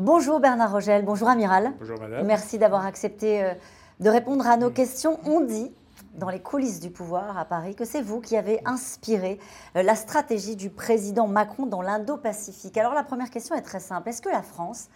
Bonjour 0.00 0.40
Bernard 0.40 0.72
Rogel, 0.72 1.04
bonjour 1.04 1.28
Amiral. 1.28 1.72
Bonjour 1.78 2.00
Madame. 2.00 2.26
Merci 2.26 2.58
d'avoir 2.58 2.84
accepté 2.84 3.44
euh, 3.44 3.54
de 4.00 4.10
répondre 4.10 4.44
à 4.44 4.56
nos 4.56 4.70
questions. 4.70 5.20
On 5.24 5.40
dit 5.40 5.70
dans 6.16 6.30
les 6.30 6.40
coulisses 6.40 6.80
du 6.80 6.90
pouvoir 6.90 7.38
à 7.38 7.44
Paris 7.44 7.76
que 7.76 7.84
c'est 7.84 8.02
vous 8.02 8.20
qui 8.20 8.36
avez 8.36 8.58
inspiré 8.64 9.38
euh, 9.76 9.84
la 9.84 9.94
stratégie 9.94 10.56
du 10.56 10.68
président 10.68 11.28
Macron 11.28 11.66
dans 11.66 11.80
l'Indo-Pacifique. 11.80 12.76
Alors 12.76 12.92
la 12.92 13.04
première 13.04 13.30
question 13.30 13.54
est 13.54 13.62
très 13.62 13.78
simple. 13.78 14.08
Est-ce 14.08 14.20
que 14.20 14.28
la 14.28 14.42
France 14.42 14.88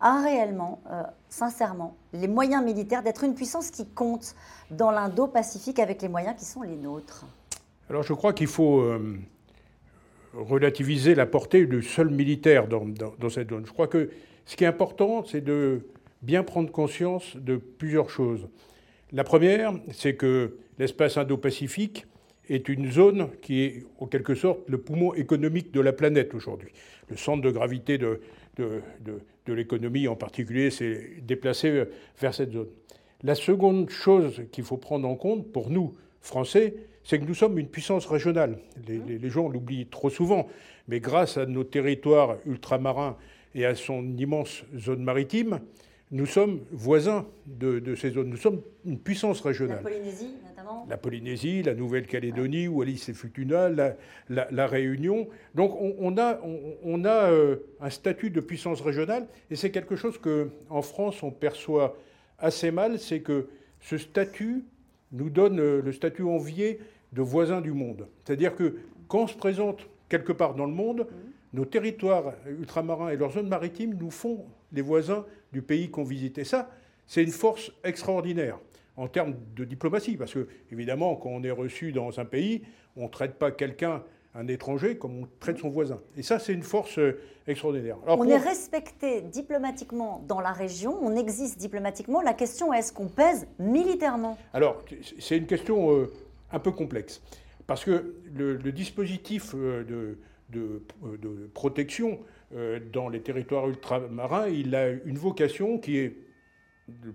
a 0.00 0.20
réellement, 0.20 0.82
euh, 0.90 1.02
sincèrement, 1.30 1.96
les 2.12 2.28
moyens 2.28 2.62
militaires 2.62 3.02
d'être 3.02 3.24
une 3.24 3.34
puissance 3.34 3.70
qui 3.70 3.86
compte 3.88 4.34
dans 4.70 4.90
l'Indo-Pacifique 4.90 5.78
avec 5.78 6.02
les 6.02 6.08
moyens 6.10 6.36
qui 6.38 6.44
sont 6.44 6.60
les 6.60 6.76
nôtres? 6.76 7.24
Alors 7.88 8.02
je 8.02 8.12
crois 8.12 8.34
qu'il 8.34 8.48
faut 8.48 8.84
relativiser 10.34 11.14
la 11.14 11.24
portée 11.24 11.64
du 11.64 11.82
seul 11.82 12.10
militaire 12.10 12.68
dans, 12.68 12.84
dans 12.86 13.30
cette 13.30 13.48
zone. 13.48 13.64
Je 13.66 13.72
crois 13.72 13.86
que 13.86 14.10
ce 14.44 14.56
qui 14.56 14.64
est 14.64 14.68
important, 14.68 15.24
c'est 15.24 15.40
de 15.40 15.86
bien 16.22 16.42
prendre 16.42 16.70
conscience 16.70 17.36
de 17.36 17.56
plusieurs 17.56 18.10
choses. 18.10 18.48
La 19.12 19.24
première, 19.24 19.74
c'est 19.92 20.14
que 20.14 20.56
l'espace 20.78 21.16
Indo-Pacifique 21.16 22.06
est 22.48 22.68
une 22.68 22.90
zone 22.90 23.28
qui 23.40 23.62
est 23.62 23.84
en 23.98 24.06
quelque 24.06 24.34
sorte 24.34 24.68
le 24.68 24.78
poumon 24.78 25.14
économique 25.14 25.72
de 25.72 25.80
la 25.80 25.92
planète 25.92 26.34
aujourd'hui. 26.34 26.72
Le 27.08 27.16
centre 27.16 27.42
de 27.42 27.50
gravité 27.50 27.98
de, 27.98 28.20
de, 28.56 29.52
l'économie 29.52 30.08
en 30.08 30.16
particulier 30.16 30.70
s'est 30.70 31.14
déplacé 31.22 31.84
vers 32.20 32.34
cette 32.34 32.52
zone. 32.52 32.68
La 33.22 33.34
seconde 33.34 33.90
chose 33.90 34.42
qu'il 34.50 34.64
faut 34.64 34.76
prendre 34.76 35.08
en 35.08 35.14
compte 35.14 35.52
pour 35.52 35.70
nous, 35.70 35.94
Français, 36.20 36.74
c'est 37.04 37.18
que 37.18 37.24
nous 37.24 37.34
sommes 37.34 37.58
une 37.58 37.68
puissance 37.68 38.06
régionale. 38.06 38.58
Les 38.86 39.30
gens 39.30 39.48
l'oublient 39.48 39.86
trop 39.86 40.10
souvent, 40.10 40.48
mais 40.88 41.00
grâce 41.00 41.36
à 41.36 41.46
nos 41.46 41.64
territoires 41.64 42.36
ultramarins 42.46 43.16
et 43.54 43.66
à 43.66 43.74
son 43.74 44.16
immense 44.16 44.64
zone 44.76 45.02
maritime, 45.02 45.60
nous 46.10 46.26
sommes 46.26 46.60
voisins 46.70 47.26
de, 47.46 47.94
ces 47.94 48.10
zones. 48.10 48.28
Nous 48.28 48.36
sommes 48.36 48.60
une 48.84 48.98
puissance 48.98 49.40
régionale. 49.40 49.78
La 49.78 49.82
Polynésie, 49.82 50.34
notamment 50.46 50.86
La 50.88 50.96
Polynésie, 50.98 51.62
la 51.62 51.74
Nouvelle-Calédonie, 51.74 52.68
Wallis 52.68 53.06
et 53.08 53.14
Futuna, 53.14 53.70
la, 53.70 53.96
la, 54.28 54.66
Réunion. 54.66 55.28
Donc 55.54 55.74
on, 55.80 56.18
a, 56.18 56.38
on, 56.84 57.04
a 57.06 57.30
euh, 57.30 57.56
un 57.80 57.88
statut 57.88 58.28
de 58.28 58.40
puissance 58.40 58.82
régionale 58.82 59.26
et 59.50 59.56
c'est 59.56 59.70
quelque 59.70 59.96
chose 59.96 60.18
qu'en 60.18 60.82
France 60.82 61.22
on 61.22 61.30
perçoit 61.30 61.96
assez 62.38 62.70
mal, 62.70 62.98
c'est 62.98 63.20
que 63.20 63.48
ce 63.80 63.96
statut 63.96 64.64
nous 65.12 65.30
donne 65.30 65.60
euh, 65.60 65.80
le 65.82 65.92
statut 65.92 66.24
envié 66.24 66.78
de 67.14 67.22
voisins 67.22 67.62
du 67.62 67.72
monde. 67.72 68.06
C'est-à-dire 68.24 68.54
que 68.54 68.76
quand 69.08 69.22
on 69.22 69.26
se 69.26 69.36
présente 69.36 69.88
quelque 70.10 70.32
part 70.32 70.54
dans 70.54 70.66
le 70.66 70.72
monde, 70.72 71.06
mmh 71.10 71.31
nos 71.52 71.64
territoires 71.64 72.32
ultramarins 72.46 73.10
et 73.10 73.16
leurs 73.16 73.32
zones 73.32 73.48
maritimes 73.48 73.94
nous 73.98 74.10
font 74.10 74.46
les 74.72 74.82
voisins 74.82 75.24
du 75.52 75.62
pays 75.62 75.90
qu'on 75.90 76.04
visitait. 76.04 76.44
Ça, 76.44 76.70
c'est 77.06 77.22
une 77.22 77.30
force 77.30 77.72
extraordinaire 77.84 78.58
en 78.96 79.08
termes 79.08 79.34
de 79.56 79.64
diplomatie, 79.64 80.16
parce 80.16 80.34
que 80.34 80.48
évidemment, 80.70 81.16
quand 81.16 81.30
on 81.30 81.42
est 81.42 81.50
reçu 81.50 81.92
dans 81.92 82.18
un 82.20 82.24
pays, 82.24 82.62
on 82.96 83.04
ne 83.04 83.08
traite 83.08 83.34
pas 83.34 83.50
quelqu'un, 83.50 84.02
un 84.34 84.48
étranger, 84.48 84.96
comme 84.96 85.22
on 85.22 85.28
traite 85.40 85.58
son 85.58 85.68
voisin. 85.68 86.00
Et 86.16 86.22
ça, 86.22 86.38
c'est 86.38 86.54
une 86.54 86.62
force 86.62 86.98
euh, 86.98 87.20
extraordinaire. 87.46 87.98
on 88.06 88.26
est 88.26 88.36
respecté 88.38 89.20
diplomatiquement 89.20 90.24
dans 90.26 90.40
la 90.40 90.52
région, 90.52 90.98
on 91.02 91.16
existe 91.16 91.58
diplomatiquement. 91.58 92.22
La 92.22 92.32
question 92.32 92.72
est 92.72 92.78
est-ce 92.78 92.92
qu'on 92.92 93.08
pèse 93.08 93.46
militairement? 93.58 94.38
Alors, 94.54 94.82
c'est 95.18 95.36
une 95.36 95.46
question 95.46 95.92
euh, 95.92 96.10
un 96.50 96.58
peu 96.58 96.72
complexe, 96.72 97.22
parce 97.66 97.84
que 97.84 98.14
le, 98.34 98.56
le 98.56 98.72
dispositif 98.72 99.54
euh, 99.54 99.84
de 99.84 100.18
de, 100.52 101.50
protection 101.54 102.20
euh, 102.54 102.78
dans 102.92 103.08
les 103.08 103.20
territoires 103.20 103.68
ultramarins, 103.68 104.48
il 104.48 104.74
a 104.74 104.90
une 104.90 105.18
vocation 105.18 105.78
qui 105.78 105.98
est, 105.98 106.16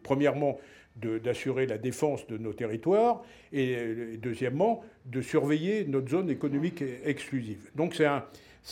premièrement, 0.03 0.57
d'assurer 0.95 1.67
la 1.67 1.77
défense 1.77 2.25
de 2.25 2.37
nos 2.37 2.53
territoires 2.53 3.23
et, 3.53 4.17
deuxièmement, 4.17 4.83
de 5.05 5.21
surveiller 5.21 5.85
notre 5.85 6.09
zone 6.09 6.29
économique 6.29 6.83
exclusive. 7.05 7.69
Donc 7.75 7.93
c'est 7.93 8.07
un, 8.07 8.23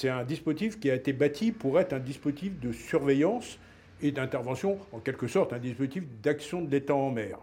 un 0.05 0.23
dispositif 0.23 0.79
qui 0.79 0.89
a 0.89 0.95
été 0.95 1.13
bâti 1.13 1.51
pour 1.51 1.79
être 1.79 1.93
un 1.93 1.99
dispositif 1.99 2.59
de 2.59 2.71
surveillance 2.71 3.59
et 4.01 4.11
d'intervention, 4.11 4.79
en 4.91 4.99
quelque 4.99 5.27
sorte 5.27 5.53
un 5.53 5.59
dispositif 5.59 6.03
d'action 6.23 6.61
de 6.61 6.71
l'État 6.71 6.95
en 6.95 7.11
mer. 7.11 7.37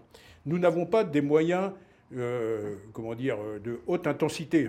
Nous 0.47 0.59
n'avons 0.59 0.87
pas 0.87 1.05
des 1.05 1.21
moyens 1.21 1.71
euh, 2.17 2.75
comment 2.93 3.15
dire, 3.15 3.39
de 3.65 3.81
haute 3.87 4.07
intensité 4.07 4.69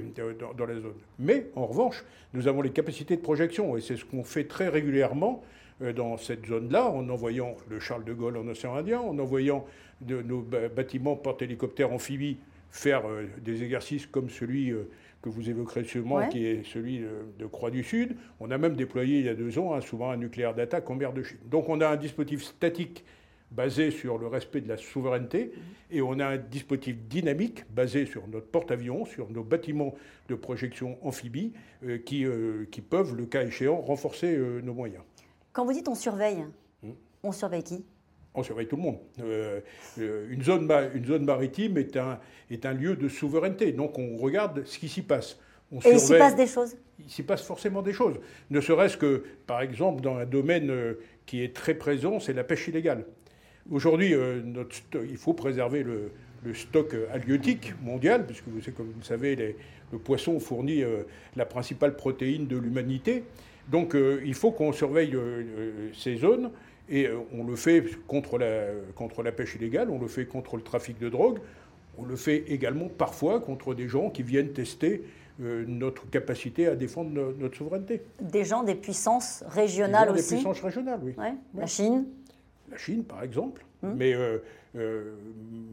dans, 0.57 0.65
la 0.65 0.75
zone. 0.75 0.93
Mais 1.19 1.47
en 1.55 1.65
revanche, 1.65 2.03
nous 2.33 2.47
avons 2.47 2.61
les 2.61 2.69
capacités 2.69 3.17
de 3.17 3.21
projection 3.21 3.75
et 3.75 3.81
c'est 3.81 3.97
ce 3.97 4.05
qu'on 4.05 4.23
fait 4.23 4.45
très 4.45 4.69
régulièrement 4.69 5.43
euh, 5.81 5.91
dans 5.91 6.17
cette 6.17 6.45
zone-là, 6.45 6.89
en 6.89 7.09
envoyant 7.09 7.55
le 7.69 7.79
Charles 7.79 8.05
de 8.05 8.13
Gaulle 8.13 8.37
en 8.37 8.47
océan 8.47 8.75
Indien, 8.75 9.01
en 9.01 9.19
envoyant 9.19 9.65
de, 10.01 10.21
nos 10.21 10.41
bâtiments 10.41 11.15
porte-hélicoptères 11.15 11.91
amphibies 11.91 12.37
faire 12.69 13.07
euh, 13.07 13.25
des 13.41 13.61
exercices 13.61 14.05
comme 14.05 14.29
celui 14.29 14.73
que 15.21 15.29
vous 15.29 15.49
évoquerez 15.49 15.83
sûrement, 15.83 16.27
qui 16.29 16.45
est 16.45 16.63
celui 16.65 17.01
de 17.39 17.45
Croix 17.45 17.71
du 17.71 17.83
Sud. 17.83 18.15
On 18.39 18.51
a 18.51 18.57
même 18.57 18.75
déployé 18.75 19.19
il 19.19 19.25
y 19.25 19.29
a 19.29 19.35
deux 19.35 19.59
ans 19.59 19.79
souvent 19.81 20.11
un 20.11 20.17
nucléaire 20.17 20.53
d'attaque 20.53 20.89
en 20.89 20.95
mer 20.95 21.13
de 21.13 21.23
Chine. 21.23 21.37
Donc 21.45 21.69
on 21.69 21.81
a 21.81 21.87
un 21.87 21.95
dispositif 21.97 22.43
statique 22.43 23.03
basé 23.53 23.91
sur 23.91 24.17
le 24.17 24.27
respect 24.27 24.61
de 24.61 24.67
la 24.67 24.77
souveraineté, 24.77 25.53
et 25.91 26.01
on 26.01 26.19
a 26.19 26.25
un 26.25 26.37
dispositif 26.37 26.97
dynamique 27.07 27.63
basé 27.71 28.05
sur 28.05 28.27
notre 28.27 28.47
porte-avions, 28.47 29.05
sur 29.05 29.29
nos 29.29 29.43
bâtiments 29.43 29.93
de 30.27 30.35
projection 30.35 30.97
amphibie, 31.05 31.53
euh, 31.85 31.99
qui, 31.99 32.25
euh, 32.25 32.65
qui, 32.71 32.81
peuvent, 32.81 33.15
le 33.15 33.25
cas 33.25 33.43
échéant, 33.43 33.79
renforcer 33.79 34.35
euh, 34.35 34.61
nos 34.61 34.73
moyens. 34.73 35.03
Quand 35.51 35.65
vous 35.65 35.73
dites 35.73 35.87
on 35.87 35.95
surveille, 35.95 36.45
hmm? 36.81 36.91
on 37.21 37.31
surveille 37.31 37.63
qui? 37.63 37.85
On 38.33 38.41
surveille 38.41 38.67
tout 38.67 38.77
le 38.77 38.81
monde. 38.81 38.97
une, 39.97 40.41
zone, 40.41 40.71
une 40.95 41.05
zone 41.05 41.23
maritime 41.23 41.77
est 41.77 41.95
un, 41.97 42.19
est 42.49 42.65
un 42.65 42.73
lieu 42.73 42.95
de 42.95 43.07
souveraineté, 43.07 43.71
donc 43.73 43.99
on 43.99 44.17
regarde 44.17 44.65
ce 44.65 44.79
qui 44.79 44.89
s'y 44.89 45.03
passe. 45.03 45.37
On 45.71 45.79
et 45.81 45.91
il 45.91 45.99
s'y 45.99 46.17
passe 46.17 46.35
des 46.35 46.47
choses? 46.47 46.75
Il 46.99 47.11
s'y 47.11 47.21
passe 47.21 47.43
forcément 47.43 47.83
des 47.83 47.93
choses. 47.93 48.15
Ne 48.49 48.59
serait-ce 48.59 48.97
que, 48.97 49.23
par 49.45 49.61
exemple, 49.61 50.01
dans 50.01 50.17
un 50.17 50.25
domaine 50.25 50.95
qui 51.27 51.43
est 51.43 51.55
très 51.55 51.75
présent, 51.75 52.19
c'est 52.19 52.33
la 52.33 52.43
pêche 52.43 52.67
illégale. 52.67 53.05
Aujourd'hui, 53.71 54.13
euh, 54.13 54.41
il 55.09 55.17
faut 55.17 55.33
préserver 55.33 55.83
le, 55.83 56.11
stock 56.53 56.93
halieutique 57.13 57.73
mondial, 57.81 58.25
puisque 58.25 58.47
vous, 58.47 58.59
comme 58.75 58.87
vous 58.87 58.99
le 58.99 59.05
savez, 59.05 59.55
le 59.93 59.97
poisson 59.97 60.39
fournit 60.41 60.83
euh, 60.83 61.03
la 61.37 61.45
principale 61.45 61.95
protéine 61.95 62.47
de 62.47 62.57
l'humanité. 62.57 63.23
Donc 63.69 63.95
euh, 63.95 64.21
il 64.25 64.33
faut 64.33 64.51
qu'on 64.51 64.73
surveille 64.73 65.15
ces 65.93 66.17
zones, 66.17 66.51
et 66.89 67.07
on 67.33 67.45
le 67.45 67.55
fait 67.55 67.85
contre 68.07 68.37
la, 68.37 68.65
contre 68.93 69.23
la 69.23 69.31
pêche 69.31 69.55
illégale, 69.55 69.89
on 69.89 69.99
le 69.99 70.07
fait 70.07 70.25
contre 70.25 70.57
le 70.57 70.63
trafic 70.63 70.99
de 70.99 71.07
drogue, 71.07 71.39
on 71.97 72.03
le 72.03 72.17
fait 72.17 72.43
également 72.49 72.89
parfois 72.89 73.39
contre 73.39 73.73
des 73.73 73.87
gens 73.87 74.09
qui 74.09 74.21
viennent 74.21 74.51
tester 74.51 75.01
notre 75.39 76.09
capacité 76.09 76.67
à 76.67 76.75
défendre 76.75 77.33
notre 77.39 77.55
souveraineté. 77.55 78.01
Des 78.19 78.43
gens 78.43 78.63
des 78.63 78.75
puissances 78.75 79.45
régionales 79.47 80.11
des 80.11 80.19
aussi 80.19 80.29
Des 80.31 80.35
puissances 80.35 80.61
régionales, 80.61 80.99
oui. 81.03 81.15
La 81.55 81.67
Chine 81.67 82.05
la 82.69 82.77
Chine, 82.77 83.03
par 83.03 83.23
exemple. 83.23 83.65
Hum. 83.83 83.95
Mais, 83.97 84.13
euh, 84.13 84.37
euh, 84.75 85.15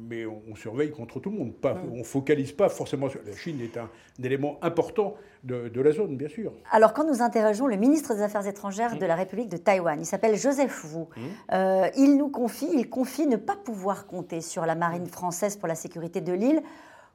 mais 0.09 0.27
on, 0.27 0.55
surveille 0.57 0.91
contre 0.91 1.21
tout 1.21 1.31
le 1.31 1.39
monde. 1.39 1.55
Pas, 1.55 1.73
hum. 1.73 1.91
On 1.93 1.99
ne 1.99 2.03
focalise 2.03 2.53
pas 2.53 2.69
forcément 2.69 3.09
sur. 3.09 3.21
La 3.25 3.37
Chine 3.37 3.61
est 3.61 3.77
un, 3.77 3.89
élément 4.23 4.59
important 4.63 5.15
de, 5.45 5.81
la 5.81 5.93
zone, 5.93 6.17
bien 6.17 6.29
sûr. 6.29 6.53
Alors, 6.71 6.93
quand 6.93 7.05
nous 7.05 7.23
interrogeons 7.23 7.67
le 7.67 7.77
ministre 7.77 8.15
des 8.15 8.23
Affaires 8.23 8.47
étrangères 8.47 8.99
de 8.99 9.07
la 9.07 9.15
République 9.15 9.49
de 9.49 9.57
Taïwan, 9.57 9.99
il 9.99 10.05
s'appelle 10.05 10.37
Joseph 10.37 10.85
Wu, 10.85 11.05
euh, 11.53 11.89
il 11.97 12.17
nous 12.17 12.29
confie, 12.29 12.69
il 12.75 12.91
confie 12.91 13.27
ne 13.27 13.37
pas 13.37 13.57
pouvoir 13.57 14.07
compter 14.07 14.41
sur 14.41 14.67
la 14.67 14.75
marine 14.75 15.07
française 15.07 15.57
pour 15.57 15.69
la 15.69 15.75
sécurité 15.75 16.21
de 16.21 16.33
l'île 16.33 16.63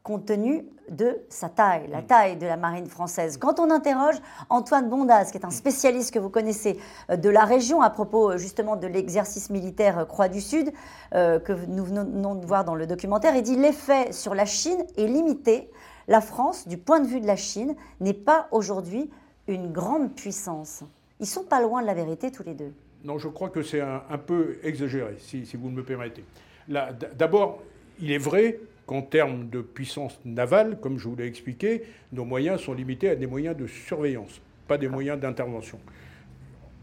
compte 0.06 0.28
tenu 0.28 0.64
de 0.88 1.18
sa 1.30 1.50
taille, 1.50 1.88
la 1.90 2.02
mm. 2.02 2.06
taille 2.06 2.38
de 2.38 2.46
la 2.46 2.58
marine 2.58 2.86
française. 2.86 3.38
Quand 3.38 3.60
on 3.60 3.72
interroge 3.72 4.16
Antoine 4.50 4.88
Bondaz, 4.88 5.32
qui 5.32 5.38
est 5.40 5.46
un 5.46 5.50
spécialiste 5.50 6.14
que 6.14 6.20
vous 6.20 6.30
connaissez 6.30 6.80
euh, 7.10 7.18
de 7.18 7.28
la 7.28 7.44
région, 7.44 7.82
à 7.82 7.90
propos 7.90 8.32
euh, 8.32 8.38
justement 8.38 8.76
de 8.76 8.86
l'exercice 8.86 9.50
militaire 9.50 9.98
euh, 9.98 10.06
Croix 10.06 10.30
du 10.30 10.40
Sud, 10.42 10.72
que 11.12 11.66
nous 11.68 11.86
venons 11.86 12.36
de 12.36 12.46
voir 12.46 12.66
dans 12.66 12.76
le 12.76 12.86
documentaire, 12.88 13.36
il 13.36 13.42
dit 13.42 13.56
l'effet 13.56 14.12
sur 14.12 14.36
la 14.36 14.46
Chine 14.46 14.84
est 14.98 15.08
limité. 15.08 15.70
La 16.10 16.20
France, 16.20 16.68
du 16.68 16.78
point 16.78 17.00
de 17.00 17.08
vue 17.08 17.22
de 17.22 17.28
la 17.28 17.38
Chine, 17.38 17.74
n'est 18.02 18.14
pas 18.14 18.50
aujourd'hui 18.52 19.10
une 19.48 19.72
grande 19.72 20.14
puissance. 20.14 20.84
Ils 21.22 21.26
sont 21.26 21.46
pas 21.46 21.62
loin 21.62 21.82
de 21.82 21.88
la 21.88 21.94
vérité 21.94 22.32
tous 22.32 22.44
les 22.44 22.54
deux. 22.54 22.74
Non, 23.06 23.18
je 23.18 23.30
crois 23.30 23.50
que 23.50 23.64
c'est 23.64 23.80
un, 23.80 24.18
peu 24.18 24.58
exagéré, 24.62 25.16
si, 25.20 25.46
si, 25.46 25.56
vous 25.56 25.70
me 25.70 25.84
permettez. 25.84 26.26
D'abord, 26.68 27.62
il 28.02 28.12
est 28.12 28.18
vrai 28.18 28.60
qu'en 28.86 29.02
termes 29.02 29.50
de 29.50 29.62
puissance 29.62 30.20
navale, 30.26 30.80
comme 30.80 30.98
je 30.98 31.08
vous 31.08 31.16
l'ai 31.16 31.26
expliqué, 31.26 31.84
nos 32.12 32.26
moyens 32.26 32.62
sont 32.62 32.74
limités 32.74 33.10
à 33.10 33.16
des 33.16 33.28
moyens 33.28 33.58
de 33.58 33.68
surveillance, 33.68 34.42
pas 34.68 34.78
des 34.78 34.88
moyens 34.88 35.20
d'intervention. 35.20 35.80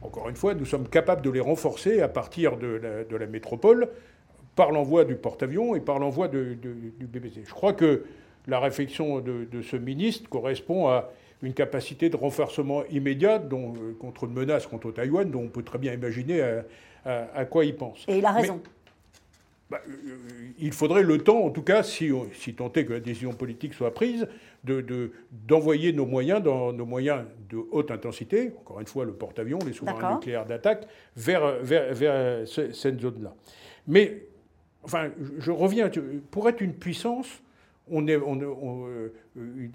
Encore 0.02 0.28
une 0.28 0.36
fois, 0.36 0.54
nous 0.54 0.64
sommes 0.64 0.88
capables 0.88 1.22
de 1.22 1.30
les 1.30 1.40
renforcer 1.40 2.00
à 2.00 2.08
partir 2.08 2.56
de 2.56 2.80
la, 3.10 3.26
métropole 3.26 3.88
par 4.56 4.72
l'envoi 4.72 5.04
du 5.04 5.14
porte-avions 5.14 5.76
et 5.76 5.80
par 5.80 5.98
l'envoi 6.00 6.28
du 6.28 6.58
BBC. 7.00 7.42
Je 7.46 7.54
crois 7.54 7.72
que 7.72 8.04
la 8.48 8.58
réflexion 8.58 9.20
de, 9.20 9.62
ce 9.62 9.76
ministre 9.76 10.28
correspond 10.28 10.88
à 10.88 11.10
une 11.42 11.54
capacité 11.54 12.08
de 12.08 12.16
renforcement 12.16 12.84
immédiat 12.86 13.38
dont, 13.38 13.74
contre 14.00 14.24
une 14.24 14.32
menace 14.32 14.66
contre 14.66 14.90
Taïwan, 14.90 15.30
dont 15.30 15.42
on 15.42 15.48
peut 15.48 15.62
très 15.62 15.78
bien 15.78 15.92
imaginer 15.92 16.42
à, 17.04 17.44
quoi 17.44 17.64
il 17.64 17.76
pense. 17.76 18.04
Et 18.08 18.18
il 18.18 18.26
a 18.26 18.32
raison. 18.32 18.60
Bah, 19.72 19.80
euh, 19.88 20.18
il 20.58 20.72
faudrait 20.72 21.02
le 21.02 21.16
temps, 21.16 21.42
en 21.42 21.48
tout 21.48 21.62
cas, 21.62 21.82
si, 21.82 22.10
si 22.34 22.52
tant 22.52 22.70
est 22.74 22.84
que 22.84 22.92
la 22.92 23.00
décision 23.00 23.32
politique 23.32 23.72
soit 23.72 23.94
prise, 23.94 24.28
d'envoyer 24.64 25.92
de, 25.92 25.96
nos 25.96 26.04
moyens, 26.04 26.42
dans 26.42 26.74
nos 26.74 26.84
moyens 26.84 27.24
de 27.48 27.56
haute 27.70 27.90
intensité, 27.90 28.52
encore 28.60 28.80
une 28.80 28.86
fois 28.86 29.06
le 29.06 29.14
porte-avions, 29.14 29.58
les 29.64 29.72
sous-marins 29.72 30.16
nucléaires 30.16 30.44
d'attaque, 30.44 30.86
vers, 31.16 31.56
vers, 31.62 31.94
vers, 31.94 32.46
cette 32.46 33.00
zone-là. 33.00 33.34
Mais, 33.86 34.26
enfin, 34.82 35.08
je 35.38 35.50
reviens, 35.50 35.90
pour 36.30 36.50
être 36.50 36.60
une 36.60 36.74
puissance, 36.74 37.42
on 37.90 38.06
est, 38.06 38.16
on, 38.16 38.86
euh, 38.86 39.10
il 39.34 39.70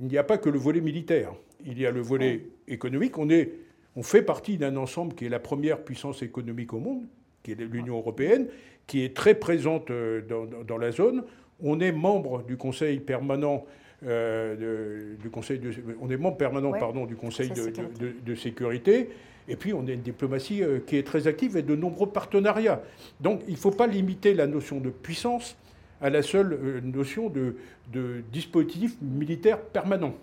n'y 0.00 0.16
a 0.16 0.24
pas 0.24 0.38
que 0.38 0.48
le 0.48 0.58
volet 0.58 0.80
militaire, 0.80 1.34
il 1.66 1.78
y 1.78 1.84
a 1.84 1.90
le 1.90 2.00
volet 2.00 2.46
économique. 2.66 3.18
On, 3.18 3.28
est, 3.28 3.52
on 3.94 4.02
fait 4.02 4.22
partie 4.22 4.56
d'un 4.56 4.78
ensemble 4.78 5.14
qui 5.14 5.26
est 5.26 5.28
la 5.28 5.38
première 5.38 5.84
puissance 5.84 6.22
économique 6.22 6.72
au 6.72 6.78
monde, 6.78 7.04
qui 7.42 7.52
est 7.52 7.60
l'Union 7.60 7.96
européenne, 7.96 8.46
qui 8.86 9.04
est 9.04 9.14
très 9.14 9.34
présente 9.34 9.90
euh, 9.90 10.22
dans, 10.66 10.78
la 10.78 10.90
zone. 10.90 11.24
On 11.62 11.80
est 11.80 11.92
membre 11.92 12.42
du 12.42 12.56
Conseil 12.56 13.00
permanent. 13.00 13.64
Euh, 14.06 15.14
du 15.20 15.28
conseil 15.28 15.58
de, 15.58 15.70
on 16.00 16.08
est 16.08 16.16
membre 16.16 16.38
permanent 16.38 16.72
pardon, 16.72 17.04
du 17.04 17.16
Conseil 17.16 17.50
de, 17.50 18.34
sécurité. 18.34 19.10
Et 19.46 19.56
puis, 19.56 19.74
on 19.74 19.86
a 19.86 19.90
une 19.90 20.00
diplomatie 20.00 20.62
euh, 20.62 20.78
qui 20.78 20.96
est 20.96 21.06
très 21.06 21.26
active 21.26 21.58
et 21.58 21.62
de 21.62 21.76
nombreux 21.76 22.08
partenariats. 22.08 22.80
Donc, 23.20 23.42
il 23.46 23.52
ne 23.52 23.58
faut 23.58 23.70
pas 23.70 23.86
limiter 23.86 24.32
la 24.32 24.46
notion 24.46 24.80
de 24.80 24.88
puissance 24.88 25.54
à 26.00 26.08
la 26.08 26.22
seule 26.22 26.80
notion 26.82 27.28
de 27.28 28.22
dispositif 28.32 28.96
militaire 29.02 29.60
permanent 29.60 30.14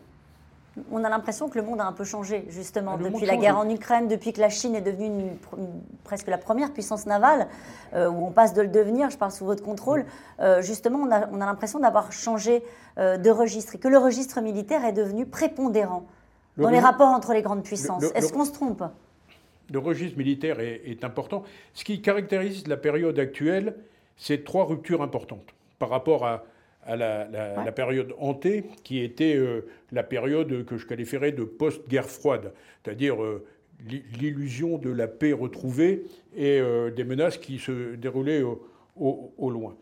on 0.92 1.04
a 1.04 1.10
l'impression 1.10 1.50
que 1.50 1.58
le 1.58 1.66
monde 1.66 1.82
a 1.82 1.86
un 1.86 1.92
peu 1.92 2.04
changé, 2.04 2.46
justement, 2.50 2.98
depuis 2.98 3.26
la 3.26 3.38
guerre 3.38 3.58
en 3.58 3.70
Ukraine, 3.70 4.08
depuis 4.08 4.34
que 4.34 4.42
la 4.42 4.50
Chine 4.50 4.76
est 4.76 4.82
devenue 4.82 5.32
presque 6.04 6.28
la 6.28 6.38
première 6.38 6.74
puissance 6.74 7.06
navale, 7.06 7.48
euh, 7.94 8.10
où 8.10 8.26
on 8.26 8.32
passe 8.32 8.54
de 8.54 8.62
le 8.62 8.68
devenir, 8.68 9.10
je 9.10 9.18
parle 9.18 9.32
sous 9.32 9.46
votre 9.46 9.64
contrôle, 9.64 10.06
euh, 10.40 10.62
justement, 10.62 11.00
on 11.00 11.12
a, 11.12 11.46
l'impression 11.46 11.80
d'avoir 11.80 12.12
changé 12.12 12.64
euh, 12.98 13.18
de 13.18 13.30
registre 13.30 13.76
et 13.76 13.80
que 13.80 13.88
le 13.88 13.98
registre 13.98 14.42
militaire 14.42 14.86
est 14.86 14.94
devenu 14.94 15.26
prépondérant 15.26 16.08
dans 16.58 16.70
les 16.70 16.80
rapports 16.80 17.10
entre 17.10 17.34
les 17.34 17.44
grandes 17.44 17.64
puissances. 17.64 18.06
Est-ce 18.16 18.34
qu'on 18.34 18.46
se 18.46 18.52
trompe? 18.52 18.84
Le 19.72 19.80
registre 19.80 20.18
militaire 20.18 20.60
est, 20.60 20.82
est 20.86 21.04
important. 21.04 21.44
Ce 21.74 21.84
qui 21.84 22.02
caractérise 22.02 22.68
la 22.68 22.78
période 22.78 23.20
actuelle, 23.20 23.76
c'est 24.16 24.44
trois 24.44 24.66
ruptures 24.66 25.02
importantes 25.02 25.54
par 25.78 25.90
rapport 25.90 26.26
à 26.26 26.44
à 26.88 26.96
la, 26.96 27.72
période 27.72 28.14
hantée, 28.18 28.64
qui 28.84 29.00
était 29.00 29.36
euh, 29.36 29.68
la 29.92 30.04
période 30.04 30.66
que 30.66 30.78
je 30.78 30.86
qualifierais 30.86 31.34
de 31.34 31.44
post-guerre 31.44 32.10
froide, 32.10 32.54
c'est-à-dire 32.84 33.22
euh, 33.22 33.46
l'illusion 34.20 34.78
de 34.78 34.90
la 34.90 35.08
paix 35.08 35.34
retrouvée 35.34 36.06
et 36.36 36.60
euh, 36.60 36.90
des 36.90 37.04
menaces 37.04 37.38
qui 37.38 37.60
se 37.60 37.96
déroulaient 37.96 38.42
au, 38.42 39.50
loin. 39.52 39.76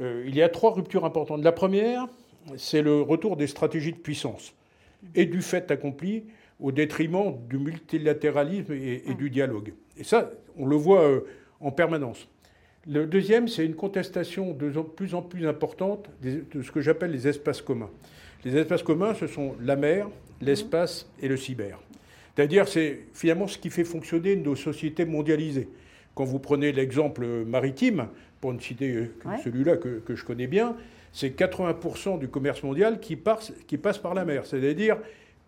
il 0.00 0.34
y 0.34 0.40
a 0.40 0.48
trois 0.48 0.72
ruptures 0.72 1.04
importantes. 1.04 1.44
La 1.44 1.52
première, 1.52 2.08
c'est 2.56 2.80
le 2.80 3.02
retour 3.02 3.36
des 3.36 3.46
stratégies 3.46 3.92
de 3.92 3.98
puissance 3.98 4.54
et 5.14 5.26
du 5.26 5.42
fait 5.42 5.70
accompli 5.70 6.24
au 6.58 6.72
détriment 6.72 7.36
du 7.50 7.58
multilatéralisme 7.58 8.72
et, 8.72 9.02
et 9.06 9.14
du 9.14 9.28
dialogue. 9.28 9.74
Et 9.98 10.04
ça, 10.04 10.30
on 10.56 10.64
le 10.64 10.76
voit 10.76 11.06
en 11.60 11.70
permanence. 11.70 12.28
Le 12.88 13.06
deuxième, 13.06 13.46
c'est 13.46 13.64
une 13.64 13.76
contestation 13.76 14.52
de 14.52 14.68
plus 14.80 15.14
en 15.14 15.22
plus 15.22 15.46
importante 15.46 16.10
de 16.20 16.62
ce 16.62 16.72
que 16.72 16.80
j'appelle 16.80 17.12
les 17.12 17.28
espaces 17.28 17.62
communs. 17.62 17.90
Les 18.44 18.56
espaces 18.56 18.82
communs, 18.82 19.14
ce 19.14 19.28
sont 19.28 19.54
la 19.60 19.76
mer, 19.76 20.08
l'espace 20.40 21.08
et 21.20 21.28
le 21.28 21.36
cyber. 21.36 21.78
C'est-à-dire, 22.34 22.66
c'est 22.66 23.00
finalement 23.14 23.46
ce 23.46 23.56
qui 23.56 23.70
fait 23.70 23.84
fonctionner 23.84 24.34
nos 24.34 24.56
sociétés 24.56 25.04
mondialisées. 25.04 25.68
Quand 26.16 26.24
vous 26.24 26.40
prenez 26.40 26.72
l'exemple 26.72 27.24
maritime, 27.44 28.08
pour 28.40 28.52
ne 28.52 28.58
citer 28.58 28.92
euh, 28.96 29.36
celui-là 29.44 29.76
que, 29.76 30.02
je 30.08 30.24
connais 30.24 30.48
bien, 30.48 30.76
c'est 31.12 31.38
80% 31.38 32.18
du 32.18 32.28
commerce 32.28 32.64
mondial 32.64 32.98
qui 32.98 33.14
passe, 33.14 33.52
qui 33.68 33.78
passe 33.78 33.98
par 33.98 34.14
la 34.14 34.24
mer. 34.24 34.44
C'est-à-dire 34.44 34.98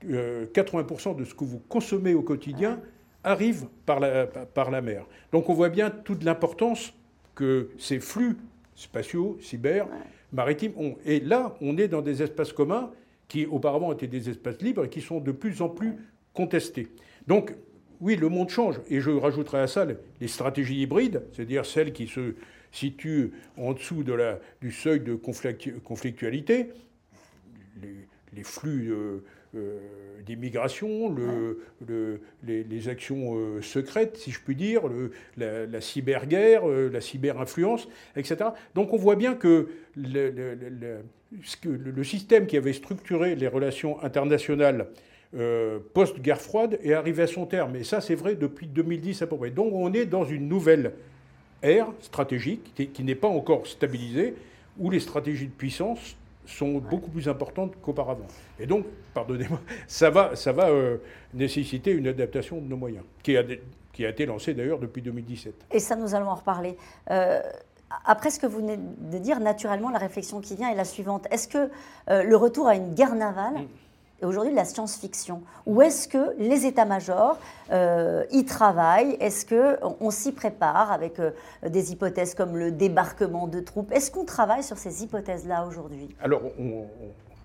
80% 0.04 1.10
euh, 1.10 1.14
de 1.14 1.24
ce 1.24 1.34
que 1.34 1.42
vous 1.42 1.60
consommez 1.68 2.14
au 2.14 2.22
quotidien 2.22 2.80
arrive 3.24 3.66
par 3.86 3.98
la, 3.98 4.26
par 4.26 4.70
la 4.70 4.80
mer. 4.80 5.04
Donc 5.32 5.48
on 5.48 5.54
voit 5.54 5.70
bien 5.70 5.90
toute 5.90 6.22
l'importance 6.22 6.94
que 7.34 7.70
ces 7.78 8.00
flux 8.00 8.36
spatiaux, 8.74 9.38
cyber, 9.40 9.86
maritimes 10.32 10.72
ont. 10.76 10.96
Et 11.04 11.20
là, 11.20 11.56
on 11.60 11.76
est 11.78 11.88
dans 11.88 12.02
des 12.02 12.22
espaces 12.22 12.52
communs 12.52 12.90
qui 13.28 13.46
auparavant 13.46 13.92
étaient 13.92 14.06
des 14.06 14.28
espaces 14.28 14.60
libres 14.60 14.84
et 14.84 14.88
qui 14.88 15.00
sont 15.00 15.20
de 15.20 15.32
plus 15.32 15.62
en 15.62 15.68
plus 15.68 15.94
contestés. 16.32 16.88
Donc, 17.26 17.54
oui, 18.00 18.16
le 18.16 18.28
monde 18.28 18.50
change. 18.50 18.80
Et 18.90 19.00
je 19.00 19.10
rajouterai 19.10 19.60
à 19.60 19.66
ça 19.66 19.86
les 20.20 20.28
stratégies 20.28 20.82
hybrides, 20.82 21.22
c'est-à-dire 21.32 21.64
celles 21.64 21.92
qui 21.92 22.06
se 22.06 22.34
situent 22.72 23.32
en 23.56 23.72
dessous 23.72 24.02
de 24.02 24.12
la, 24.12 24.40
du 24.60 24.72
seuil 24.72 25.00
de 25.00 25.14
conflictualité, 25.14 26.70
les, 27.80 28.42
flux 28.42 28.92
euh, 28.92 29.24
euh, 29.56 29.78
d'immigration, 30.24 31.10
le, 31.10 32.20
les, 32.46 32.88
actions 32.88 33.36
euh, 33.36 33.60
secrètes, 33.60 34.16
si 34.16 34.30
je 34.30 34.40
puis 34.40 34.56
dire, 34.56 34.82
la, 35.36 35.80
cyberguerre, 35.82 36.66
euh, 36.66 36.88
la 36.90 37.02
cyberinfluence, 37.02 37.88
etc. 38.16 38.50
Donc 38.74 38.94
on 38.94 38.96
voit 38.96 39.16
bien 39.16 39.34
que 39.34 39.68
le, 39.96 41.02
système 42.02 42.46
qui 42.46 42.56
avait 42.56 42.72
structuré 42.72 43.34
les 43.34 43.48
relations 43.48 44.02
internationales 44.02 44.86
post-guerre 45.92 46.40
froide 46.40 46.78
est 46.82 46.94
arrivé 46.94 47.24
à 47.24 47.26
son 47.26 47.44
terme. 47.44 47.76
Et 47.76 47.84
ça, 47.84 48.00
c'est 48.00 48.14
vrai 48.14 48.34
depuis 48.34 48.66
2010 48.66 49.20
à 49.20 49.26
peu 49.26 49.36
près. 49.36 49.50
Donc 49.50 49.74
on 49.74 49.92
est 49.92 50.06
dans 50.06 50.24
une 50.24 50.48
nouvelle 50.48 50.92
ère 51.62 51.88
stratégique 52.00 52.72
qui 52.94 53.04
n'est 53.04 53.14
pas 53.14 53.28
encore 53.28 53.66
stabilisée, 53.66 54.36
où 54.78 54.90
les 54.90 55.00
stratégies 55.00 55.48
de 55.48 55.52
puissance 55.52 56.16
sont 56.46 56.78
beaucoup 56.78 57.10
plus 57.10 57.28
importantes 57.28 57.74
qu'auparavant. 57.82 58.26
Et 58.58 58.66
donc, 58.66 58.84
pardonnez-moi, 59.14 59.60
ça 59.86 60.10
va, 60.10 60.36
ça 60.36 60.52
va 60.52 60.68
euh, 60.68 60.98
nécessiter 61.32 61.92
une 61.92 62.08
adaptation 62.08 62.60
de 62.60 62.66
nos 62.66 62.76
moyens, 62.76 63.04
qui 63.22 63.36
a, 63.36 63.42
qui 63.92 64.04
a 64.04 64.10
été 64.10 64.26
lancée 64.26 64.54
d'ailleurs 64.54 64.78
depuis 64.78 65.02
2017. 65.02 65.66
Et 65.70 65.78
ça, 65.78 65.96
nous 65.96 66.14
allons 66.14 66.28
en 66.28 66.34
reparler. 66.34 66.76
Euh, 67.10 67.40
après 68.04 68.30
ce 68.30 68.40
que 68.40 68.46
vous 68.46 68.58
venez 68.58 68.76
de 68.76 69.18
dire, 69.18 69.40
naturellement, 69.40 69.90
la 69.90 69.98
réflexion 69.98 70.40
qui 70.40 70.56
vient 70.56 70.70
est 70.70 70.74
la 70.74 70.84
suivante. 70.84 71.26
Est-ce 71.30 71.48
que 71.48 71.70
euh, 72.10 72.22
le 72.22 72.36
retour 72.36 72.66
à 72.66 72.74
une 72.74 72.94
guerre 72.94 73.14
navale 73.14 73.54
mm 73.54 73.68
aujourd'hui 74.24 74.52
de 74.52 74.56
la 74.56 74.64
science-fiction 74.64 75.42
Ou 75.66 75.82
est-ce 75.82 76.08
que 76.08 76.34
les 76.38 76.66
états-majors 76.66 77.38
euh, 77.70 78.24
y 78.30 78.44
travaillent? 78.44 79.16
Est-ce 79.20 79.46
qu'on 79.46 79.96
on, 80.00 80.10
s'y 80.10 80.32
prépare 80.32 80.92
avec 80.92 81.18
euh, 81.18 81.30
des 81.66 81.92
hypothèses 81.92 82.34
comme 82.34 82.56
le 82.56 82.70
débarquement 82.70 83.46
de 83.46 83.60
troupes? 83.60 83.92
Est-ce 83.92 84.10
qu'on 84.10 84.24
travaille 84.24 84.62
sur 84.62 84.78
ces 84.78 85.02
hypothèses-là 85.02 85.66
aujourd'hui? 85.66 86.08
Alors, 86.22 86.42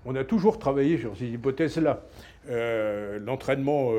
on, 0.06 0.16
a 0.16 0.24
toujours 0.24 0.58
travaillé 0.58 0.98
sur 0.98 1.16
ces 1.18 1.28
hypothèses-là. 1.28 2.02
Euh, 2.50 3.20
l'entraînement, 3.20 3.92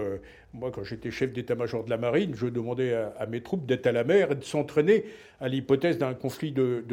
moi 0.54 0.70
quand 0.72 0.82
j'étais 0.82 1.10
chef 1.10 1.32
d'état-major 1.32 1.84
de 1.84 1.90
la 1.90 1.98
marine, 1.98 2.34
je 2.34 2.46
demandais 2.46 2.94
à, 2.94 3.26
mes 3.26 3.42
troupes 3.42 3.66
d'être 3.66 3.86
à 3.86 3.92
la 3.92 4.02
mer 4.02 4.32
et 4.32 4.34
de 4.34 4.44
s'entraîner 4.44 5.04
à 5.40 5.48
l'hypothèse 5.48 5.98
d'un 5.98 6.14
conflit 6.14 6.52
de, 6.52 6.84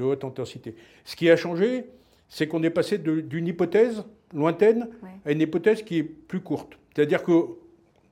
haute 0.00 0.24
intensité. 0.24 0.74
Ce 1.04 1.14
qui 1.14 1.30
a 1.30 1.36
changé, 1.36 1.86
c'est 2.28 2.48
qu'on 2.48 2.62
est 2.62 2.70
passé 2.70 2.98
d'une 2.98 3.46
hypothèse 3.46 4.04
lointaine 4.34 4.88
à 5.24 5.32
une 5.32 5.40
hypothèse 5.40 5.82
qui 5.82 5.98
est 5.98 6.02
plus 6.02 6.40
courte. 6.40 6.78
C'est-à-dire 6.94 7.22
que 7.22 7.32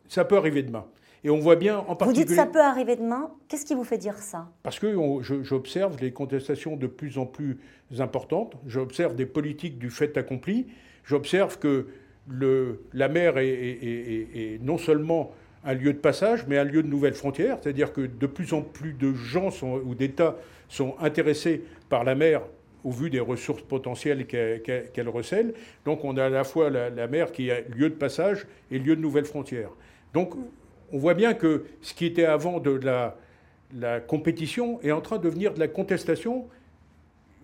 ça 0.08 0.24
peut 0.24 0.36
arriver 0.36 0.62
demain. 0.62 0.86
Et 1.24 1.30
on 1.30 1.38
voit 1.38 1.56
bien 1.56 1.78
en 1.78 1.94
particulier. 1.94 2.24
Vous 2.24 2.28
dites 2.28 2.36
ça 2.36 2.46
peut 2.46 2.60
arriver 2.60 2.96
demain. 2.96 3.30
Qu'est-ce 3.48 3.64
qui 3.64 3.74
vous 3.74 3.84
fait 3.84 3.98
dire 3.98 4.18
ça? 4.18 4.48
Parce 4.62 4.78
que 4.78 4.96
j'observe 5.42 5.96
les 6.00 6.12
contestations 6.12 6.76
de 6.76 6.86
plus 6.86 7.18
en 7.18 7.26
plus 7.26 7.58
importantes. 7.98 8.54
J'observe 8.66 9.14
des 9.14 9.26
politiques 9.26 9.78
du 9.78 9.90
fait 9.90 10.16
accompli. 10.16 10.66
J'observe 11.04 11.58
que 11.58 11.86
le, 12.28 12.82
la 12.92 13.08
mer 13.08 13.34
est, 13.38 14.58
non 14.62 14.78
seulement 14.78 15.32
un 15.64 15.74
lieu 15.74 15.92
de 15.92 15.98
passage, 15.98 16.44
mais 16.48 16.58
un 16.58 16.64
lieu 16.64 16.82
de 16.82 16.88
nouvelles 16.88 17.14
frontières. 17.14 17.58
C'est-à-dire 17.62 17.92
que 17.92 18.00
de 18.00 18.26
plus 18.26 18.52
en 18.52 18.62
plus 18.62 18.92
de 18.92 19.12
gens 19.14 19.50
ou 19.84 19.94
d'États 19.94 20.36
sont 20.68 20.96
intéressés 21.00 21.62
par 21.88 22.02
la 22.02 22.16
mer 22.16 22.42
au 22.84 22.90
vu 22.90 23.10
des 23.10 23.20
ressources 23.20 23.62
potentielles 23.62 24.26
qu'elle 24.26 25.08
recèle. 25.08 25.54
Donc 25.84 26.04
on 26.04 26.16
a 26.16 26.24
à 26.26 26.28
la 26.28 26.44
fois 26.44 26.70
la, 26.70 27.06
mer 27.06 27.32
qui 27.32 27.48
est 27.48 27.68
lieu 27.74 27.88
de 27.88 27.94
passage 27.94 28.46
et 28.70 28.78
lieu 28.78 28.96
de 28.96 29.00
nouvelles 29.00 29.24
frontières. 29.24 29.70
Donc 30.14 30.34
on 30.92 30.98
voit 30.98 31.14
bien 31.14 31.34
que 31.34 31.64
ce 31.80 31.94
qui 31.94 32.06
était 32.06 32.26
avant 32.26 32.60
de 32.60 32.70
la, 32.70 33.16
la 33.74 34.00
compétition 34.00 34.80
est 34.82 34.92
en 34.92 35.00
train 35.00 35.18
de 35.18 35.22
devenir 35.22 35.54
de 35.54 35.60
la 35.60 35.68
contestation, 35.68 36.46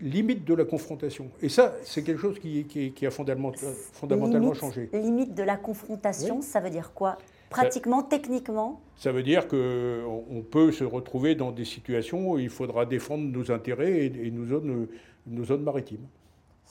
limite 0.00 0.44
de 0.44 0.54
la 0.54 0.64
confrontation. 0.64 1.30
Et 1.42 1.48
ça, 1.48 1.74
c'est 1.82 2.02
quelque 2.02 2.20
chose 2.20 2.38
qui, 2.38 2.64
qui, 2.64 3.06
a 3.06 3.10
fondamentalement, 3.10 3.74
fondamentalement 3.92 4.54
changé. 4.54 4.88
Limite 4.92 5.34
de 5.34 5.42
la 5.42 5.56
confrontation, 5.56 6.42
ça 6.42 6.60
veut 6.60 6.70
dire 6.70 6.92
quoi? 6.94 7.18
Pratiquement, 7.50 8.02
techniquement? 8.02 8.80
Ça 8.96 9.10
veut 9.10 9.22
dire 9.22 9.48
qu'on 9.48 10.44
peut 10.50 10.70
se 10.70 10.84
retrouver 10.84 11.34
dans 11.34 11.50
des 11.50 11.64
situations 11.64 12.32
où 12.32 12.38
il 12.38 12.50
faudra 12.50 12.84
défendre 12.84 13.24
nos 13.24 13.50
intérêts 13.50 14.04
et, 14.04 14.26
et 14.26 14.30
nos 14.30 14.44
zones 14.44 14.86
nos 15.30 15.44
zones 15.44 15.62
maritimes. 15.62 16.06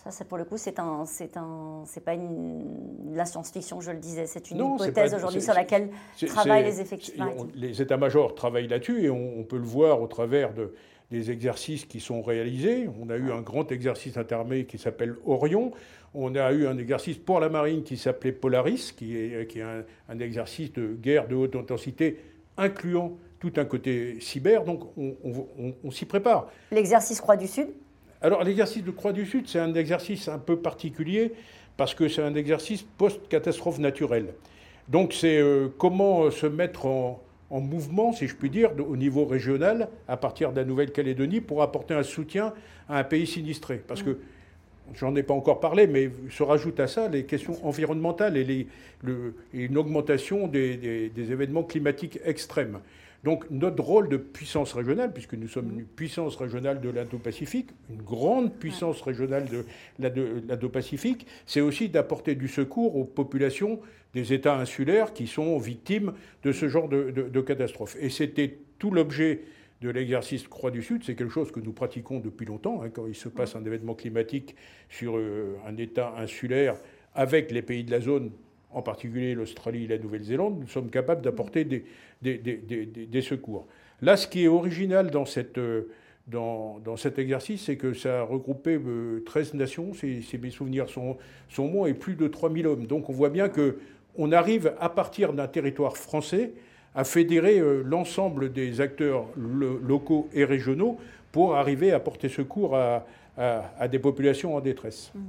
Ça, 0.04 0.12
c'est 0.12 0.28
pour 0.28 0.38
le 0.38 0.46
coup, 0.46 0.58
c'est 0.58 0.78
un, 0.78 1.06
c'est 1.06 1.38
un, 1.38 1.82
c'est 1.86 2.06
pas 2.06 2.14
une, 2.14 3.16
la 3.16 3.26
science-fiction, 3.26 3.82
je 3.82 3.90
le 3.90 3.98
disais, 3.98 4.28
c'est 4.28 4.52
une 4.52 4.58
hypothèse 4.58 5.16
aujourd'hui 5.16 5.42
sur 5.42 5.56
laquelle 5.56 5.90
travaillent 6.28 6.64
les 6.64 6.80
effectifs 6.80 7.16
Les 7.56 7.82
états-majors 7.82 8.36
travaillent 8.36 8.68
là-dessus 8.68 9.06
et 9.06 9.10
on, 9.10 9.44
peut 9.44 9.58
le 9.58 9.64
voir 9.64 10.00
au 10.00 10.06
travers 10.06 10.54
de, 10.54 10.76
des 11.10 11.32
exercices 11.32 11.86
qui 11.86 12.00
sont 12.00 12.22
réalisés. 12.22 12.88
On 13.02 13.10
a 13.10 13.18
eu 13.18 13.32
un 13.32 13.42
grand 13.42 13.72
exercice 13.72 14.18
interarmé 14.18 14.66
qui 14.66 14.78
s'appelle 14.78 15.16
Orion. 15.26 15.72
On 16.14 16.36
a 16.36 16.52
eu 16.52 16.68
un 16.68 16.78
exercice 16.78 17.18
pour 17.18 17.40
la 17.40 17.50
marine 17.50 17.82
qui 17.82 17.98
s'appelait 17.98 18.32
Polaris, 18.32 18.94
qui 18.96 19.18
est, 19.18 19.48
qui 19.48 19.60
est 19.60 19.64
un, 19.64 19.84
un, 20.10 20.20
exercice 20.20 20.72
de 20.74 20.94
guerre 20.94 21.28
de 21.28 21.34
haute 21.34 21.56
intensité 21.56 22.20
incluant 22.56 23.18
tout 23.40 23.54
un 23.58 23.66
côté 23.66 24.20
cyber. 24.20 24.64
Donc 24.64 24.96
on, 24.96 25.16
on 25.84 25.90
s'y 25.92 26.06
prépare. 26.06 26.52
L'exercice 26.72 27.20
Croix 27.20 27.36
du 27.36 27.48
Sud 27.48 27.70
alors 28.22 28.44
l'exercice 28.44 28.84
de 28.84 28.92
Croix 28.92 29.14
du 29.14 29.26
Sud, 29.26 29.48
c'est 29.48 29.60
un 29.60 29.74
exercice 29.76 30.28
un 30.28 30.40
peu 30.40 30.58
particulier 30.58 31.34
parce 31.78 31.94
que 31.94 32.08
c'est 32.10 32.24
un 32.24 32.34
exercice 32.36 32.82
post-catastrophe 32.82 33.78
naturelle. 33.78 34.34
Donc 34.90 35.14
c'est 35.14 35.38
euh, 35.38 35.68
comment 35.78 36.24
euh, 36.24 36.32
se 36.32 36.48
mettre 36.48 36.86
en, 36.88 37.22
mouvement, 37.50 38.12
si 38.12 38.28
je 38.28 38.36
puis 38.36 38.50
dire, 38.50 38.72
au 38.78 38.98
niveau 38.98 39.26
régional, 39.26 39.90
à 40.08 40.18
partir 40.18 40.52
de 40.52 40.58
la 40.58 40.66
Nouvelle-Calédonie, 40.66 41.40
pour 41.40 41.62
apporter 41.62 41.94
un 41.94 42.04
soutien 42.04 42.54
à 42.90 43.00
un 43.00 43.04
pays 43.04 43.28
sinistré. 43.28 43.82
Parce 43.88 44.04
que, 44.04 44.18
j'en 44.96 45.16
ai 45.16 45.24
pas 45.24 45.34
encore 45.34 45.60
parlé, 45.60 45.88
mais 45.88 46.10
se 46.30 46.44
rajoutent 46.44 46.80
à 46.80 46.88
ça 46.88 47.08
les 47.08 47.26
questions 47.26 47.56
environnementales 47.66 48.36
et, 48.36 48.68
une 49.54 49.78
augmentation 49.78 50.48
des 50.48 51.12
événements 51.16 51.64
climatiques 51.64 52.20
extrêmes. 52.26 52.80
Donc 53.28 53.44
notre 53.50 53.84
rôle 53.84 54.08
de 54.08 54.16
puissance 54.16 54.72
régionale, 54.72 55.12
puisque 55.12 55.34
nous 55.34 55.50
sommes 55.50 55.78
une 55.78 55.84
puissance 55.84 56.38
régionale 56.38 56.80
de 56.80 56.88
l'Indo-Pacifique, 56.88 57.72
une 57.90 58.02
grande 58.02 58.54
puissance 58.54 59.02
régionale 59.02 59.50
de 59.50 59.66
l'Indo-Pacifique, 60.00 61.28
c'est 61.46 61.60
aussi 61.60 61.90
d'apporter 61.90 62.36
du 62.36 62.48
secours 62.48 62.96
aux 62.96 63.04
populations 63.04 63.82
des 64.14 64.32
États 64.32 64.56
insulaires 64.56 65.12
qui 65.12 65.28
sont 65.28 65.58
victimes 65.58 66.14
de 66.44 66.54
ce 66.54 66.70
genre 66.70 66.88
de, 66.88 67.12
de, 67.12 67.42
catastrophes. 67.42 67.98
Et 68.00 68.10
c'était 68.10 68.60
tout 68.80 68.92
l'objet 68.92 69.42
de 69.82 69.90
l'exercice 69.90 70.48
Croix 70.48 70.72
du 70.72 70.82
Sud, 70.82 71.04
c'est 71.04 71.16
quelque 71.16 71.34
chose 71.34 71.52
que 71.52 71.60
nous 71.60 71.74
pratiquons 71.74 72.22
depuis 72.22 72.46
longtemps. 72.46 72.82
Hein, 72.82 72.92
quand 72.94 73.08
il 73.08 73.16
se 73.16 73.28
passe 73.28 73.58
un 73.58 73.66
événement 73.66 73.96
climatique 73.96 74.56
sur 74.88 75.18
euh, 75.18 75.58
un 75.68 75.76
État 75.76 76.14
insulaire 76.18 76.78
avec 77.14 77.52
les 77.52 77.62
pays 77.62 77.84
de 77.84 77.92
la 77.92 78.00
zone, 78.00 78.32
en 78.78 78.84
particulier 78.84 79.34
l'Australie 79.34 79.86
et 79.86 79.88
la 79.88 79.98
Nouvelle-Zélande, 79.98 80.60
nous 80.62 80.68
sommes 80.68 80.92
capables 80.92 81.22
d'apporter 81.22 81.66
des, 81.66 83.22
secours. 83.22 83.66
Là, 84.02 84.16
ce 84.16 84.28
qui 84.28 84.44
est 84.44 84.48
original 84.48 85.10
euh, 85.58 85.82
dans, 86.28 86.96
cet 86.96 87.18
exercice, 87.18 87.64
c'est 87.66 87.76
que 87.76 87.94
ça 87.94 88.20
a 88.20 88.24
regroupé 88.24 88.80
13 89.26 89.52
euh, 89.56 89.58
nations, 89.58 89.94
si, 89.96 90.24
mes 90.40 90.52
souvenirs 90.52 90.90
sont, 90.90 91.18
sont 91.50 91.68
bons, 91.68 91.88
et 91.88 91.96
plus 91.96 92.16
de 92.16 92.28
3000 92.28 92.68
hommes. 92.68 92.86
Donc 92.86 93.10
on 93.10 93.14
voit 93.14 93.30
bien 93.30 93.50
qu'on 93.50 94.32
arrive, 94.32 94.74
à 94.80 94.90
partir 94.90 95.34
d'un 95.34 95.48
territoire 95.48 95.98
français, 95.98 96.54
à 96.94 97.04
fédérer 97.04 97.60
euh, 97.60 97.82
l'ensemble 97.84 98.54
des 98.54 98.80
acteurs 98.80 99.26
locaux 99.36 100.30
et 100.34 100.46
régionaux 100.46 101.00
pour 101.32 101.56
arriver 101.56 101.92
à 101.92 102.00
porter 102.00 102.30
secours 102.30 102.76
à, 102.76 103.08
à, 103.38 103.88
des 103.88 104.00
populations 104.00 104.56
en 104.56 104.62
détresse. 104.62 105.12
Mmh. 105.16 105.20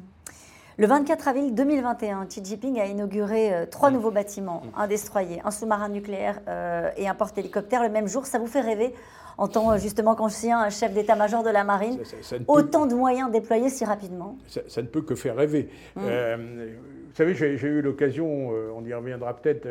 Le 0.80 0.86
24 0.86 1.26
avril 1.26 1.56
2021, 1.56 2.26
Xi 2.26 2.40
Jinping 2.44 2.78
a 2.78 2.86
inauguré 2.86 3.52
euh, 3.52 3.66
trois 3.66 3.90
mm. 3.90 3.94
nouveaux 3.94 4.10
bâtiments, 4.12 4.62
mm. 4.64 4.80
un 4.80 4.86
destroyer, 4.86 5.40
un 5.44 5.50
sous-marin 5.50 5.88
nucléaire 5.88 6.40
euh, 6.46 6.88
et 6.96 7.08
un 7.08 7.14
porte-hélicoptère 7.16 7.82
le 7.82 7.88
même 7.88 8.06
jour. 8.06 8.26
Ça 8.26 8.38
vous 8.38 8.46
fait 8.46 8.60
rêver 8.60 8.94
en 9.38 9.48
tant 9.48 9.72
euh, 9.72 9.78
justement 9.78 10.14
qu'ancien 10.14 10.70
chef 10.70 10.94
d'état-major 10.94 11.42
de 11.42 11.50
la 11.50 11.64
marine, 11.64 11.98
autant 12.46 12.86
de 12.86 12.94
moyens 12.94 13.28
déployés 13.32 13.70
si 13.70 13.84
rapidement? 13.84 14.38
Ça, 14.46 14.80
ne 14.80 14.86
peut 14.86 15.02
que 15.02 15.16
faire 15.16 15.34
rêver. 15.34 15.68
Mm. 15.96 16.00
vous 16.00 17.14
savez, 17.14 17.34
j'ai 17.34 17.68
eu 17.68 17.82
l'occasion, 17.82 18.50
on 18.50 18.84
y 18.84 18.94
reviendra 18.94 19.34
peut-être, 19.34 19.66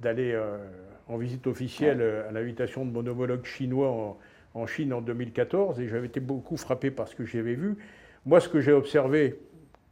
d'aller 0.00 0.38
en 1.08 1.16
visite 1.16 1.46
officielle 1.46 2.02
à 2.28 2.32
l'invitation 2.32 2.84
de 2.84 2.90
mon 2.90 3.06
homologue 3.06 3.46
chinois 3.46 3.90
en, 3.90 4.18
en 4.54 4.66
Chine 4.66 4.92
en 4.92 5.00
2014 5.00 5.80
et 5.80 5.88
j'avais 5.88 6.08
été 6.08 6.20
beaucoup 6.20 6.58
frappé 6.58 6.90
par 6.90 7.08
ce 7.08 7.14
que 7.14 7.24
j'avais 7.24 7.54
vu. 7.54 7.78
Moi, 8.26 8.40
ce 8.40 8.48
que 8.48 8.60
j'ai 8.60 8.72
observé, 8.72 9.40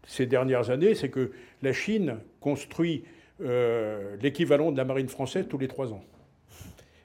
ces 0.06 0.26
dernières 0.26 0.70
années, 0.70 0.94
c'est 0.94 1.08
que 1.08 1.32
la 1.62 1.72
Chine 1.72 2.18
construit 2.40 3.04
euh, 3.42 4.16
l'équivalent 4.20 4.72
de 4.72 4.76
la 4.76 4.84
marine 4.84 5.08
française 5.08 5.46
tous 5.48 5.58
les 5.58 5.68
trois 5.68 5.92
ans. 5.92 6.04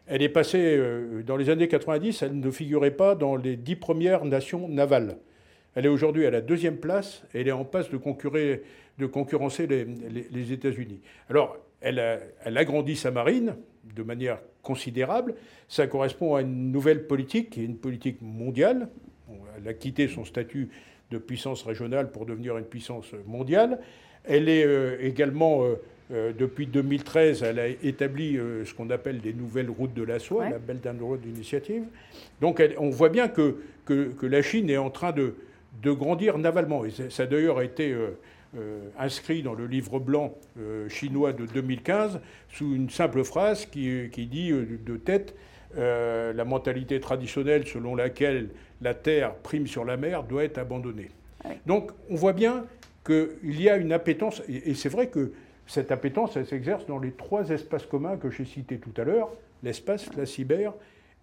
Elle 0.07 0.21
est 0.21 0.29
passée, 0.29 0.75
euh, 0.77 1.23
dans 1.23 1.37
les 1.37 1.49
années 1.49 1.67
90, 1.67 2.21
elle 2.21 2.39
ne 2.39 2.51
figurait 2.51 2.91
pas 2.91 3.15
dans 3.15 3.35
les 3.35 3.55
dix 3.55 3.75
premières 3.75 4.25
nations 4.25 4.67
navales. 4.67 5.17
Elle 5.75 5.85
est 5.85 5.89
aujourd'hui 5.89 6.25
à 6.25 6.31
la 6.31 6.41
deuxième 6.41 6.77
place 6.77 7.23
et 7.33 7.41
elle 7.41 7.47
est 7.47 7.53
en 7.53 7.65
passe 7.65 7.89
de, 7.89 7.97
concurrencer 9.07 9.67
les, 9.67 10.51
États-Unis. 10.51 11.01
Alors, 11.29 11.57
elle, 11.81 11.99
elle, 12.43 12.57
agrandit 12.57 12.95
sa 12.95 13.11
marine 13.11 13.55
de 13.95 14.03
manière 14.03 14.39
considérable. 14.61 15.35
Ça 15.67 15.87
correspond 15.87 16.35
à 16.35 16.41
une 16.41 16.71
nouvelle 16.71 17.07
politique, 17.07 17.51
qui 17.51 17.61
est 17.61 17.65
une 17.65 17.77
politique 17.77 18.21
mondiale. 18.21 18.89
Elle 19.57 19.67
a 19.67 19.73
quitté 19.73 20.07
son 20.07 20.23
statut 20.23 20.69
de 21.11 21.17
puissance 21.17 21.63
régionale 21.63 22.11
pour 22.11 22.25
devenir 22.25 22.57
une 22.57 22.65
puissance 22.65 23.11
mondiale. 23.25 23.79
Elle 24.27 24.49
est 24.49 24.65
euh, 24.65 24.97
également, 25.01 25.63
euh, 25.63 25.75
euh, 26.11 26.33
depuis 26.37 26.67
2013, 26.67 27.43
elle 27.43 27.59
a 27.59 27.67
établi 27.67 28.37
ce 28.65 28.73
qu'on 28.73 28.89
appelle 28.89 29.21
des 29.21 29.33
nouvelles 29.33 29.69
routes 29.69 29.93
de 29.93 30.03
la 30.03 30.19
soie, 30.19 30.49
la 30.49 30.59
Belt 30.59 30.85
and 30.85 31.03
Road 31.03 31.25
Initiative. 31.25 31.83
Donc 32.41 32.61
on 32.77 32.89
voit 32.89 33.09
bien 33.09 33.27
que, 33.27 33.57
que, 33.85 34.25
la 34.25 34.41
Chine 34.41 34.69
est 34.69 34.77
en 34.77 34.89
train 34.89 35.11
de, 35.11 35.35
de 35.81 35.91
grandir 35.91 36.37
navalement. 36.37 36.85
Et 36.85 36.91
ça 36.91 37.23
a 37.23 37.25
d'ailleurs 37.25 37.61
été 37.61 37.95
inscrit 38.99 39.41
dans 39.41 39.53
le 39.53 39.65
livre 39.65 39.99
blanc 39.99 40.35
chinois 40.89 41.33
de 41.33 41.45
2015 41.45 42.19
sous 42.49 42.75
une 42.75 42.89
simple 42.89 43.23
phrase 43.23 43.65
qui, 43.65 44.09
qui 44.11 44.27
dit 44.27 44.51
de 44.51 44.97
tête 44.97 45.35
la 45.75 46.45
mentalité 46.45 46.99
traditionnelle 46.99 47.67
selon 47.67 47.95
laquelle 47.95 48.49
la 48.81 48.93
terre 48.93 49.35
prime 49.35 49.67
sur 49.67 49.85
la 49.85 49.97
mer 49.97 50.23
doit 50.23 50.43
être 50.43 50.57
abandonnée. 50.57 51.09
Donc 51.65 51.91
on 52.09 52.15
voit 52.15 52.33
bien 52.33 52.65
qu'il 53.05 53.61
y 53.61 53.69
a 53.69 53.77
une 53.77 53.91
appétence, 53.91 54.41
et, 54.49 54.73
c'est 54.73 54.89
vrai 54.89 55.07
que 55.07 55.31
cette 55.67 55.91
appétence, 55.91 56.35
elle 56.37 56.45
s'exerce 56.45 56.85
dans 56.85 56.99
les 56.99 57.11
trois 57.11 57.49
espaces 57.49 57.85
communs 57.85 58.17
que 58.17 58.29
j'ai 58.29 58.45
cités 58.45 58.77
tout 58.77 58.93
à 58.97 59.03
l'heure, 59.03 59.29
l'espace, 59.63 60.09
la 60.15 60.25
cyber 60.25 60.73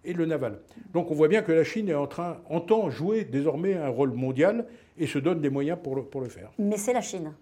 et 0.05 0.13
le 0.13 0.25
naval. 0.25 0.59
Donc 0.93 1.11
on 1.11 1.13
voit 1.13 1.27
bien 1.27 1.41
que 1.41 1.51
la 1.51 1.63
Chine 1.63 1.89
est 1.89 1.95
en 1.95 2.07
train, 2.07 2.37
entend 2.49 2.89
jouer 2.89 3.23
désormais 3.23 3.75
un 3.75 3.89
rôle 3.89 4.11
mondial 4.11 4.65
et 4.97 5.07
se 5.07 5.19
donne 5.19 5.41
des 5.41 5.49
moyens 5.49 5.77
pour 5.81 5.95
le, 5.95 6.03
pour 6.03 6.21
le 6.21 6.29
faire. 6.29 6.51
Mais 6.57 6.77
c'est 6.77 6.93
la 6.93 7.01
Chine. 7.01 7.33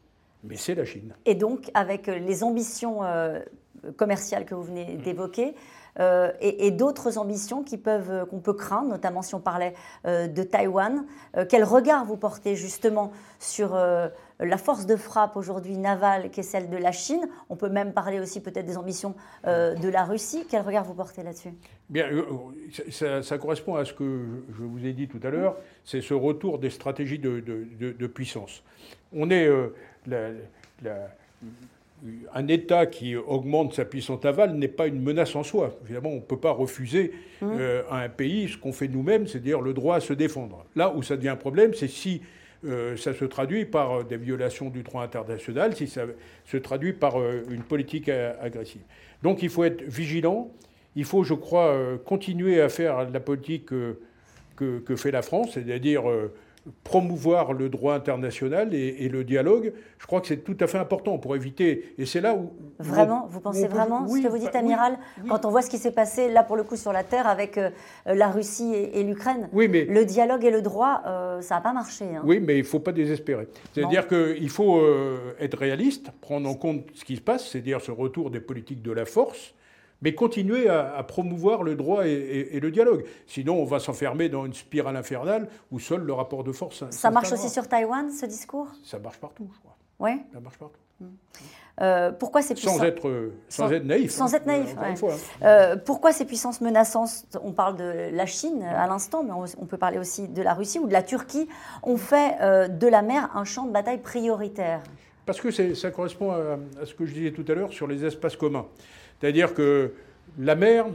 Mais 0.44 0.58
c'est 0.58 0.75
la 0.75 0.86
Chine. 0.86 1.13
Et 1.25 1.36
donc, 1.36 1.70
avec 1.74 2.08
les 2.08 2.44
ambitions 2.44 3.03
euh, 3.03 3.39
commerciales 3.96 4.46
que 4.46 4.56
vous 4.56 4.63
venez 4.63 4.96
mmh. 4.96 5.01
d'évoquer, 5.01 5.56
euh, 6.00 6.32
et, 6.40 6.72
d'autres 6.72 7.18
ambitions 7.18 7.64
peuvent, 7.84 8.26
qu'on 8.28 8.40
peut 8.40 8.54
craindre, 8.54 8.90
notamment 8.90 9.22
si 9.22 9.36
on 9.36 9.40
parlait 9.40 9.74
euh, 10.06 10.28
de 10.28 10.44
Taïwan. 10.44 11.06
Euh, 11.38 11.46
quel 11.48 11.64
regard 11.64 12.06
vous 12.06 12.18
portez 12.18 12.56
justement 12.56 13.12
sur 13.40 13.78
la 14.40 14.58
force 14.58 14.86
de 14.86 14.96
frappe 14.96 15.36
aujourd'hui 15.36 15.78
navale 15.78 16.30
qui 16.30 16.42
est 16.42 16.44
celle 16.44 16.70
de 16.70 16.78
la 16.78 16.92
Chine? 16.92 17.28
On 17.50 17.56
peut 17.56 17.70
même 17.70 17.94
parler 17.94 18.20
aussi 18.20 18.40
peut-être 18.42 18.66
des 18.66 18.78
ambitions 18.78 19.16
de 19.46 19.90
la 19.90 20.04
Russie. 20.04 20.46
Quel 20.50 20.62
regard 20.62 20.84
vous 20.84 20.94
portez 20.94 21.24
là-dessus? 21.24 21.54
Bien, 21.90 22.08
ça, 22.90 23.38
correspond 23.38 23.76
à 23.76 23.86
ce 23.86 23.94
que 23.94 24.44
je 24.58 24.64
vous 24.64 24.86
ai 24.86 24.94
dit 24.94 25.08
tout 25.08 25.20
à 25.24 25.30
l'heure, 25.30 25.58
c'est 25.84 26.02
ce 26.02 26.14
retour 26.14 26.60
des 26.60 26.70
stratégies 26.70 27.20
de, 27.20 28.08
puissance. 28.08 28.64
On 29.14 29.30
est 29.32 29.50
un 32.34 32.48
État 32.48 32.86
qui 32.86 33.15
augmente 33.15 33.74
sa 33.74 33.86
puissance 33.86 34.24
navale 34.24 34.55
n'est 34.55 34.67
pas 34.67 34.88
une 34.88 35.01
menace 35.01 35.36
en 35.36 35.43
soi. 35.43 35.77
Évidemment, 35.84 36.10
on 36.10 36.15
ne 36.15 36.22
peut 36.22 36.39
pas 36.39 36.51
refuser 36.51 37.13
mmh. 37.41 37.46
euh, 37.46 37.84
à 37.89 38.00
un 38.00 38.10
pays 38.10 38.50
ce 38.50 38.58
qu'on 38.58 38.74
fait 38.74 38.88
nous-mêmes, 38.88 39.27
c'est-à-dire 39.27 39.62
le 39.62 39.74
droit 39.74 39.98
à 39.98 40.00
se 40.00 40.13
défendre. 40.13 40.65
Là 40.75 40.93
où 40.96 41.03
ça 41.03 41.15
devient 41.15 41.29
un 41.29 41.36
problème, 41.36 41.74
c'est 41.74 41.88
si 41.88 42.22
euh, 42.65 42.98
ça 42.98 43.13
se 43.13 43.25
traduit 43.25 43.65
par 43.65 43.91
euh, 44.00 44.03
des 44.03 44.17
violations 44.17 44.70
du 44.70 44.81
droit 44.81 45.03
international, 45.03 45.75
si 45.75 45.88
ça 45.88 46.05
se 46.46 46.58
traduit 46.58 46.93
par 46.93 47.15
une 47.50 47.63
politique 47.63 48.10
agressive. 48.10 48.81
Donc 49.22 49.43
il 49.43 49.50
faut 49.50 49.63
être 49.63 49.84
vigilant. 49.84 50.50
Il 50.96 51.05
faut, 51.05 51.24
je 51.24 51.34
crois, 51.34 51.98
continuer 52.03 52.60
à 52.60 52.67
faire 52.67 53.10
la 53.10 53.20
politique 53.22 53.67
que, 53.67 53.96
que 54.58 54.96
fait 54.98 55.12
la 55.12 55.22
France, 55.22 55.51
c'est-à-dire 55.53 56.03
promouvoir 56.84 57.53
le 57.53 57.70
droit 57.70 57.96
international 57.96 58.74
et, 58.74 59.10
le 59.10 59.24
dialogue, 59.24 59.74
je 59.98 60.06
crois 60.06 60.22
que 60.22 60.27
c'est 60.27 60.44
tout 60.44 60.58
à 60.60 60.68
fait 60.68 60.77
important 60.77 61.18
pour 61.18 61.36
éviter. 61.36 61.94
Et 61.98 62.06
c'est 62.06 62.22
là 62.22 62.36
où. 62.36 62.51
Vraiment 62.80 63.27
Vous 63.30 63.39
pensez 63.39 63.68
vraiment 63.68 64.08
ce 64.08 64.22
que 64.22 64.27
vous 64.27 64.38
dites, 64.38 64.53
bah, 64.53 64.60
amiral 64.60 64.98
Quand 65.27 65.46
on 65.46 65.50
voit 65.50 65.63
ce 65.63 65.70
qui 65.70 65.80
s'est 65.80 65.91
passé, 65.91 66.30
là, 66.30 66.44
pour 66.44 66.56
le 66.56 66.63
coup, 66.63 66.75
sur 66.75 66.94
la 66.94 67.03
Terre, 67.03 67.27
avec 67.27 67.58
euh, 67.58 67.72
la 68.06 68.30
Russie 68.30 68.74
et, 68.74 69.03
l'Ukraine, 69.03 69.50
oui, 69.53 69.68
mais, 69.68 69.86
le 69.86 70.06
dialogue 70.06 70.46
et 70.46 70.51
le 70.51 70.62
droit, 70.62 71.01
euh, 71.08 71.41
ça 71.41 71.56
n'a 71.56 71.62
pas 71.62 71.74
marché. 71.74 72.06
Hein. 72.06 72.22
Oui, 72.24 72.39
mais 72.39 72.56
il 72.56 72.62
ne 72.62 72.68
faut 72.68 72.80
pas 72.80 72.91
désespérer. 72.91 73.48
C'est-à-dire 73.74 74.08
qu'il 74.08 74.50
faut 74.50 74.80
euh, 74.80 75.34
être 75.39 75.58
réaliste, 75.58 76.12
prendre 76.22 76.48
en 76.48 76.53
compte 76.53 76.86
ce 76.94 77.03
qui 77.06 77.15
se 77.15 77.22
passe, 77.22 77.50
c'est-à-dire 77.50 77.82
ce 77.82 77.91
retour 77.91 78.30
des 78.30 78.39
politiques 78.39 78.84
de 78.84 78.91
la 78.91 79.06
force 79.06 79.56
mais 80.01 80.15
continuer 80.15 80.70
à, 80.70 81.03
promouvoir 81.03 81.63
le 81.63 81.75
droit 81.75 82.08
et, 82.08 82.60
le 82.60 82.72
dialogue. 82.72 83.05
Sinon, 83.27 83.62
on 83.62 83.65
va 83.65 83.79
s'enfermer 83.79 84.29
dans 84.29 84.46
une 84.46 84.53
spirale 84.53 84.96
infernale 84.96 85.48
où 85.72 85.79
seul 85.79 86.01
le 86.01 86.13
rapport 86.13 86.43
de 86.43 86.51
force. 86.51 86.84
Ça 86.89 87.12
marche 87.12 87.31
aussi 87.31 87.50
sur 87.50 87.67
Taïwan, 87.67 88.12
ce 88.12 88.25
discours? 88.25 88.67
Ça 88.84 89.00
marche 89.00 89.17
partout, 89.17 89.50
je 89.53 89.60
crois. 89.60 89.77
Oui. 90.00 90.22
Ça 90.34 90.39
marche 90.39 90.58
partout. 90.58 90.79
Hmm. 91.00 91.10
Euh, 91.81 92.12
pourquoi 92.12 92.41
ces 92.41 92.53
puissances... 92.53 92.77
Sans 92.77 92.84
être, 92.84 93.31
sans, 93.48 93.72
être 93.72 93.86
naïf. 93.86 94.12
Sans 94.12 94.34
hein, 94.34 94.38
être 94.38 94.46
naïf, 94.46 94.75
hein. 94.77 94.93
euh, 95.41 95.75
pourquoi 95.77 96.12
ces 96.12 96.25
puissances 96.25 96.62
menaçantes, 96.62 97.25
on 97.43 97.53
parle 97.53 97.77
de 97.77 98.10
la 98.12 98.25
Chine 98.25 98.62
à 98.63 98.88
l'instant, 98.88 99.24
mais 99.24 99.31
on, 99.31 99.65
peut 99.65 99.77
parler 99.77 99.98
aussi 99.98 100.27
de 100.27 100.41
la 100.41 100.53
Russie 100.53 100.79
ou 100.79 100.88
de 100.88 100.93
la 100.93 101.01
Turquie, 101.01 101.48
ont 101.84 101.98
fait 101.98 102.36
euh, 102.41 102.67
de 102.67 102.88
la 102.88 103.01
mer 103.01 103.31
un 103.36 103.46
champ 103.46 103.65
de 103.65 103.72
bataille 103.72 104.00
prioritaire? 104.00 104.81
Parce 105.25 105.39
que 105.39 105.74
ça 105.74 105.91
correspond 105.91 106.31
à, 106.31 106.86
ce 106.86 106.93
que 106.93 107.05
je 107.05 107.13
disais 107.13 107.31
tout 107.31 107.46
à 107.48 107.53
l'heure 107.55 107.72
sur 107.72 107.88
les 107.88 108.05
espaces 108.05 108.36
communs. 108.36 108.65
C'est-à-dire 109.22 109.54
que 109.54 109.94
la 110.40 110.56
mer 110.56 110.88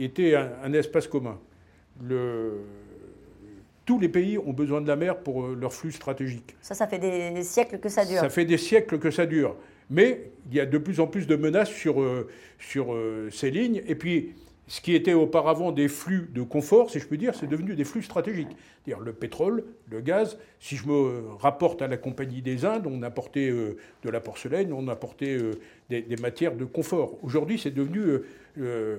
était 0.00 0.34
un, 0.34 0.72
espace 0.72 1.06
commun. 1.06 1.38
tous 3.86 3.98
les 3.98 4.08
pays 4.08 4.36
ont 4.36 4.52
besoin 4.52 4.80
de 4.80 4.88
la 4.88 4.96
mer 4.96 5.18
pour 5.18 5.44
euh, 5.44 5.56
leur 5.58 5.72
flux 5.72 5.92
stratégique. 5.92 6.56
Ça, 6.60 6.74
ça 6.74 6.86
fait 6.86 6.98
des 6.98 7.42
siècles 7.42 7.78
que 7.78 7.88
ça 7.88 8.04
dure. 8.04 8.20
Ça 8.20 8.28
fait 8.28 8.44
des 8.44 8.58
siècles 8.58 8.98
que 8.98 9.10
ça 9.10 9.24
dure. 9.24 9.56
Mais 9.88 10.30
il 10.50 10.56
y 10.56 10.60
a 10.60 10.66
de 10.66 10.76
plus 10.76 11.00
en 11.00 11.06
plus 11.06 11.26
de 11.26 11.36
menaces 11.36 11.70
sur, 11.70 12.02
euh, 12.02 12.28
sur 12.58 12.92
euh, 12.92 13.30
ces 13.30 13.50
lignes. 13.50 13.82
Et 13.86 13.94
puis, 13.94 14.34
ce 14.68 14.82
qui 14.82 14.94
était 14.94 15.14
auparavant 15.14 15.72
des 15.72 15.88
flux 15.88 16.28
de 16.32 16.42
confort, 16.42 16.90
si 16.90 17.00
je 17.00 17.06
peux 17.06 17.16
dire, 17.16 17.34
c'est 17.34 17.46
devenu 17.46 17.74
des 17.74 17.84
flux 17.84 18.02
stratégiques. 18.02 18.54
C'est-à-dire 18.84 19.02
le 19.02 19.14
pétrole, 19.14 19.64
le 19.90 20.02
gaz. 20.02 20.38
Si 20.60 20.76
je 20.76 20.86
me 20.86 21.22
rapporte 21.40 21.80
à 21.80 21.88
la 21.88 21.96
Compagnie 21.96 22.42
des 22.42 22.66
Indes, 22.66 22.86
on 22.86 23.02
apportait 23.02 23.48
euh, 23.48 23.78
de 24.04 24.10
la 24.10 24.20
porcelaine, 24.20 24.72
on 24.74 24.86
apportait 24.88 25.38
euh, 25.38 25.52
des, 25.88 26.04
matières 26.20 26.54
de 26.54 26.66
confort. 26.66 27.16
Aujourd'hui, 27.22 27.58
c'est 27.58 27.70
devenu 27.70 28.00
euh, 28.58 28.98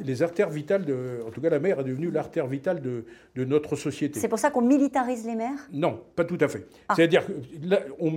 les 0.00 0.22
artères 0.22 0.50
vitales, 0.50 0.84
de, 0.84 1.22
en 1.26 1.30
tout 1.30 1.40
cas 1.40 1.48
la 1.48 1.60
mer 1.60 1.80
est 1.80 1.84
devenue 1.84 2.10
l'artère 2.10 2.46
vitale 2.46 2.82
de, 2.82 3.04
notre 3.44 3.74
société. 3.74 4.20
C'est 4.20 4.28
pour 4.28 4.38
ça 4.38 4.50
qu'on 4.50 4.62
militarise 4.62 5.26
les 5.26 5.34
mers? 5.34 5.66
Non, 5.72 6.02
pas 6.14 6.24
tout 6.24 6.38
à 6.40 6.48
fait. 6.48 6.66
Ah. 6.88 6.94
C'est-à-dire 6.94 7.24
qu'on 7.98 8.12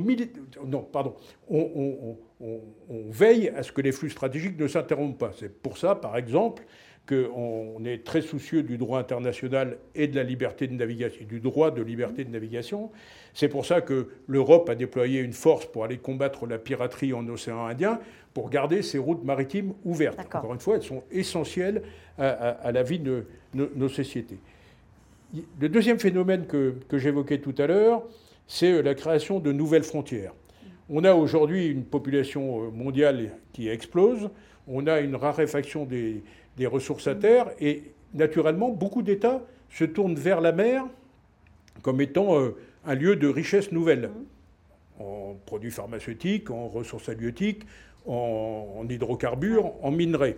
non, 0.66 0.82
pardon, 0.82 1.16
on, 1.50 2.18
on 2.42 3.10
veille 3.10 3.50
à 3.50 3.64
ce 3.64 3.72
que 3.72 3.82
les 3.82 3.92
flux 3.92 4.10
stratégiques 4.10 4.60
ne 4.60 4.68
s'interrompent 4.68 5.18
pas. 5.18 5.32
C'est 5.38 5.62
pour 5.62 5.78
ça, 5.78 5.96
par 5.96 6.18
exemple, 6.18 6.64
qu'on 7.10 7.84
est 7.86 8.04
très 8.04 8.22
soucieux 8.22 8.62
du 8.62 8.78
droit 8.78 9.00
international 9.00 9.78
et 9.96 10.08
de 10.08 10.16
la 10.16 10.22
liberté 10.22 10.68
de 10.68 10.74
navigation, 10.74 11.26
du 11.26 11.40
droit 11.40 11.72
de 11.72 11.82
liberté 11.82 12.24
de 12.24 12.30
navigation. 12.30 12.92
C'est 13.34 13.50
pour 13.50 13.66
ça 13.66 13.82
que 13.82 14.10
l'Europe 14.28 14.70
a 14.70 14.76
déployé 14.76 15.22
une 15.22 15.34
force 15.34 15.66
pour 15.66 15.84
aller 15.84 15.98
combattre 15.98 16.46
la 16.46 16.60
piraterie 16.60 17.14
en 17.14 17.28
océan 17.28 17.66
Indien, 17.66 18.00
pour 18.36 18.52
garder 18.52 18.84
ces 18.84 19.00
routes 19.00 19.24
maritimes 19.24 19.74
ouvertes. 19.84 20.20
Encore 20.20 20.54
une 20.54 20.60
fois, 20.60 20.76
elles 20.76 20.84
sont 20.84 21.04
essentielles 21.12 21.82
à, 22.20 22.72
la 22.72 22.84
vie 22.84 23.00
de 23.00 23.26
nos, 23.56 23.90
sociétés. 23.90 24.38
Le 25.60 25.68
deuxième 25.68 26.00
phénomène 26.00 26.46
que, 26.46 26.76
que 26.90 27.00
j'évoquais 27.00 27.40
tout 27.40 27.56
à 27.58 27.66
l'heure, 27.66 28.04
c'est 28.46 28.84
la 28.84 28.94
création 28.94 29.40
de 29.40 29.52
nouvelles 29.52 29.84
frontières. 29.84 30.34
On 30.90 31.04
a 31.04 31.14
aujourd'hui 31.14 31.68
une 31.68 31.86
population 31.86 32.72
mondiale 32.72 33.32
qui 33.52 33.68
explose, 33.68 34.30
on 34.68 34.86
a 34.86 35.00
une 35.00 35.16
raréfaction 35.16 35.86
des, 35.86 36.24
des 36.60 36.68
ressources 36.68 37.08
à 37.08 37.16
terre. 37.16 37.48
Et 37.60 37.84
naturellement, 38.14 38.70
beaucoup 38.70 39.02
d'États 39.02 39.42
se 39.72 39.86
tournent 39.86 40.16
vers 40.16 40.42
la 40.42 40.52
mer 40.52 40.86
comme 41.82 42.02
étant 42.02 42.38
euh, 42.38 42.56
un 42.86 42.94
lieu 42.94 43.16
de 43.16 43.28
richesse 43.28 43.72
nouvelle, 43.72 44.12
en 45.00 45.38
produits 45.46 45.72
pharmaceutiques, 45.72 46.52
en 46.52 46.68
ressources 46.68 47.08
halieutiques, 47.08 47.64
en, 48.06 48.86
hydrocarbures, 48.90 49.72
en 49.82 49.92
minerais. 49.92 50.38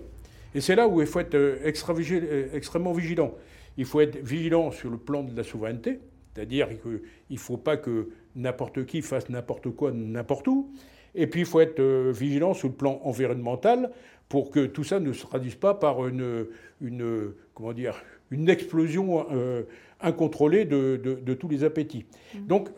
Et 0.54 0.62
c'est 0.62 0.75
là 0.75 0.88
où 0.88 1.01
il 1.01 1.08
faut 1.08 1.20
être 1.20 1.34
euh, 1.34 1.58
euh, 1.66 2.48
extrêmement 2.54 2.94
vigilant. 2.94 3.34
Il 3.78 3.86
faut 3.86 4.01
être 4.01 4.18
vigilant 4.18 4.70
sur 4.72 4.92
le 4.92 4.98
plan 4.98 5.24
de 5.24 5.36
la 5.36 5.44
souveraineté, 5.44 6.00
c'est-à-dire 6.34 6.68
qu'il 6.82 7.01
ne 7.32 7.38
faut 7.38 7.58
pas 7.58 7.78
que 7.78 8.10
n'importe 8.36 8.86
qui 8.86 9.01
fasse 9.01 9.30
n'importe 9.30 9.70
quoi 9.72 9.92
n'importe 9.92 10.48
où. 10.48 10.72
Et 11.16 11.25
puis 11.25 11.42
il 11.42 11.46
faut 11.46 11.60
être 11.60 11.82
vigilant 12.12 12.54
sur 12.54 12.68
le 12.68 12.74
plan 12.74 13.01
environnemental 13.04 13.92
pour 14.32 14.50
que 14.50 14.66
tout 14.66 14.86
ça 14.86 15.02
ne 15.02 15.12
se 15.12 15.24
traduise 15.24 15.56
pas 15.56 15.74
par 15.74 16.08
une, 16.08 16.46
une 16.80 17.34
comment 17.54 17.74
dire, 17.74 18.02
une 18.32 18.48
explosion 18.48 19.28
euh, 19.30 19.64
incontrôlée 20.00 20.64
de, 20.64 21.34
tous 21.34 21.50
les 21.50 21.66
appétits. 21.66 22.06
Mmh. 22.34 22.48
Donc 22.48 22.70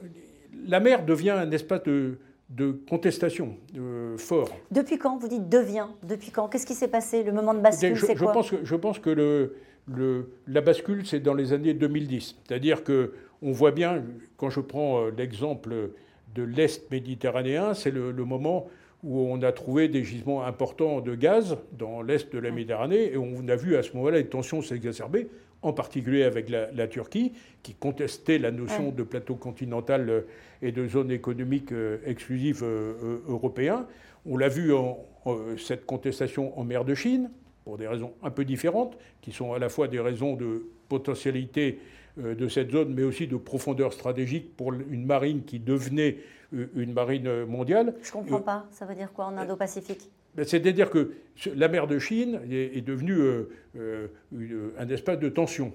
la 0.65 0.79
mer 0.79 1.05
devient 1.05 1.29
un 1.29 1.51
espace 1.51 1.83
de, 1.83 2.17
contestation 2.89 3.55
fort. 4.17 4.49
Depuis 4.71 4.97
quand 4.97 5.17
vous 5.17 5.27
dites 5.27 5.47
devient? 5.47 5.87
Depuis 6.01 6.31
quand? 6.31 6.47
Qu'est-ce 6.47 6.65
qui 6.65 6.73
s'est 6.73 6.87
passé? 6.87 7.23
Le 7.23 7.31
moment 7.31 7.53
de 7.53 7.59
bascule, 7.59 7.97
c'est 7.99 8.15
quoi? 8.15 8.29
je 8.29 8.33
pense, 8.33 8.49
que, 8.49 8.55
je 8.63 8.75
pense 8.75 8.97
que 8.97 9.09
le, 9.11 9.55
le, 9.87 10.31
la 10.47 10.61
bascule, 10.61 11.05
c'est 11.05 11.19
dans 11.19 11.35
les 11.35 11.53
années 11.53 11.75
2010. 11.75 12.35
C'est-à-dire 12.47 12.83
que 12.83 13.13
on 13.43 13.51
voit 13.51 13.71
bien, 13.71 14.03
quand 14.37 14.49
je 14.49 14.59
prends 14.59 15.03
euh, 15.05 15.11
l'exemple 15.15 15.91
de 16.33 16.43
l'Est 16.43 16.89
méditerranéen, 16.89 17.75
c'est 17.75 17.91
le, 17.91 18.11
le 18.11 18.25
moment 18.25 18.67
où 19.03 19.19
on 19.19 19.41
a 19.41 19.51
trouvé 19.51 19.89
des 19.89 20.03
gisements 20.03 20.43
importants 20.45 21.01
de 21.01 21.13
gaz 21.13 21.57
dans 21.73 22.01
l'est 22.01 22.31
de 22.33 22.39
la 22.39 22.51
Méditerranée, 22.51 23.13
et 23.13 23.17
on 23.17 23.47
a 23.49 23.55
vu 23.55 23.75
à 23.75 23.83
ce 23.83 23.93
moment-là 23.93 24.17
les 24.17 24.27
tensions 24.27 24.61
s'exacerber, 24.61 25.27
en 25.61 25.73
particulier 25.73 26.23
avec 26.23 26.49
la, 26.49 26.87
Turquie, 26.87 27.33
qui 27.63 27.73
contestait 27.73 28.37
la 28.37 28.51
notion 28.51 28.91
de 28.91 29.03
plateau 29.03 29.35
continental 29.35 30.09
euh, 30.09 30.21
et 30.61 30.71
de 30.71 30.87
zone 30.87 31.11
économique 31.11 31.71
euh, 31.71 31.99
exclusive 32.05 32.61
euh, 32.63 33.19
européen. 33.27 33.87
On 34.25 34.37
l'a 34.37 34.49
vu 34.49 34.73
en, 34.73 34.99
cette 35.57 35.85
contestation 35.85 36.57
en 36.59 36.63
mer 36.63 36.83
de 36.83 36.95
Chine, 36.95 37.29
pour 37.63 37.77
des 37.77 37.87
raisons 37.87 38.13
un 38.23 38.29
peu 38.29 38.45
différentes, 38.45 38.97
qui 39.21 39.31
sont 39.31 39.53
à 39.53 39.59
la 39.59 39.69
fois 39.69 39.87
des 39.87 39.99
raisons 39.99 40.35
de 40.35 40.65
potentialité 40.89 41.79
de 42.17 42.47
cette 42.47 42.71
zone, 42.71 42.93
mais 42.93 43.03
aussi 43.03 43.25
de 43.25 43.37
profondeur 43.37 43.91
stratégique 43.91 44.55
pour 44.55 44.71
une 44.71 45.05
marine 45.05 45.43
qui 45.43 45.59
devenait 45.59 46.17
une 46.51 46.93
marine 46.93 47.45
mondiale. 47.45 47.95
Je 48.03 48.09
ne 48.09 48.13
comprends 48.13 48.41
pas. 48.41 48.67
Ça 48.71 48.85
veut 48.85 48.95
dire 48.95 49.11
quoi 49.11 49.25
en 49.25 49.37
Indo-Pacifique? 49.37 50.11
ben, 50.35 50.45
C'est-à-dire 50.45 50.89
que 50.89 51.13
la 51.55 51.67
mer 51.67 51.87
de 51.87 51.99
Chine 51.99 52.41
est, 52.49 52.85
devenue 52.85 53.17
euh, 53.17 53.49
euh, 53.77 54.73
un 54.77 54.89
espace 54.89 55.19
de 55.19 55.29
tension. 55.29 55.73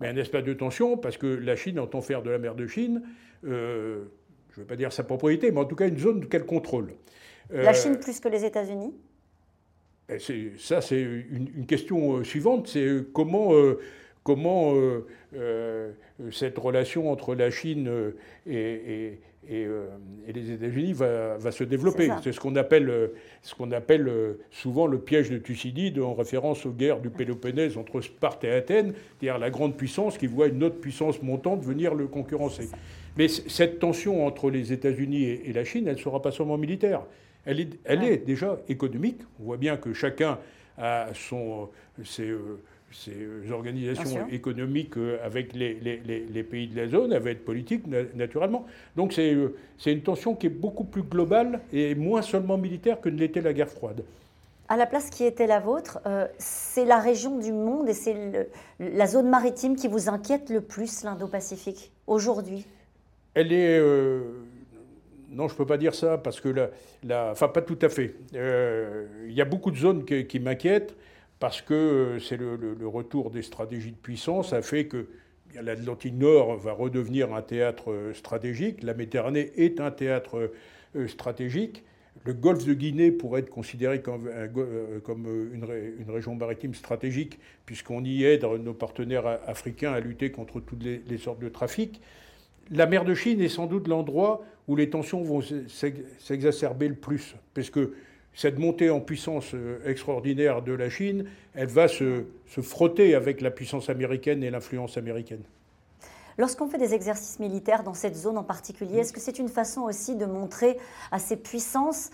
Mais 0.00 0.08
un 0.08 0.16
espace 0.16 0.44
de 0.44 0.52
tension 0.52 0.96
parce 0.96 1.16
que 1.16 1.26
la 1.26 1.56
Chine 1.56 1.78
entend 1.78 2.02
faire 2.02 2.22
de 2.22 2.30
la 2.30 2.38
mer 2.38 2.54
de 2.54 2.66
Chine, 2.66 3.02
euh, 3.44 4.04
je 4.50 4.60
ne 4.60 4.64
veux 4.64 4.66
pas 4.66 4.76
dire 4.76 4.92
sa 4.92 5.04
propriété, 5.04 5.50
mais 5.50 5.60
en 5.60 5.64
tout 5.64 5.76
cas 5.76 5.88
une 5.88 5.98
zone 5.98 6.28
qu'elle 6.28 6.44
contrôle. 6.44 6.92
La 7.50 7.72
Chine 7.72 7.98
plus 7.98 8.20
que 8.20 8.28
les 8.28 8.44
États-Unis? 8.44 8.92
Ben, 10.08 10.18
Ça, 10.58 10.80
c'est 10.80 11.00
une, 11.00 11.66
question 11.66 12.22
suivante, 12.24 12.68
c'est 12.68 13.04
comment 13.12 13.52
comment 14.22 14.74
cette 16.30 16.58
relation 16.58 17.10
entre 17.10 17.34
la 17.34 17.50
Chine 17.50 18.12
et, 18.46 19.18
euh, 19.50 19.86
et, 20.26 20.32
les 20.32 20.50
États-Unis 20.50 20.92
va, 20.92 21.50
se 21.50 21.64
développer? 21.64 22.10
C'est 22.22 22.32
ce 22.32 22.40
qu'on 22.40 22.56
appelle, 22.56 22.88
euh, 22.88 23.08
ce 23.42 23.54
qu'on 23.54 23.70
appelle 23.70 24.08
euh, 24.08 24.40
souvent 24.50 24.86
le 24.86 24.98
piège 24.98 25.30
de 25.30 25.38
Thucydide 25.38 26.00
en 26.00 26.14
référence 26.14 26.66
aux 26.66 26.72
guerres 26.72 27.00
du 27.00 27.10
Péloponnèse 27.10 27.76
entre 27.76 28.00
Sparte 28.00 28.42
et 28.44 28.50
Athènes, 28.50 28.92
c'est-à-dire 28.94 29.38
la 29.38 29.50
grande 29.50 29.76
puissance 29.76 30.18
qui 30.18 30.26
voit 30.26 30.48
une 30.48 30.64
autre 30.64 30.80
puissance 30.80 31.22
montante 31.22 31.62
venir 31.62 31.94
le 31.94 32.08
concurrencer. 32.08 32.68
Mais 33.16 33.28
cette 33.28 33.78
tension 33.78 34.26
entre 34.26 34.50
les 34.50 34.72
États-Unis 34.72 35.22
et, 35.22 35.52
la 35.52 35.64
Chine, 35.64 35.86
elle 35.86 35.94
ne 35.94 36.00
sera 36.00 36.20
pas 36.20 36.32
seulement 36.32 36.58
militaire. 36.58 37.02
Elle 37.46 37.60
est, 37.60 37.78
elle 37.84 38.02
est 38.02 38.18
déjà 38.18 38.58
économique. 38.68 39.20
On 39.40 39.44
voit 39.44 39.56
bien 39.56 39.76
que 39.76 39.92
chacun 39.94 40.38
a 40.76 41.06
son, 41.14 41.68
ses, 42.04 42.30
euh, 43.08 43.50
organisations 43.52 44.26
économiques 44.28 44.96
euh, 44.96 45.18
avec 45.24 45.54
les, 45.54 45.74
les, 45.74 46.42
pays 46.42 46.66
de 46.66 46.76
la 46.76 46.88
zone, 46.88 47.12
avec 47.12 47.44
politique 47.44 47.84
naturellement. 48.14 48.66
Donc 48.96 49.16
euh, 49.18 49.50
c'est 49.78 49.92
une 49.92 50.02
tension 50.02 50.34
qui 50.34 50.48
est 50.48 50.50
beaucoup 50.50 50.84
plus 50.84 51.02
globale 51.02 51.60
et 51.72 51.94
moins 51.94 52.22
seulement 52.22 52.58
militaire 52.58 53.00
que 53.00 53.08
ne 53.08 53.18
l'était 53.18 53.40
la 53.40 53.52
guerre 53.52 53.70
froide. 53.70 54.02
À 54.68 54.76
la 54.76 54.86
place 54.86 55.10
qui 55.10 55.22
était 55.22 55.46
la 55.46 55.60
vôtre, 55.60 56.00
c'est 56.38 56.84
la 56.84 56.98
région 56.98 57.38
du 57.38 57.52
monde 57.52 57.88
et 57.88 57.94
c'est 57.94 58.48
la 58.80 59.06
zone 59.06 59.28
maritime 59.28 59.76
qui 59.76 59.86
vous 59.86 60.08
inquiète 60.08 60.50
le 60.50 60.60
plus, 60.60 61.04
l'Indo-Pacifique, 61.04 61.92
aujourd'hui? 62.08 62.66
Elle 63.34 63.52
est... 63.52 63.80
non, 65.36 65.48
je 65.48 65.52
ne 65.52 65.58
peux 65.58 65.66
pas 65.66 65.76
dire 65.76 65.94
ça 65.94 66.18
parce 66.18 66.40
que 66.40 66.48
la, 67.04 67.30
enfin 67.30 67.48
pas 67.48 67.62
tout 67.62 67.78
à 67.82 67.88
fait. 67.88 68.14
Il 68.32 69.32
y 69.32 69.40
a 69.40 69.44
beaucoup 69.44 69.70
de 69.70 69.76
zones 69.76 70.04
qui 70.04 70.40
m'inquiètent 70.40 70.96
parce 71.38 71.60
que 71.60 71.74
euh, 71.74 72.18
c'est 72.18 72.36
le, 72.36 72.76
retour 72.86 73.30
des 73.30 73.42
stratégies 73.42 73.92
de 73.92 73.96
puissance 73.96 74.52
a 74.52 74.62
fait 74.62 74.86
que 74.86 75.06
l'Atlantique 75.54 76.14
Nord 76.14 76.56
va 76.56 76.72
redevenir 76.72 77.34
un 77.34 77.42
théâtre 77.42 77.92
euh, 77.92 78.14
stratégique, 78.14 78.82
la 78.82 78.94
Méditerranée 78.94 79.52
est 79.56 79.80
un 79.80 79.90
théâtre 79.90 80.50
euh, 80.96 81.08
stratégique, 81.08 81.84
le 82.24 82.32
golfe 82.32 82.64
de 82.64 82.72
Guinée 82.72 83.12
pourrait 83.12 83.40
être 83.40 83.50
considéré 83.50 84.00
comme, 84.00 84.28
une, 85.52 85.64
région 86.10 86.34
maritime 86.34 86.74
stratégique, 86.74 87.38
puisqu'on 87.66 88.02
y 88.02 88.24
aide 88.24 88.44
nos 88.44 88.72
partenaires 88.72 89.26
africains 89.46 89.92
à 89.92 90.00
lutter 90.00 90.30
contre 90.30 90.58
toutes 90.58 90.82
les 90.82 91.18
sortes 91.18 91.38
de 91.38 91.50
trafics. 91.50 92.00
La 92.70 92.86
mer 92.86 93.04
de 93.04 93.14
Chine 93.14 93.40
est 93.40 93.48
sans 93.48 93.66
doute 93.66 93.88
l'endroit 93.88 94.42
où 94.68 94.76
les 94.76 94.90
tensions 94.90 95.22
vont 95.22 95.40
s'exacerber 95.68 96.88
le 96.88 96.94
plus, 96.94 97.36
parce 97.54 97.70
que 97.70 97.94
cette 98.34 98.58
montée 98.58 98.90
en 98.90 99.00
puissance 99.00 99.54
extraordinaire 99.84 100.62
de 100.62 100.72
la 100.72 100.90
Chine, 100.90 101.26
elle 101.54 101.68
va 101.68 101.88
se, 101.88 102.24
se 102.46 102.60
frotter 102.60 103.14
avec 103.14 103.40
la 103.40 103.50
puissance 103.50 103.88
américaine 103.88 104.42
et 104.42 104.50
l'influence 104.50 104.96
américaine. 104.96 105.42
Lorsqu'on 106.38 106.68
fait 106.68 106.78
des 106.78 106.92
exercices 106.92 107.38
militaires 107.38 107.82
dans 107.82 107.94
cette 107.94 108.14
zone 108.14 108.36
en 108.36 108.42
particulier, 108.42 108.98
est-ce 108.98 109.12
que 109.12 109.20
c'est 109.20 109.38
une 109.38 109.48
façon 109.48 109.82
aussi 109.82 110.16
de 110.16 110.26
montrer 110.26 110.76
à 111.10 111.18
ces 111.18 111.36
puissances 111.36 112.10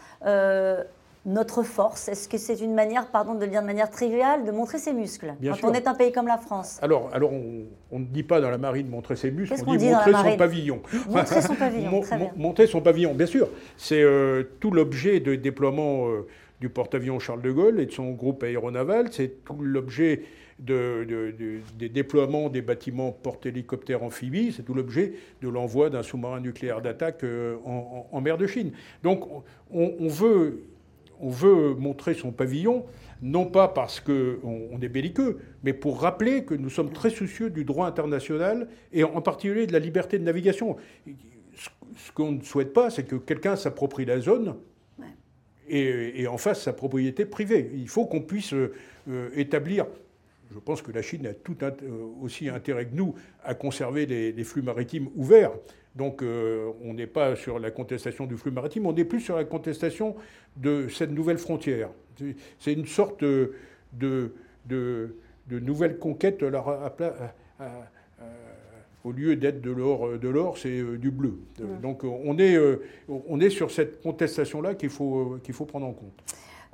notre 1.24 1.62
force 1.62 2.08
Est-ce 2.08 2.28
que 2.28 2.36
c'est 2.36 2.60
une 2.60 2.74
manière, 2.74 3.06
pardon 3.06 3.34
de 3.34 3.44
le 3.44 3.50
dire 3.50 3.60
de 3.60 3.66
manière 3.66 3.90
triviale, 3.90 4.44
de 4.44 4.50
montrer 4.50 4.78
ses 4.78 4.92
muscles 4.92 5.34
quand 5.42 5.70
on 5.70 5.72
est 5.72 5.86
un 5.86 5.94
pays 5.94 6.12
comme 6.12 6.26
la 6.26 6.38
France 6.38 6.78
Alors, 6.82 7.10
alors 7.12 7.32
on, 7.32 7.98
ne 7.98 8.04
dit 8.04 8.22
pas 8.22 8.40
dans 8.40 8.50
la 8.50 8.58
marine 8.58 8.88
montrer 8.88 9.16
ses 9.16 9.30
muscles, 9.30 9.54
on, 9.66 9.76
dit, 9.76 9.90
montrer 9.90 10.12
son 10.12 10.36
pavillon. 10.36 10.82
Montrer 11.08 11.42
son 11.42 11.54
pavillon, 11.58 12.00
très 12.00 12.16
bien. 12.16 12.30
Montrer 12.36 12.66
son 12.66 12.80
pavillon, 12.80 13.14
bien 13.14 13.26
sûr. 13.26 13.48
C'est 13.76 14.02
euh, 14.02 14.42
tout 14.60 14.70
l'objet 14.70 15.20
de 15.20 15.34
déploiement 15.36 16.08
euh, 16.08 16.26
du 16.60 16.68
porte-avions 16.68 17.18
Charles 17.18 17.42
de 17.42 17.52
Gaulle 17.52 17.80
et 17.80 17.86
de 17.86 17.92
son 17.92 18.10
groupe 18.12 18.42
aéronaval. 18.42 19.12
C'est 19.12 19.44
tout 19.44 19.60
l'objet 19.60 20.22
de, 20.58 21.34
des 21.78 21.88
déploiements 21.88 22.48
des 22.48 22.62
bâtiments 22.62 23.10
porte-hélicoptères 23.10 24.02
amphibies, 24.02 24.52
c'est 24.52 24.62
tout 24.62 24.74
l'objet 24.74 25.14
de 25.40 25.48
l'envoi 25.48 25.90
d'un 25.90 26.02
sous-marin 26.02 26.40
nucléaire 26.40 26.80
d'attaque 26.80 27.24
euh, 27.24 27.56
en, 27.64 28.20
mer 28.20 28.38
de 28.38 28.46
Chine. 28.46 28.72
Donc 29.02 29.26
on 29.72 30.06
veut 30.08 30.60
on 31.22 31.30
veut 31.30 31.74
montrer 31.74 32.14
son 32.14 32.32
pavillon, 32.32 32.84
non 33.22 33.46
pas 33.46 33.68
parce 33.68 34.00
qu'on 34.00 34.78
est 34.82 34.88
belliqueux, 34.88 35.38
mais 35.62 35.72
pour 35.72 36.00
rappeler 36.00 36.44
que 36.44 36.54
nous 36.54 36.68
sommes 36.68 36.92
très 36.92 37.10
soucieux 37.10 37.48
du 37.48 37.64
droit 37.64 37.86
international 37.86 38.68
et 38.92 39.04
en 39.04 39.22
particulier 39.22 39.66
de 39.66 39.72
la 39.72 39.78
liberté 39.78 40.18
de 40.18 40.24
navigation. 40.24 40.76
Ce 41.54 42.12
qu'on 42.12 42.32
ne 42.32 42.42
souhaite 42.42 42.72
pas, 42.72 42.90
c'est 42.90 43.04
que 43.04 43.16
quelqu'un 43.16 43.54
s'approprie 43.54 44.04
la 44.04 44.18
zone 44.18 44.56
et, 45.68 46.26
en 46.26 46.36
fasse 46.36 46.62
sa 46.62 46.72
propriété 46.72 47.24
privée. 47.24 47.70
Il 47.74 47.88
faut 47.88 48.04
qu'on 48.04 48.20
puisse 48.20 48.52
euh, 48.52 49.30
établir 49.34 49.86
je 50.52 50.58
pense 50.58 50.82
que 50.82 50.92
la 50.92 51.02
Chine 51.02 51.26
a 51.26 51.34
tout 51.34 51.56
euh, 51.62 51.70
aussi 52.20 52.48
intérêt 52.48 52.86
que 52.86 52.94
nous 52.94 53.14
à 53.44 53.54
conserver 53.54 54.06
les, 54.06 54.44
flux 54.44 54.62
maritimes 54.62 55.08
ouverts. 55.16 55.52
Donc 55.96 56.22
euh, 56.22 56.70
on 56.82 56.94
n'est 56.94 57.06
pas 57.06 57.36
sur 57.36 57.58
la 57.58 57.70
contestation 57.70 58.26
du 58.26 58.36
flux 58.36 58.50
maritime, 58.50 58.86
on 58.86 58.96
est 58.96 59.04
plus 59.04 59.20
sur 59.20 59.36
la 59.36 59.44
contestation 59.44 60.16
de 60.56 60.88
cette 60.88 61.10
nouvelle 61.10 61.38
frontière. 61.38 61.90
C'est 62.58 62.72
une 62.72 62.86
sorte 62.86 63.22
de, 63.22 63.54
de, 63.92 65.14
nouvelle 65.50 65.98
conquête. 65.98 66.42
au 69.04 69.12
lieu 69.12 69.36
d'être 69.36 69.60
de 69.60 69.70
l'or, 69.70 70.18
de 70.18 70.28
l'or, 70.28 70.56
c'est 70.56 70.80
euh, 70.80 70.96
du 70.96 71.10
bleu. 71.10 71.38
Donc 71.82 72.04
on 72.04 72.38
est, 72.38 72.56
on 73.08 73.40
est 73.40 73.50
sur 73.50 73.70
cette 73.70 74.00
contestation-là 74.02 74.74
qu'il 74.74 74.90
faut, 74.90 75.38
qu'il 75.42 75.54
faut 75.54 75.66
prendre 75.66 75.86
en 75.86 75.92
compte. 75.92 76.22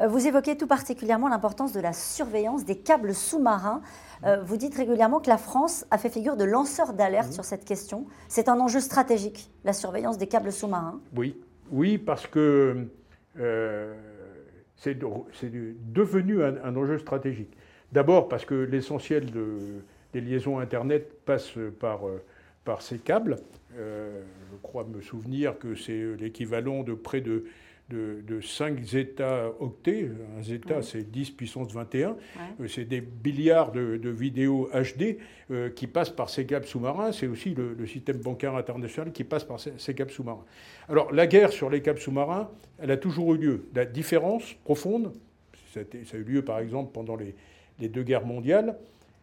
Euh, 0.01 0.07
vous 0.07 0.27
évoquez 0.27 0.57
tout 0.57 0.67
particulièrement 0.67 1.29
l'importance 1.29 1.73
de 1.73 1.81
la 1.81 1.93
surveillance 1.93 2.65
des 2.65 2.79
câbles 2.79 3.15
sous-marins. 3.15 3.83
Euh, 4.25 4.43
vous 4.43 4.57
dites 4.57 4.75
régulièrement 4.75 5.21
que 5.21 5.29
la 5.29 5.39
France 5.39 5.87
a 5.91 5.99
fait 5.99 6.09
figure 6.09 6.37
de 6.37 6.45
lanceur 6.45 6.93
d'alerte 6.93 7.33
sur 7.33 7.45
cette 7.45 7.65
question. 7.65 8.07
C'est 8.29 8.49
un 8.49 8.61
enjeu 8.61 8.81
stratégique, 8.81 9.51
la 9.65 9.73
surveillance 9.73 10.19
des 10.19 10.27
câbles 10.27 10.53
sous-marins. 10.53 11.01
Oui, 11.17 11.41
oui, 11.71 11.99
parce 11.99 12.27
que 12.27 12.87
euh, 13.39 13.95
c'est 14.77 14.99
devenu 14.99 16.45
un, 16.45 16.77
enjeu 16.77 16.99
stratégique. 16.99 17.57
D'abord 17.93 18.29
parce 18.29 18.45
que 18.45 18.55
l'essentiel 18.55 19.31
des 20.13 20.21
liaisons 20.21 20.59
Internet 20.59 21.25
passe 21.25 21.55
par, 21.81 22.01
par 22.65 22.83
ces 22.83 22.99
câbles. 22.99 23.37
je 23.75 24.57
crois 24.63 24.85
me 24.85 25.01
souvenir 25.01 25.59
que 25.59 25.75
c'est 25.75 26.15
l'équivalent 26.17 26.83
de 26.83 26.95
près 26.95 27.21
de 27.21 27.45
de, 27.90 28.40
5 28.40 28.85
zeta 28.85 29.51
octets. 29.61 30.11
Un 30.38 30.42
zeta, 30.42 30.83
c'est 30.83 31.11
10 31.11 31.31
puissance 31.31 31.72
21. 31.72 32.16
Euh, 32.61 32.68
c'est 32.68 32.85
des 32.85 33.03
milliards 33.24 33.72
de, 33.72 34.09
vidéos 34.09 34.68
HD 34.72 35.18
euh, 35.51 35.70
qui 35.70 35.87
passent 35.87 36.11
par 36.11 36.29
ces 36.29 36.46
câbles 36.46 36.66
sous-marins. 36.66 37.12
C'est 37.12 37.27
aussi 37.27 37.55
le, 37.55 37.87
système 37.87 38.18
bancaire 38.18 38.55
international 38.57 39.12
qui 39.12 39.24
passe 39.24 39.44
par 39.44 39.59
ces, 39.61 39.94
câbles 39.94 40.11
sous-marins. 40.11 40.44
Alors, 40.88 41.12
la 41.12 41.27
guerre 41.27 41.53
sur 41.53 41.70
les 41.70 41.81
câbles 41.81 42.01
sous-marins, 42.01 42.51
elle 42.79 42.90
a 42.90 42.96
toujours 42.96 43.35
eu 43.35 43.38
lieu. 43.38 43.64
La 43.74 43.85
différence 43.85 44.55
profonde, 44.64 45.12
ça 45.72 45.81
a, 45.81 46.16
eu 46.16 46.24
lieu 46.24 46.42
par 46.42 46.59
exemple 46.59 46.90
pendant 46.92 47.16
les, 47.16 47.35
deux 47.88 48.03
guerres 48.03 48.27
mondiales, 48.27 48.77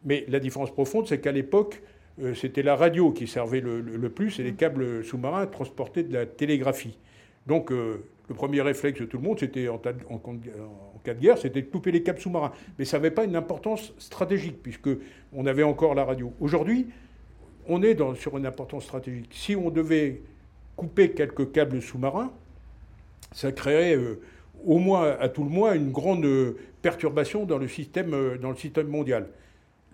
mais 0.03 0.25
la 0.27 0.39
différence 0.39 0.71
profonde, 0.71 1.07
c'est 1.07 1.19
qu'à 1.19 1.31
l'époque, 1.31 1.81
euh, 2.21 2.33
c'était 2.33 2.63
la 2.63 2.75
radio 2.75 3.11
qui 3.11 3.27
servait 3.27 3.59
le, 3.59 4.09
plus 4.09 4.39
et 4.39 4.43
les 4.43 4.53
mmh. 4.53 4.55
câbles 4.55 5.05
sous-marins 5.05 5.45
transportaient 5.45 6.03
de 6.03 6.13
la 6.13 6.25
télégraphie. 6.25 6.97
Donc, 7.45 7.71
le 8.27 8.35
premier 8.35 8.61
réflexe 8.61 8.99
de 8.99 9.05
tout 9.05 9.17
le 9.17 9.23
monde, 9.23 9.39
c'était 9.39 9.67
en, 9.67 9.77
cas 9.77 9.93
de 9.93 11.19
guerre, 11.19 11.37
c'était 11.37 11.61
de 11.61 11.67
couper 11.67 11.91
les 11.91 12.01
câbles 12.01 12.19
sous-marins. 12.19 12.51
Mais 12.79 12.85
ça 12.85 12.97
n'avait 12.97 13.11
pas 13.11 13.23
une 13.23 13.35
importance 13.35 13.93
stratégique, 13.97 14.61
puisqu'on 14.63 15.45
avait 15.45 15.63
encore 15.63 15.93
la 15.93 16.05
radio. 16.05 16.33
Aujourd'hui, 16.39 16.87
on 17.67 17.83
est 17.83 17.97
sur 18.15 18.37
une 18.37 18.45
importance 18.45 18.83
stratégique. 18.83 19.31
Si 19.31 19.55
on 19.55 19.69
devait 19.69 20.21
couper 20.75 21.11
quelques 21.11 21.51
câbles 21.51 21.81
sous-marins, 21.81 22.31
ça 23.31 23.51
créerait 23.51 23.95
euh, 23.95 24.21
au 24.65 24.79
moins, 24.79 25.15
à 25.19 25.29
tout 25.29 25.43
le 25.43 25.49
moins, 25.49 25.73
une 25.73 25.91
grande 25.91 26.25
euh, 26.25 26.57
perturbation 26.81 27.45
dans 27.45 27.57
le 27.57 27.67
système, 27.67 28.13
euh, 28.13 28.37
dans 28.37 28.49
le 28.49 28.55
système 28.55 28.87
mondial. 28.87 29.27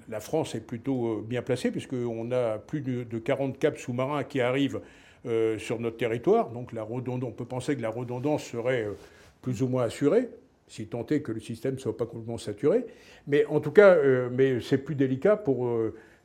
La 0.09 0.19
France 0.19 0.55
est 0.55 0.65
plutôt 0.65 1.21
bien 1.21 1.41
placée, 1.41 1.71
puisqu'on 1.71 2.31
a 2.31 2.57
plus 2.57 2.81
de 2.81 3.19
40 3.19 3.57
câbles 3.59 3.77
sous-marins 3.77 4.23
qui 4.23 4.41
arrivent 4.41 4.81
euh, 5.27 5.59
sur 5.59 5.79
notre 5.79 5.97
territoire. 5.97 6.49
Donc 6.49 6.73
la 6.73 6.81
redondance, 6.81 7.29
on 7.29 7.31
peut 7.31 7.45
penser 7.45 7.75
que 7.75 7.81
la 7.83 7.91
redondance 7.91 8.43
serait 8.43 8.85
euh, 8.85 8.93
plus 9.43 9.61
ou 9.61 9.67
moins 9.67 9.83
assurée, 9.83 10.29
si 10.67 10.87
tant 10.87 11.05
est 11.11 11.21
que 11.21 11.31
le 11.31 11.39
système 11.39 11.75
ne 11.75 11.79
soit 11.79 11.95
pas 11.95 12.07
complètement 12.07 12.39
saturé. 12.39 12.87
Mais 13.27 13.45
en 13.45 13.59
tout 13.59 13.69
cas, 13.69 13.93
euh, 13.93 14.29
mais 14.31 14.59
c'est 14.61 14.79
plus 14.79 14.95
délicat 14.95 15.37
pour 15.37 15.79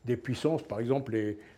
des 0.06 0.16
puissances, 0.16 0.62
par 0.62 0.80
exemple 0.80 1.12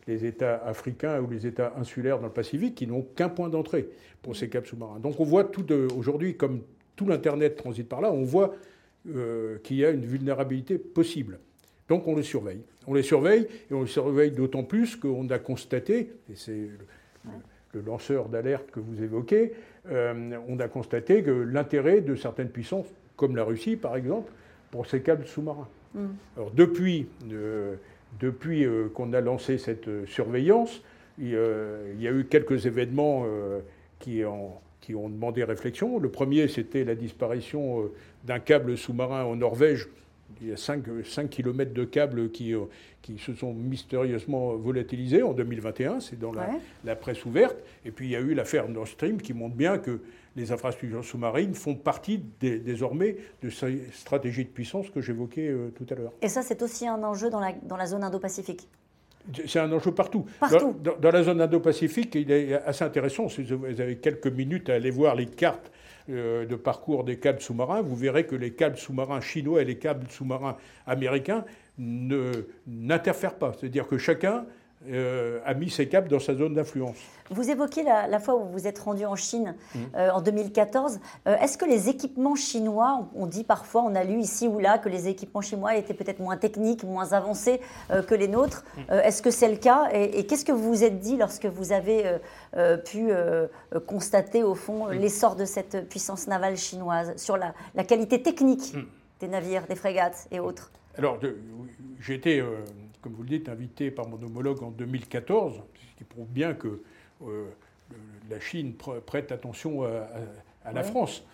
les, 0.08 0.24
États 0.24 0.56
africains 0.64 1.20
ou 1.20 1.30
les 1.30 1.46
États 1.46 1.74
insulaires 1.78 2.18
dans 2.18 2.26
le 2.26 2.32
Pacifique, 2.32 2.74
qui 2.74 2.88
n'ont 2.88 3.02
qu'un 3.02 3.28
point 3.28 3.48
d'entrée 3.48 3.88
pour 4.20 4.34
ces 4.34 4.48
câbles 4.48 4.66
sous-marins. 4.66 4.98
Donc 4.98 5.20
on 5.20 5.24
voit 5.24 5.48
aujourd'hui, 5.96 6.36
comme 6.36 6.62
tout 6.96 7.06
l'Internet 7.06 7.54
transite 7.54 7.88
par 7.88 8.00
là, 8.00 8.10
on 8.10 8.24
voit 8.24 8.56
qu'il 9.62 9.76
y 9.76 9.84
a 9.84 9.90
une 9.90 10.04
vulnérabilité 10.04 10.76
possible. 10.76 11.38
Donc 11.88 12.08
on 12.08 12.16
les 12.16 12.24
surveille. 12.24 12.62
On 12.88 12.94
les 12.94 13.04
surveille 13.04 13.46
et 13.70 13.74
on 13.74 13.82
les 13.82 13.88
surveille 13.88 14.32
d'autant 14.32 14.64
plus 14.64 14.96
qu'on 14.96 15.28
a 15.30 15.38
constaté, 15.38 16.10
et 16.28 16.34
c'est 16.34 16.68
le 17.72 17.80
lanceur 17.82 18.28
d'alerte 18.28 18.70
que 18.70 18.80
vous 18.80 19.02
évoquez, 19.02 19.52
euh, 19.90 20.38
on 20.48 20.58
a 20.60 20.68
constaté 20.68 21.22
que 21.22 21.30
l'intérêt 21.30 22.00
de 22.00 22.14
certaines 22.14 22.48
puissances, 22.48 22.86
comme 23.16 23.36
la 23.36 23.44
Russie 23.44 23.76
par 23.76 23.96
exemple, 23.96 24.30
pour 24.70 24.86
ces 24.86 25.00
câbles 25.00 25.26
sous-marins. 25.26 25.68
Mm. 25.94 26.06
Alors 26.36 26.50
depuis, 26.50 27.08
euh, 27.30 27.76
depuis 28.20 28.64
euh, 28.64 28.88
qu'on 28.92 29.12
a 29.12 29.20
lancé 29.20 29.58
cette 29.58 30.06
surveillance, 30.06 30.82
il, 31.18 31.30
y 31.30 32.06
a 32.06 32.12
eu 32.12 32.26
quelques 32.30 32.66
événements 32.66 33.26
qui, 33.98 34.24
ont, 34.24 34.52
qui 34.80 34.94
ont 34.94 35.08
demandé 35.08 35.42
réflexion. 35.42 35.98
Le 35.98 36.08
premier, 36.10 36.46
c'était 36.46 36.84
la 36.84 36.94
disparition 36.94 37.90
d'un 38.24 38.38
câble 38.38 38.78
sous-marin 38.78 39.24
en 39.24 39.34
Norvège 39.34 39.88
il 40.40 40.48
y 40.48 40.52
a 40.52 40.56
5, 40.56 40.84
5 41.04 41.30
km 41.30 41.72
de 41.72 41.84
câbles 41.84 42.30
qui, 42.30 42.54
euh, 42.54 42.64
qui, 43.02 43.18
se 43.18 43.34
sont 43.34 43.52
mystérieusement 43.52 44.54
volatilisés 44.56 45.22
en 45.22 45.32
2021, 45.32 46.00
c'est 46.00 46.18
dans 46.18 46.32
la, 46.84 46.96
presse 46.96 47.24
ouverte. 47.24 47.56
Et 47.84 47.90
puis 47.90 48.06
il 48.06 48.10
y 48.10 48.16
a 48.16 48.20
eu 48.20 48.34
l'affaire 48.34 48.68
Nord 48.68 48.88
Stream 48.88 49.20
qui 49.20 49.32
montre 49.32 49.56
bien 49.56 49.78
que 49.78 50.00
les 50.36 50.52
infrastructures 50.52 51.04
sous-marines 51.04 51.54
font 51.54 51.74
partie 51.74 52.22
désormais 52.40 53.16
de 53.42 53.50
ces 53.50 53.88
stratégies 53.92 54.44
de 54.44 54.50
puissance 54.50 54.90
que 54.90 55.00
j'évoquais 55.00 55.48
euh, 55.48 55.72
tout 55.76 55.86
à 55.90 55.96
l'heure. 55.96 56.12
Et 56.22 56.28
ça, 56.28 56.42
c'est 56.42 56.62
aussi 56.62 56.86
un 56.86 57.02
enjeu 57.02 57.30
dans 57.30 57.40
la, 57.40 57.52
dans 57.62 57.76
la 57.76 57.86
zone 57.86 58.04
Indo-Pacifique 58.04 58.68
c'est 59.46 59.58
un 59.58 59.70
enjeu 59.72 59.92
partout. 59.92 60.24
partout. 60.40 60.74
Dans, 60.82 60.96
dans, 60.96 61.10
la 61.10 61.22
zone 61.22 61.42
Indo-Pacifique, 61.42 62.14
il 62.14 62.30
est 62.30 62.54
assez 62.54 62.82
intéressant, 62.82 63.28
si 63.28 63.42
vous 63.42 63.66
avez 63.66 63.98
quelques 63.98 64.28
minutes 64.28 64.70
à 64.70 64.74
aller 64.74 64.90
voir 64.90 65.14
les 65.14 65.26
cartes 65.26 65.70
de 66.08 66.56
parcours 66.56 67.04
des 67.04 67.18
câbles 67.18 67.40
sous-marins, 67.40 67.82
vous 67.82 67.96
verrez 67.96 68.26
que 68.26 68.34
les 68.34 68.52
câbles 68.52 68.78
sous-marins 68.78 69.20
chinois 69.20 69.62
et 69.62 69.64
les 69.64 69.78
câbles 69.78 70.08
sous-marins 70.08 70.56
américains 70.86 71.44
n'interfèrent 71.78 73.38
pas. 73.38 73.52
C'est-à-dire 73.52 73.86
que 73.86 73.98
chacun 73.98 74.46
euh, 74.90 75.40
a 75.44 75.54
mis 75.54 75.70
ses 75.70 75.88
câbles 75.88 76.08
dans 76.08 76.20
sa 76.20 76.34
zone 76.34 76.54
d'influence. 76.54 76.98
Vous 77.30 77.50
évoquez 77.50 77.82
la, 77.82 78.20
fois 78.20 78.36
où 78.36 78.44
vous 78.44 78.66
êtes 78.66 78.78
rendu 78.78 79.04
en 79.04 79.16
Chine 79.16 79.54
mmh. 79.74 79.78
euh, 79.96 80.10
en 80.10 80.22
2014. 80.22 81.00
Est-ce 81.26 81.58
que 81.58 81.66
les 81.66 81.88
équipements 81.88 82.36
chinois, 82.36 83.08
on 83.14 83.26
dit 83.26 83.44
parfois, 83.44 83.82
on 83.82 83.94
a 83.94 84.04
lu 84.04 84.18
ici 84.18 84.48
ou 84.48 84.58
là 84.60 84.78
que 84.78 84.88
les 84.88 85.08
équipements 85.08 85.42
chinois 85.42 85.76
étaient 85.76 85.94
peut-être 85.94 86.20
moins 86.20 86.36
techniques, 86.36 86.84
moins 86.84 87.12
avancés 87.12 87.60
que 88.06 88.14
les 88.14 88.28
nôtres. 88.28 88.64
Mmh. 88.76 88.92
Est-ce 89.04 89.20
que 89.20 89.30
c'est 89.30 89.50
le 89.50 89.56
cas 89.56 89.88
Et, 89.92 90.20
et 90.20 90.26
qu'est-ce 90.26 90.44
que 90.44 90.52
vous 90.52 90.68
vous 90.68 90.84
êtes 90.84 91.00
dit 91.00 91.16
lorsque 91.16 91.46
vous 91.46 91.72
avez 91.72 92.18
euh, 92.56 92.78
pu 92.78 93.08
euh, 93.10 93.46
constater 93.86 94.42
au 94.42 94.54
fond 94.54 94.88
l'essor 94.88 95.36
de 95.36 95.44
cette 95.44 95.86
puissance 95.88 96.26
navale 96.28 96.56
chinoise 96.56 97.14
sur 97.16 97.36
la, 97.36 97.52
qualité 97.84 98.22
technique 98.22 98.74
des 99.20 99.28
navires, 99.28 99.66
des 99.66 99.74
frégates 99.74 100.26
et 100.30 100.40
autres? 100.40 100.72
Alors, 100.96 101.20
j'ai 102.00 102.14
été, 102.14 102.40
euh, 102.40 102.64
comme 103.02 103.12
vous 103.12 103.22
le 103.22 103.28
dites, 103.28 103.48
invité 103.48 103.90
par 103.90 104.08
mon 104.08 104.22
homologue 104.22 104.62
en 104.62 104.70
2014, 104.70 105.54
ce 105.54 105.96
qui 105.96 106.04
prouve 106.04 106.28
bien 106.28 106.54
que 106.54 106.80
la 108.30 108.40
Chine 108.40 108.74
prête 109.06 109.32
attention 109.32 109.84
à, 109.84 110.72
la 110.72 110.82
France. 110.82 111.24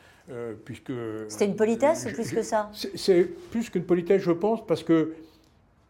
puisque... 0.65 0.93
C'était 1.29 1.47
une 1.47 1.57
politesse 1.57 2.07
ou 2.07 2.15
plus 2.15 2.31
que 2.31 2.43
ça 2.43 2.71
C'est 2.73 3.25
plus 3.51 3.71
qu'une 3.71 3.85
politesse, 3.85 4.23
je 4.23 4.33
pense, 4.33 4.65
parce 4.67 4.83
que 4.83 5.15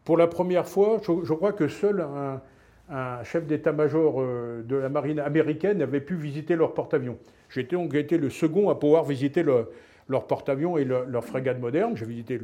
pour 0.03 0.17
la 0.17 0.27
première 0.27 0.67
fois, 0.67 1.01
je, 1.03 1.33
crois 1.33 1.53
que 1.53 1.67
seul 1.67 2.01
un, 2.01 2.41
un 2.89 3.23
chef 3.23 3.45
d'état-major 3.45 4.21
de 4.63 4.75
la 4.75 4.89
marine 4.89 5.19
américaine 5.19 5.81
avait 5.81 6.01
pu 6.01 6.15
visiter 6.15 6.55
leur 6.55 6.73
porte-avions. 6.73 7.17
J'étais 7.49 7.75
donc 7.75 7.93
été 7.93 8.17
le 8.17 8.29
second 8.29 8.69
à 8.69 8.75
pouvoir 8.75 9.03
visiter 9.03 9.43
leur 9.43 10.27
porte-avions 10.27 10.77
et 10.77 10.85
leur, 10.85 11.23
frégate 11.23 11.59
moderne. 11.59 11.95
J'ai 11.95 12.05
visité 12.05 12.39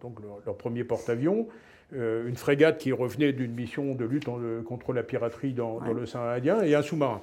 donc 0.00 0.18
leur, 0.46 0.56
premier 0.56 0.84
porte-avions. 0.84 1.46
Euh, 1.94 2.28
une 2.28 2.34
frégate 2.36 2.78
qui 2.78 2.90
revenait 2.90 3.32
d'une 3.32 3.52
mission 3.52 3.94
de 3.94 4.04
lutte 4.04 4.26
contre 4.64 4.92
la 4.92 5.04
piraterie 5.04 5.52
dans, 5.52 5.78
dans 5.78 5.92
l'océan 5.92 6.22
Indien, 6.22 6.62
et 6.62 6.74
un 6.74 6.82
sous-marin. 6.82 7.20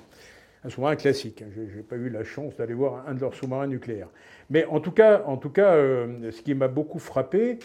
Un 0.64 0.70
sous-marin 0.70 0.96
classique. 0.96 1.44
Je 1.54 1.62
n'ai 1.62 1.84
pas 1.84 1.98
eu 1.98 2.10
la 2.10 2.24
chance 2.24 2.56
d'aller 2.56 2.74
voir 2.74 3.04
un 3.08 3.14
de 3.14 3.20
leurs 3.20 3.34
sous-marins 3.34 3.68
nucléaires. 3.68 4.08
Mais 4.50 4.64
en 4.66 4.80
tout 4.80 4.92
cas, 4.92 5.24
en 5.26 5.36
tout 5.36 5.50
cas 5.50 5.74
euh, 5.74 6.32
ce 6.32 6.42
qui 6.42 6.54
m'a 6.54 6.70
beaucoup 6.70 7.00
frappé, 7.00 7.60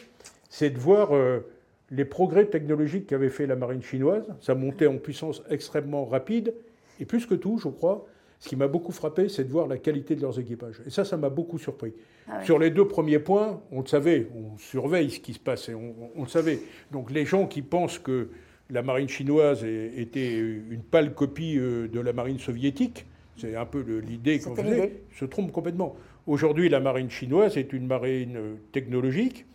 c'est 0.51 0.71
de 0.71 0.79
voir 0.79 1.15
euh, 1.15 1.47
les 1.93 2.05
progrès 2.05 2.47
technologiques 2.47 3.07
qu'avait 3.07 3.31
fait 3.31 3.47
la 3.47 3.55
marine 3.55 3.83
chinoise. 3.83 4.25
Ça 4.41 4.57
montait 4.57 4.89
en 4.89 4.97
puissance 4.97 5.45
extrêmement 5.51 6.05
rapide. 6.05 6.53
Et 6.99 7.05
plus 7.05 7.27
que 7.27 7.35
tout, 7.35 7.59
je 7.59 7.69
crois, 7.69 8.07
ce 8.40 8.48
qui 8.48 8.57
m'a 8.57 8.68
beaucoup 8.68 8.92
frappé, 8.92 9.29
c'est 9.29 9.44
de 9.44 9.51
voir 9.51 9.66
la 9.66 9.79
qualité 9.79 10.14
de 10.14 10.22
leurs 10.22 10.38
équipages. 10.38 10.81
Et 10.87 10.90
ça, 10.90 11.05
ça 11.05 11.16
m'a 11.16 11.29
beaucoup 11.29 11.59
surpris. 11.59 11.92
Ah 12.29 12.44
Sur 12.44 12.59
les 12.59 12.70
deux 12.70 12.87
premiers 12.87 13.18
points, 13.18 13.61
on 13.72 13.81
le 13.81 13.87
savait, 13.87 14.29
on 14.35 14.57
surveille 14.59 15.11
ce 15.11 15.20
qui 15.20 15.35
se 15.35 15.40
passe, 15.40 15.68
et 15.68 15.74
on, 15.74 16.22
le 16.22 16.29
savait. 16.29 16.61
Donc 16.92 17.11
les 17.11 17.24
gens 17.24 17.46
qui 17.46 17.62
pensent 17.62 17.98
que 17.98 18.31
la 18.70 18.83
marine 18.83 19.09
chinoise 19.09 19.64
était 19.64 20.38
une 20.38 20.83
pâle 20.83 21.14
copie 21.14 21.59
euh, 21.59 21.88
de 21.88 22.01
la 22.01 22.12
marine 22.12 22.38
soviétique, 22.38 23.07
c'est 23.37 23.57
un 23.57 23.66
peu 23.66 23.81
l'idée 24.01 24.40
qu'on 24.40 24.55
faisait, 24.55 25.03
se 25.18 25.24
trompent 25.24 25.53
complètement. 25.53 25.96
Aujourd'hui, 26.27 26.68
la 26.68 26.81
marine 26.81 27.11
chinoise 27.11 27.57
est 27.57 27.72
une 27.72 27.87
marine 27.87 28.37
euh, 28.37 28.55
technologique, 28.72 29.46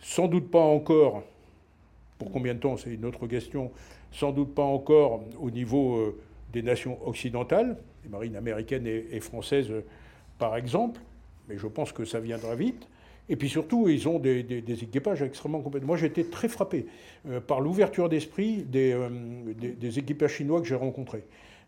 sans 0.00 0.26
doute 0.26 0.50
pas 0.50 0.58
encore, 0.60 1.22
pour 2.18 2.32
combien 2.32 2.54
de 2.54 2.58
temps, 2.58 2.76
c'est 2.76 2.92
une 2.92 3.04
autre 3.04 3.26
question, 3.26 3.70
sans 4.10 4.32
doute 4.32 4.54
pas 4.54 4.62
encore 4.62 5.22
au 5.40 5.50
niveau 5.50 5.96
euh, 5.96 6.18
des 6.52 6.62
nations 6.62 6.98
occidentales, 7.06 7.76
les 8.04 8.10
marines 8.10 8.36
américaines 8.36 8.86
et, 8.86 9.20
françaises 9.20 9.72
par 10.38 10.56
exemple, 10.56 11.00
mais 11.48 11.58
je 11.58 11.66
pense 11.66 11.92
que 11.92 12.04
ça 12.04 12.20
viendra 12.20 12.54
vite. 12.54 12.88
Et 13.30 13.36
puis 13.36 13.48
surtout, 13.48 13.88
ils 13.88 14.08
ont 14.08 14.18
des, 14.18 14.44
équipages 14.82 15.22
extrêmement 15.22 15.60
complets. 15.60 15.80
Moi, 15.80 15.96
j'ai 15.96 16.06
été 16.06 16.24
très 16.24 16.48
frappé 16.48 16.86
euh, 17.28 17.40
par 17.40 17.60
l'ouverture 17.60 18.08
d'esprit 18.08 18.66
euh, 18.74 19.08
des, 19.54 19.98
équipages 19.98 20.34
chinois 20.34 20.60
que 20.60 20.66
j'ai 20.66 20.74
rencontrés. 20.74 21.24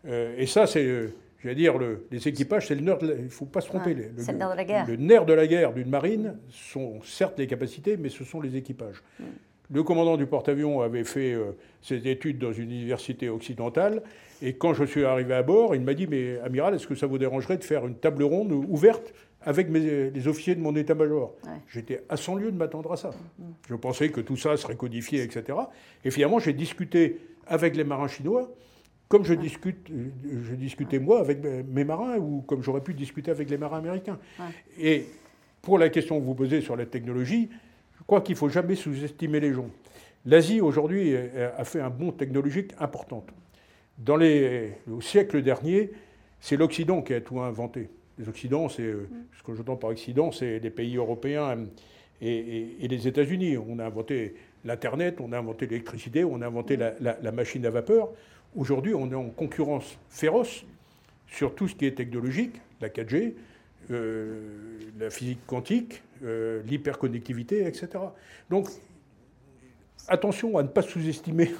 Euh, 0.07 0.33
et 0.37 0.47
ça, 0.47 0.65
c'est, 0.65 1.09
j'allais 1.43 1.55
dire, 1.55 1.75
les 2.09 2.27
équipages, 2.27 2.67
c'est 2.67 2.75
le 2.75 2.81
nerf, 2.81 2.97
il 3.01 3.25
ne 3.25 3.29
faut 3.29 3.45
pas 3.45 3.61
se 3.61 3.67
tromper. 3.67 3.93
le, 3.93 4.09
nerf 4.33 4.51
de 4.51 4.55
la 4.55 4.65
guerre. 4.65 4.87
Le 4.87 4.95
nerf 4.95 5.25
de 5.25 5.33
la 5.33 5.45
guerre 5.45 5.73
d'une 5.73 5.89
marine 5.89 6.39
sont 6.49 6.99
certes 7.03 7.37
les 7.37 7.47
capacités, 7.47 7.95
mais 7.95 8.09
ce 8.09 8.23
sont 8.23 8.41
les 8.41 8.55
équipages. 8.55 9.03
Mm. 9.19 9.23
Le 9.71 9.83
commandant 9.83 10.17
du 10.17 10.25
porte-avions 10.25 10.81
avait 10.81 11.05
fait 11.05 11.33
euh, 11.33 11.51
ses 11.81 12.07
études 12.09 12.37
dans 12.39 12.51
une 12.51 12.71
université 12.71 13.29
occidentale. 13.29 14.03
Et 14.41 14.53
quand 14.53 14.73
je 14.73 14.83
suis 14.83 15.05
arrivé 15.05 15.33
à 15.33 15.43
bord, 15.43 15.75
il 15.75 15.81
m'a 15.81 15.93
dit 15.93 16.07
Mais 16.07 16.39
amiral, 16.39 16.75
est-ce 16.75 16.87
que 16.87 16.95
ça 16.95 17.07
vous 17.07 17.17
dérangerait 17.17 17.57
de 17.57 17.63
faire 17.63 17.87
une 17.87 17.95
table 17.95 18.23
ronde 18.23 18.51
ouverte 18.51 19.13
avec 19.43 19.69
les 19.69 20.27
officiers 20.27 20.55
de 20.55 20.61
mon 20.61 20.75
état-major? 20.75 21.35
J'étais 21.69 22.03
à 22.09 22.17
100 22.17 22.35
lieues 22.35 22.51
de 22.51 22.57
m'attendre 22.57 22.91
à 22.91 22.97
ça. 22.97 23.09
Mm, 23.09 23.43
mm. 23.43 23.53
Je 23.69 23.75
pensais 23.75 24.09
que 24.09 24.19
tout 24.19 24.35
ça 24.35 24.57
serait 24.57 24.75
codifié, 24.75 25.23
etc. 25.23 25.57
Et 26.03 26.11
finalement, 26.11 26.39
j'ai 26.39 26.53
discuté 26.53 27.19
avec 27.47 27.75
les 27.75 27.83
marins 27.83 28.07
chinois 28.07 28.51
comme 29.11 29.25
je, 29.25 29.33
discute, 29.33 29.89
je 29.89 30.55
discutais 30.55 30.97
moi 30.97 31.19
avec 31.19 31.39
mes 31.43 31.83
marins 31.83 32.17
ou 32.17 32.43
comme 32.47 32.63
j'aurais 32.63 32.79
pu 32.79 32.93
discuter 32.93 33.29
avec 33.29 33.49
les 33.49 33.57
marins 33.57 33.79
américains. 33.79 34.17
Et 34.79 35.05
pour 35.61 35.77
la 35.77 35.89
question 35.89 36.17
que 36.17 36.23
vous 36.23 36.33
posez 36.33 36.61
sur 36.61 36.77
la 36.77 36.85
technologie, 36.85 37.49
je 38.01 38.05
crois 38.05 38.21
qu'il 38.21 38.33
ne 38.33 38.39
faut 38.39 38.49
jamais 38.49 38.75
sous-estimer 38.75 39.39
les 39.39 39.53
gens. 39.53 39.69
L'Asie, 40.25 40.59
aujourd'hui, 40.59 41.15
a 41.15 41.63
fait 41.63 41.79
un 41.79 41.89
bond 41.89 42.11
technologique 42.11 42.73
important. 42.79 43.25
Dans 43.97 44.17
les, 44.17 44.73
au 44.91 44.99
siècle 45.01 45.41
dernier, 45.41 45.91
c'est 46.39 46.57
l'Occident 46.57 47.01
qui 47.01 47.13
a 47.13 47.21
tout 47.21 47.39
inventé. 47.39 47.89
Les 48.17 48.27
Occidents, 48.27 48.67
c'est 48.67 48.81
euh, 48.81 49.07
ce 49.37 49.43
que 49.43 49.53
j'entends 49.53 49.75
par 49.75 49.91
Occident, 49.91 50.31
c'est 50.31 50.59
les 50.59 50.69
pays 50.69 50.97
européens 50.97 51.57
et, 52.21 52.87
les 52.87 53.07
États-Unis. 53.07 53.57
On 53.57 53.79
a 53.79 53.85
inventé 53.85 54.35
l'Internet, 54.65 55.19
on 55.21 55.31
a 55.31 55.37
inventé 55.37 55.67
l'électricité, 55.67 56.23
on 56.23 56.41
a 56.41 56.47
inventé 56.47 56.77
la, 56.77 57.31
machine 57.31 57.65
à 57.65 57.69
vapeur. 57.69 58.09
Aujourd'hui, 58.55 58.93
on 58.93 59.09
est 59.11 59.15
en 59.15 59.29
concurrence 59.29 59.97
féroce 60.09 60.65
sur 61.27 61.55
tout 61.55 61.67
ce 61.67 61.75
qui 61.75 61.85
est 61.85 61.95
technologique, 61.95 62.59
la 62.81 62.89
4G, 62.89 63.15
euh, 63.15 63.31
la 63.89 65.09
physique 65.09 65.45
quantique, 65.47 66.03
euh, 66.23 66.61
l'hyperconnectivité, 66.65 67.65
etc. 67.65 67.89
Donc, 68.49 68.69
attention 70.07 70.57
à 70.57 70.63
ne 70.63 70.67
pas 70.67 70.81
sous-estimer 70.81 71.51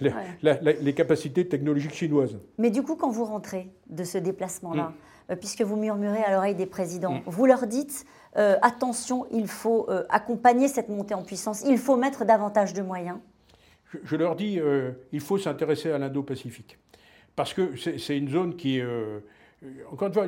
les, 0.00 0.94
capacités 0.94 1.48
technologiques 1.48 1.94
chinoises. 1.94 2.38
Mais 2.58 2.70
du 2.70 2.82
coup, 2.82 2.96
quand 2.96 3.10
vous 3.10 3.24
rentrez 3.24 3.70
de 3.88 4.04
ce 4.04 4.18
déplacement-là, 4.18 4.84
mm. 4.84 5.32
euh, 5.32 5.36
puisque 5.36 5.62
vous 5.62 5.76
murmurez 5.76 6.22
à 6.22 6.32
l'oreille 6.32 6.54
des 6.54 6.66
présidents, 6.66 7.14
mm. 7.14 7.22
vous 7.26 7.46
leur 7.46 7.66
dites 7.66 8.04
attention, 8.34 9.26
il 9.32 9.48
faut 9.48 9.88
accompagner 10.10 10.68
cette 10.68 10.88
montée 10.88 11.14
en 11.14 11.24
puissance, 11.24 11.64
il 11.66 11.76
faut 11.76 11.96
mettre 11.96 12.24
davantage 12.24 12.72
de 12.72 12.82
moyens 12.82 13.18
je, 14.04 14.14
leur 14.14 14.36
dis 14.36 14.60
il 15.12 15.20
faut 15.20 15.38
s'intéresser 15.38 15.90
à 15.90 15.98
l'Indo-Pacifique. 15.98 16.78
Parce 17.34 17.52
que 17.52 17.74
c'est 17.74 18.16
une 18.16 18.28
zone 18.28 18.54
qui, 18.54 18.80
encore 19.90 20.06
une 20.06 20.14
fois, 20.14 20.26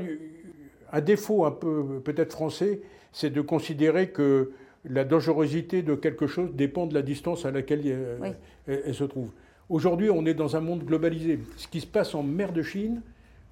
un 0.93 1.01
défaut 1.01 1.45
un 1.45 1.51
peu 1.51 2.01
peut-être 2.05 2.33
français, 2.33 2.81
c'est 3.13 3.31
de 3.31 3.41
considérer 3.41 4.11
que 4.11 4.53
la 4.89 5.05
dangerosité 5.05 5.83
de 5.83 5.95
quelque 5.95 6.27
chose 6.27 6.51
dépend 6.55 6.87
de 6.87 6.95
la 6.95 7.03
distance 7.03 7.45
à 7.45 7.51
laquelle 7.51 8.37
elle, 8.67 8.95
se 8.95 9.05
trouve. 9.05 9.31
Aujourd'hui, 9.69 10.11
on 10.11 10.25
est 10.27 10.35
dans 10.35 10.57
un 10.57 10.61
monde 10.61 10.85
globalisé. 10.85 11.39
Ce 11.57 11.69
qui 11.69 11.81
se 11.81 11.87
passe 11.87 12.15
en 12.15 12.23
mer 12.23 12.53
de 12.53 12.63
Chine 12.63 13.03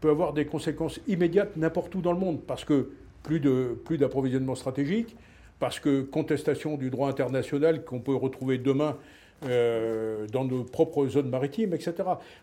peut 0.01 0.11
avoir 0.11 0.33
des 0.33 0.47
conséquences 0.47 1.01
immédiates 1.07 1.57
n'importe 1.57 1.95
où 1.95 2.01
dans 2.01 2.13
le 2.13 2.19
monde, 2.19 2.41
parce 2.47 2.65
que 2.65 2.91
plus 3.23 3.41
d'approvisionnement 3.99 4.55
plus 4.55 4.61
stratégique, 4.61 5.17
parce 5.59 5.81
que 5.81 6.03
contestation 6.03 6.77
du 6.77 6.89
droit 6.91 7.09
international 7.09 7.85
qu'on 7.85 8.01
peut 8.01 8.15
retrouver 8.15 8.59
demain 8.59 8.97
euh, 9.45 10.27
dans 10.33 10.45
nos 10.45 10.65
propres 10.65 11.07
zones 11.07 11.29
maritimes, 11.29 11.73
etc. 11.73 11.95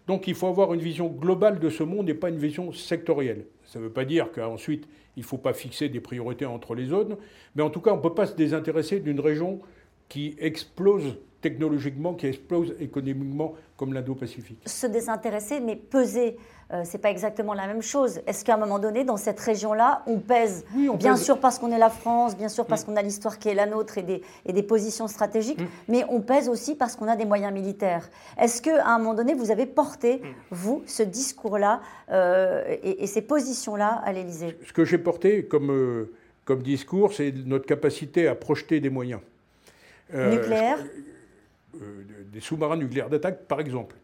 Donc 0.08 0.28
il 0.28 0.36
faut 0.36 0.48
avoir 0.48 0.74
une 0.74 0.80
vision 0.80 1.08
globale 1.08 1.60
de 1.60 1.70
ce 1.70 1.84
monde 1.84 2.10
et 2.10 2.14
pas 2.14 2.30
une 2.30 2.38
vision 2.38 2.72
sectorielle. 2.72 3.46
Ça 3.66 3.80
ne 3.80 3.86
veut 3.86 3.92
pas 3.92 4.06
dire 4.06 4.32
qu'ensuite 4.32 4.88
il 5.18 5.22
ne 5.22 5.26
faut 5.26 5.38
pas 5.38 5.54
fixer 5.54 5.90
des 5.90 6.00
priorités 6.00 6.46
entre 6.46 6.74
les 6.74 6.86
zones, 6.86 7.18
mais 7.56 7.64
en 7.64 7.70
tout 7.70 7.82
cas 7.82 7.92
on 7.92 7.98
ne 7.98 8.02
peut 8.02 8.14
pas 8.14 8.28
se 8.28 8.36
désintéresser 8.36 9.00
d'une 9.02 9.20
région 9.20 9.60
qui 10.08 10.36
explose 10.40 11.18
technologiquement, 11.42 12.14
qui 12.14 12.28
explose 12.28 12.76
économiquement 12.80 13.54
comme 13.78 13.94
l'Indo-Pacifique. 13.94 14.60
Se 14.66 14.88
désintéresser, 14.88 15.60
mais 15.60 15.76
peser 15.76 16.38
euh, 16.74 16.82
c'est 16.84 16.98
pas 16.98 17.12
exactement 17.12 17.54
la 17.54 17.68
même 17.68 17.84
chose. 17.84 18.22
Est-ce 18.26 18.44
qu'à 18.44 18.56
un 18.56 18.58
moment 18.58 18.80
donné, 18.80 19.04
dans 19.04 19.18
cette 19.18 19.40
région-là, 19.40 20.02
on 20.08 20.18
pèse 20.18 20.66
Bien 20.98 21.16
sûr 21.16 21.40
parce 21.40 21.60
qu'on 21.60 21.72
est 21.72 21.78
la 21.78 21.92
France, 21.92 22.36
bien 22.36 22.50
sûr 22.50 22.66
parce 22.66 22.84
mm. 22.84 22.86
qu'on 22.86 22.96
a 22.96 23.02
l'histoire 23.04 23.38
qui 23.38 23.50
est 23.50 23.54
la 23.54 23.68
nôtre 23.68 24.00
et 24.00 24.04
des, 24.04 24.24
et 24.48 24.54
des 24.54 24.64
positions 24.64 25.08
stratégiques, 25.08 25.62
mm. 25.62 25.68
mais 25.90 26.06
on 26.10 26.22
pèse 26.22 26.50
aussi 26.50 26.74
parce 26.74 26.96
qu'on 26.96 27.08
a 27.08 27.16
des 27.16 27.26
moyens 27.26 27.54
militaires. 27.54 28.10
Est-ce 28.40 28.64
qu'à 28.64 28.88
un 28.88 28.98
moment 28.98 29.14
donné, 29.14 29.36
vous 29.36 29.52
avez 29.52 29.68
porté, 29.68 30.18
mm. 30.18 30.24
vous, 30.50 30.84
ce 30.88 31.04
discours-là 31.04 31.82
euh, 32.12 32.64
et, 32.82 33.06
ces 33.06 33.22
positions-là 33.22 34.02
à 34.04 34.12
l'Élysée? 34.12 34.58
Ce 34.66 34.74
que 34.74 34.86
j'ai 34.86 34.98
porté 34.98 35.46
comme, 35.46 35.70
euh, 35.70 36.14
comme 36.46 36.64
discours, 36.64 37.14
c'est 37.14 37.32
notre 37.46 37.68
capacité 37.68 38.28
à 38.28 38.34
projeter 38.34 38.80
des 38.80 38.90
moyens. 38.90 39.22
Nucléaires 40.14 40.80
Des 42.32 42.40
sous-marins 42.40 42.78
nucléaires 42.78 43.10
d'attaque, 43.10 43.46
par 43.48 43.60
exemple. 43.60 43.96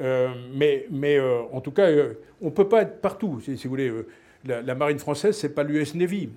Euh, 0.00 0.28
mais 0.54 0.86
mais 0.90 1.18
euh, 1.18 1.42
en 1.52 1.60
tout 1.60 1.70
cas, 1.70 1.86
euh, 1.86 2.14
on 2.40 2.46
ne 2.46 2.50
peut 2.50 2.68
pas 2.68 2.82
être 2.82 3.00
partout, 3.00 3.40
si, 3.40 3.54
vous 3.54 3.70
voulez. 3.70 3.92
La, 4.44 4.74
marine 4.74 4.98
française, 4.98 5.36
c'est 5.36 5.54
pas 5.54 5.62
l'US 5.62 5.94
Navy. 5.94 6.28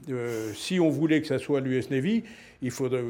si 0.53 0.79
on 0.79 0.89
voulait 0.89 1.21
que 1.21 1.27
ça 1.27 1.39
soit 1.39 1.59
l'US 1.59 1.89
Navy, 1.89 2.23
il 2.61 2.69
faudrait 2.69 3.03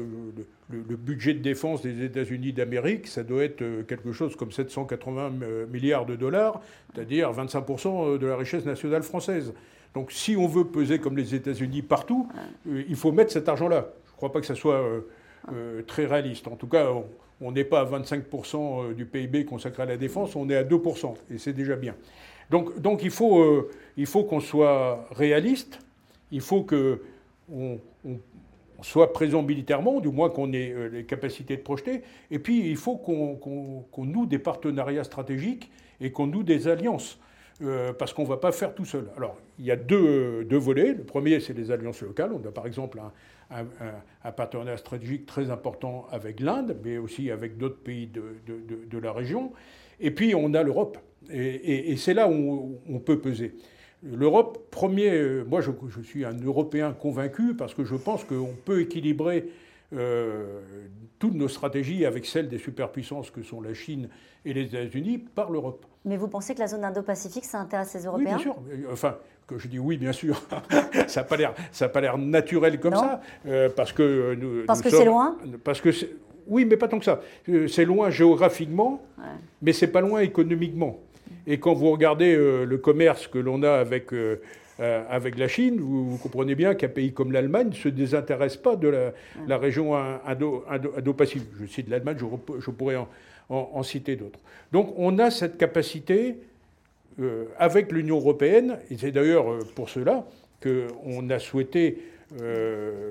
le, 0.70 0.96
budget 0.96 1.34
de 1.34 1.40
défense 1.40 1.82
des 1.82 2.02
États-Unis 2.02 2.54
d'Amérique, 2.54 3.06
ça 3.06 3.22
doit 3.22 3.44
être 3.44 3.62
quelque 3.86 4.12
chose 4.12 4.36
comme 4.36 4.52
780 4.52 5.32
milliards 5.70 6.06
de 6.06 6.16
dollars, 6.16 6.62
c'est-à-dire 6.94 7.30
25% 7.30 8.16
de 8.16 8.26
la 8.26 8.38
richesse 8.38 8.64
nationale 8.64 9.02
française. 9.02 9.52
Donc, 9.92 10.12
si 10.12 10.34
on 10.34 10.46
veut 10.46 10.64
peser 10.64 10.98
comme 10.98 11.18
les 11.18 11.34
États-Unis 11.34 11.82
partout, 11.82 12.26
il 12.64 12.96
faut 12.96 13.12
mettre 13.12 13.32
cet 13.32 13.50
argent-là. 13.50 13.90
Je 14.06 14.12
ne 14.12 14.16
crois 14.16 14.32
pas 14.32 14.40
que 14.40 14.46
ça 14.46 14.54
soit 14.54 14.82
très 15.86 16.06
réaliste. 16.06 16.48
En 16.48 16.56
tout 16.56 16.68
cas, 16.68 16.90
on 16.90 17.04
n'est 17.40 17.64
pas 17.64 17.80
à 17.80 17.84
25% 17.84 18.90
euh, 18.90 18.94
du 18.94 19.06
PIB 19.06 19.44
consacré 19.44 19.82
à 19.82 19.86
la 19.86 19.96
défense, 19.96 20.36
on 20.36 20.48
est 20.48 20.56
à 20.56 20.64
2%, 20.64 21.14
et 21.30 21.38
c'est 21.38 21.52
déjà 21.52 21.76
bien. 21.76 21.94
Donc, 22.50 22.80
donc 22.80 23.02
il 23.02 23.10
faut, 23.10 23.40
euh, 23.40 23.70
faut 24.06 24.24
qu'on 24.24 24.40
soit 24.40 25.06
réaliste, 25.10 25.80
il 26.30 26.40
faut 26.40 26.62
qu'on 26.62 26.98
on, 27.52 27.78
soit 28.82 29.12
présent 29.12 29.42
militairement, 29.42 30.00
du 30.00 30.08
moins 30.08 30.30
qu'on 30.30 30.52
ait 30.52 30.70
euh, 30.70 30.88
les 30.88 31.04
capacités 31.04 31.56
de 31.56 31.62
projeter, 31.62 32.02
et 32.30 32.38
puis 32.38 32.70
il 32.70 32.76
faut 32.76 32.96
qu'on 32.96 34.04
noue 34.04 34.26
des 34.26 34.38
partenariats 34.38 35.04
stratégiques 35.04 35.70
et 36.00 36.12
qu'on 36.12 36.26
noue 36.26 36.42
des 36.42 36.68
alliances. 36.68 37.18
parce 37.98 38.12
qu'on 38.12 38.24
ne 38.24 38.28
va 38.28 38.36
pas 38.36 38.52
faire 38.52 38.74
tout 38.74 38.84
seul. 38.84 39.08
Alors, 39.16 39.38
il 39.58 39.64
y 39.64 39.70
a 39.70 39.76
deux, 39.76 40.44
deux 40.44 40.58
volets. 40.58 40.92
Le 40.92 41.04
premier, 41.04 41.40
c'est 41.40 41.54
les 41.54 41.70
alliances 41.70 42.02
locales. 42.02 42.32
On 42.34 42.46
a 42.46 42.52
par 42.52 42.66
exemple 42.66 43.00
un, 43.00 43.10
un, 43.50 44.32
partenariat 44.32 44.76
stratégique 44.76 45.26
très 45.26 45.50
important 45.50 46.06
avec 46.10 46.40
l'Inde, 46.40 46.76
mais 46.84 46.98
aussi 46.98 47.30
avec 47.30 47.58
d'autres 47.58 47.78
pays 47.78 48.06
de, 48.06 48.36
de, 48.46 48.84
de, 48.84 48.98
la 48.98 49.12
région. 49.12 49.52
Et 50.00 50.10
puis, 50.10 50.34
on 50.34 50.52
a 50.54 50.62
l'Europe. 50.62 50.98
Et, 51.30 51.92
et, 51.92 51.96
c'est 51.96 52.14
là 52.14 52.28
où 52.28 52.78
on 52.88 52.98
peut 52.98 53.18
peser. 53.18 53.54
L'Europe, 54.02 54.70
premier, 54.70 55.42
moi 55.48 55.60
je, 55.60 55.70
je, 55.88 56.00
suis 56.02 56.24
un 56.24 56.38
Européen 56.38 56.92
convaincu 56.92 57.54
parce 57.54 57.74
que 57.74 57.84
je 57.84 57.96
pense 57.96 58.24
qu'on 58.24 58.54
peut 58.64 58.82
équilibrer 58.82 59.48
euh, 59.92 60.60
toutes 61.18 61.34
nos 61.34 61.48
stratégies 61.48 62.04
avec 62.04 62.26
celles 62.26 62.48
des 62.48 62.58
superpuissances 62.58 63.30
que 63.30 63.42
sont 63.42 63.60
la 63.60 63.72
Chine 63.72 64.08
et 64.44 64.52
les 64.52 64.64
États-Unis 64.64 65.18
par 65.18 65.50
l'Europe. 65.50 65.86
Mais 66.04 66.16
vous 66.16 66.28
pensez 66.28 66.54
que 66.54 66.58
la 66.58 66.66
zone 66.66 66.84
Indo-Pacifique, 66.84 67.44
ça 67.44 67.60
intéresse 67.60 67.94
les 67.94 68.04
Européens 68.04 68.36
Oui, 68.36 68.44
bien 68.44 68.52
sûr. 68.52 68.56
Enfin, 68.92 69.16
que 69.46 69.58
je 69.58 69.68
dis 69.68 69.78
oui, 69.78 69.96
bien 69.96 70.12
sûr. 70.12 70.42
ça 71.06 71.20
n'a 71.20 71.26
pas 71.26 71.36
l'air, 71.36 71.54
ça 71.72 71.88
pas 71.88 72.00
l'air 72.00 72.18
naturel 72.18 72.80
comme 72.80 72.94
ça, 72.94 73.20
euh, 73.46 73.68
parce 73.74 73.92
que 73.92 74.34
nous, 74.34 74.64
parce 74.66 74.82
que 74.82 74.90
c'est 74.90 75.04
loin. 75.04 75.36
Parce 75.64 75.80
que 75.80 75.90
oui, 76.48 76.64
mais 76.64 76.76
pas 76.76 76.88
tant 76.88 76.98
que 76.98 77.04
ça. 77.04 77.20
Euh, 77.48 77.66
c'est 77.68 77.84
loin 77.84 78.10
géographiquement, 78.10 79.02
mais 79.62 79.72
c'est 79.72 79.88
pas 79.88 80.00
loin 80.00 80.20
économiquement. 80.20 81.00
Et 81.46 81.58
quand 81.58 81.74
vous 81.74 81.90
regardez 81.90 82.36
le 82.36 82.78
commerce 82.78 83.26
que 83.26 83.38
l'on 83.38 83.62
a 83.62 83.72
avec 83.72 84.12
euh, 84.78 85.02
avec 85.08 85.38
la 85.38 85.48
Chine, 85.48 85.80
vous, 85.80 86.18
comprenez 86.18 86.54
bien 86.54 86.74
qu'un 86.74 86.88
pays 86.88 87.12
comme 87.12 87.32
l'Allemagne 87.32 87.68
ne 87.68 87.74
se 87.74 87.88
désintéresse 87.88 88.56
pas 88.58 88.76
de 88.76 89.12
la, 89.46 89.58
région 89.58 89.94
Indo-Pacifique. 89.96 91.48
je 91.58 91.66
cite 91.66 91.88
l'Allemagne, 91.88 92.18
je, 92.58 92.70
pourrais 92.70 92.96
en, 93.48 93.82
citer 93.82 94.16
d'autres. 94.16 94.38
Donc 94.72 94.92
on 94.98 95.18
a 95.18 95.30
cette 95.30 95.56
capacité 95.56 96.30
euh, 96.30 96.34
avec 97.58 97.92
l'Union 97.92 98.16
européenne, 98.16 98.78
et 98.90 98.96
c'est 98.98 99.12
d'ailleurs 99.12 99.50
euh, 99.50 99.60
pour 99.74 99.88
cela 99.88 100.26
qu'on 100.62 101.30
a 101.30 101.38
souhaité 101.38 101.98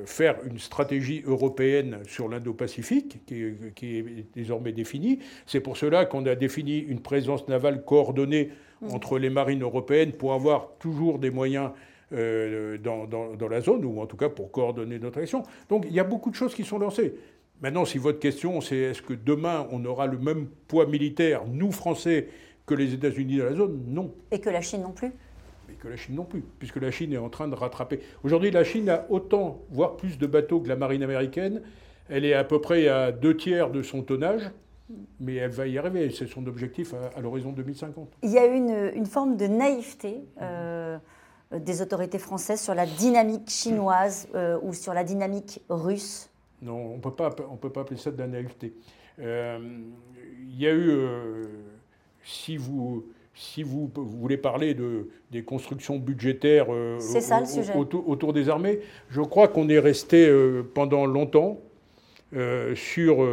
faire 0.06 0.36
une 0.46 0.60
stratégie 0.60 1.24
européenne 1.26 2.00
sur 2.06 2.28
l'Indo-Pacifique, 2.28 3.26
qui, 3.26 3.46
qui, 3.74 4.00
est 4.00 4.26
désormais 4.36 4.74
définie. 4.74 5.20
C'est 5.46 5.62
pour 5.62 5.78
cela 5.78 6.06
qu'on 6.06 6.26
a 6.26 6.36
défini 6.36 6.80
une 6.80 7.00
présence 7.00 7.48
navale 7.48 7.86
coordonnée 7.86 8.50
Mm. 8.82 8.94
entre 8.94 9.20
les 9.20 9.30
marines 9.30 9.62
européennes 9.62 10.12
pour 10.12 10.34
avoir 10.34 10.72
toujours 10.80 11.20
des 11.20 11.32
moyens 11.32 11.72
euh, 12.13 12.78
dans, 12.78 13.06
dans, 13.08 13.48
la 13.48 13.62
zone, 13.62 13.86
ou 13.86 14.02
en 14.02 14.06
tout 14.06 14.18
cas 14.18 14.30
pour 14.30 14.52
coordonner 14.52 15.00
notre 15.00 15.20
action. 15.20 15.44
Donc 15.70 15.86
il 15.88 15.94
y 15.94 16.00
a 16.00 16.04
beaucoup 16.04 16.30
de 16.30 16.36
choses 16.36 16.54
qui 16.54 16.63
sont 16.63 16.78
lancées. 16.78 17.15
Maintenant, 17.62 17.86
si 17.86 17.98
votre 17.98 18.20
question, 18.20 18.60
c'est 18.60 18.78
est-ce 18.78 19.02
que 19.02 19.13
demain 19.13 19.68
on 19.72 19.84
aura 19.86 20.08
le 20.08 20.18
même 20.18 20.48
poids 20.68 20.86
militaire, 20.86 21.44
nous 21.48 21.72
Français, 21.72 22.28
que 22.65 22.73
les 22.73 22.93
États-Unis 22.93 23.38
dans 23.38 23.45
la 23.45 23.56
zone 23.56 23.84
Non. 23.88 24.13
Et 24.32 24.39
que 24.39 24.49
la 24.49 24.62
Chine 24.62 24.82
non 24.82 24.91
plus 24.91 25.12
Et 25.69 25.73
que 25.73 25.88
la 25.88 25.95
Chine 25.95 26.15
non 26.15 26.25
plus, 26.25 26.43
puisque 26.60 26.78
la 26.78 26.91
Chine 26.91 27.13
est 27.13 27.17
en 27.17 27.30
train 27.30 27.47
de 27.47 27.56
rattraper. 27.56 27.99
Aujourd'hui, 28.23 28.51
la 28.51 28.63
Chine 28.63 28.89
a 28.89 29.06
autant, 29.10 29.62
voire 29.69 29.97
plus 29.97 30.17
de 30.17 30.28
bateaux 30.28 30.60
que 30.60 30.67
la 30.67 30.75
marine 30.75 31.04
américaine. 31.04 31.62
Elle 32.10 32.25
est 32.25 32.34
à 32.34 32.43
peu 32.43 32.62
près 32.62 32.88
à 32.88 33.12
deux 33.12 33.36
tiers 33.36 33.69
de 33.71 33.82
son 33.82 34.04
tonnage 34.04 34.51
mais 35.19 35.36
elle 35.36 35.51
va 35.51 35.67
y 35.67 35.78
arriver. 35.78 36.10
C'est 36.12 36.28
son 36.28 36.45
objectif 36.47 36.93
à, 36.93 37.21
l'horizon 37.21 37.51
2050. 37.51 38.10
Il 38.23 38.32
y 38.32 38.38
a 38.38 38.45
une, 38.45 38.91
une 38.95 39.06
forme 39.06 39.38
de 39.38 39.47
naïveté 39.47 40.23
euh, 40.41 40.97
des 41.51 41.82
autorités 41.82 42.19
françaises 42.19 42.62
sur 42.62 42.75
la 42.75 42.86
dynamique 42.86 43.49
chinoise 43.49 44.28
euh, 44.36 44.60
ou 44.62 44.73
sur 44.73 44.93
la 44.93 45.04
dynamique 45.04 45.62
russe 45.69 46.30
Non, 46.62 46.93
on 46.93 46.95
ne 46.95 47.01
peut 47.01 47.71
pas 47.71 47.82
appeler 47.82 47.99
ça 47.99 48.12
de 48.12 48.17
la 48.17 48.28
naïveté. 48.28 48.73
Euh, 49.19 49.60
il 50.47 50.62
y 50.62 50.67
a 50.67 50.73
eu, 50.73 51.08
si 52.25 52.57
vous, 52.57 53.05
si 53.33 53.63
vous, 53.63 53.89
voulez 53.95 54.38
parler 54.38 54.73
de, 54.73 55.07
des 55.31 55.43
constructions 55.43 55.97
budgétaires 55.97 56.67
autour, 57.75 58.09
autour, 58.09 58.33
des 58.33 58.49
armées, 58.49 58.79
je 59.09 59.21
crois 59.21 59.47
qu'on 59.47 59.69
est 59.69 59.79
resté 59.79 60.29
pendant 60.73 61.05
longtemps 61.05 61.61
sur 62.73 63.25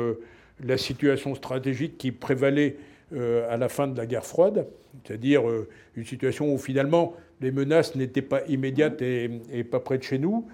la 0.65 0.79
situation 0.79 1.35
stratégique 1.35 1.99
qui 1.99 2.13
prévalait 2.13 2.77
euh, 3.15 3.47
à 3.53 3.59
la 3.59 3.69
fin 3.69 3.89
de 3.89 3.97
la 3.99 4.07
guerre 4.07 4.25
froide, 4.25 4.67
c'est-à-dire 5.05 5.47
euh, 5.47 5.69
une 5.97 6.07
situation 6.07 6.55
où 6.55 6.57
finalement 6.57 7.13
les 7.43 7.51
menaces 7.51 7.95
n'étaient 7.95 8.23
pas 8.23 8.41
immédiates 8.47 9.03
et, 9.03 9.65
pas 9.71 9.81
près 9.81 9.99
de 9.99 10.03
chez 10.03 10.19
nous. 10.19 10.47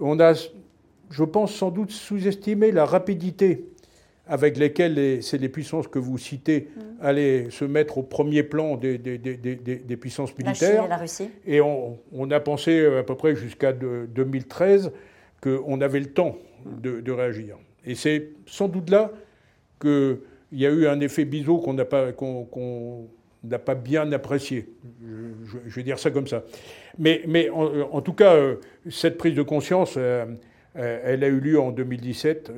On 0.00 0.18
a, 0.18 0.32
je 1.10 1.22
pense, 1.22 1.54
sans 1.54 1.70
doute 1.70 1.92
sous-estimé 1.92 2.72
la 2.72 2.86
rapidité 2.86 3.66
avec 4.32 4.56
laquelle 4.56 5.22
c'est 5.22 5.36
les 5.36 5.50
puissances 5.50 5.88
que 5.88 5.98
vous 5.98 6.16
citez 6.16 6.70
mm. 6.74 6.80
allaient 7.02 7.50
se 7.50 7.66
mettre 7.66 7.98
au 7.98 8.02
premier 8.02 8.42
plan 8.42 8.78
des, 8.78 8.96
des, 8.96 9.96
puissances 9.98 10.34
militaires. 10.38 10.70
La 10.70 10.78
Chine 10.78 10.84
et 10.86 10.88
la 10.88 10.96
Russie. 10.96 11.30
Et 11.46 11.60
on, 11.60 11.98
on, 12.12 12.30
a 12.30 12.40
pensé 12.40 12.86
à 12.86 13.02
peu 13.02 13.14
près 13.14 13.36
jusqu'à 13.36 13.72
2013 13.74 14.90
qu'on 15.42 15.80
avait 15.82 16.00
le 16.00 16.06
temps 16.14 16.38
de, 16.64 17.02
de 17.02 17.12
réagir. 17.12 17.58
Et 17.84 17.94
c'est 17.94 18.30
sans 18.46 18.68
doute 18.68 18.88
là 18.88 19.10
qu'il 19.78 20.18
y 20.52 20.64
a 20.64 20.70
eu 20.70 20.86
un 20.86 21.00
effet 21.00 21.26
biseau 21.26 21.58
qu'on 21.58 21.74
n'a 21.74 21.84
pas, 23.58 23.74
bien 23.74 24.10
apprécié. 24.12 24.66
Je, 25.66 25.74
vais 25.74 25.82
dire 25.82 25.98
ça 25.98 26.10
comme 26.10 26.26
ça. 26.26 26.42
Mais, 26.96 27.20
mais 27.26 27.50
en, 27.50 28.00
tout 28.00 28.14
cas, 28.14 28.32
euh, 28.32 28.56
cette 28.88 29.18
prise 29.18 29.34
de 29.34 29.42
conscience, 29.42 29.96
euh, 29.98 30.24
euh, 30.76 31.00
elle 31.04 31.22
a 31.22 31.26
eu 31.26 31.38
lieu 31.38 31.60
en 31.60 31.70
2017 31.70 32.50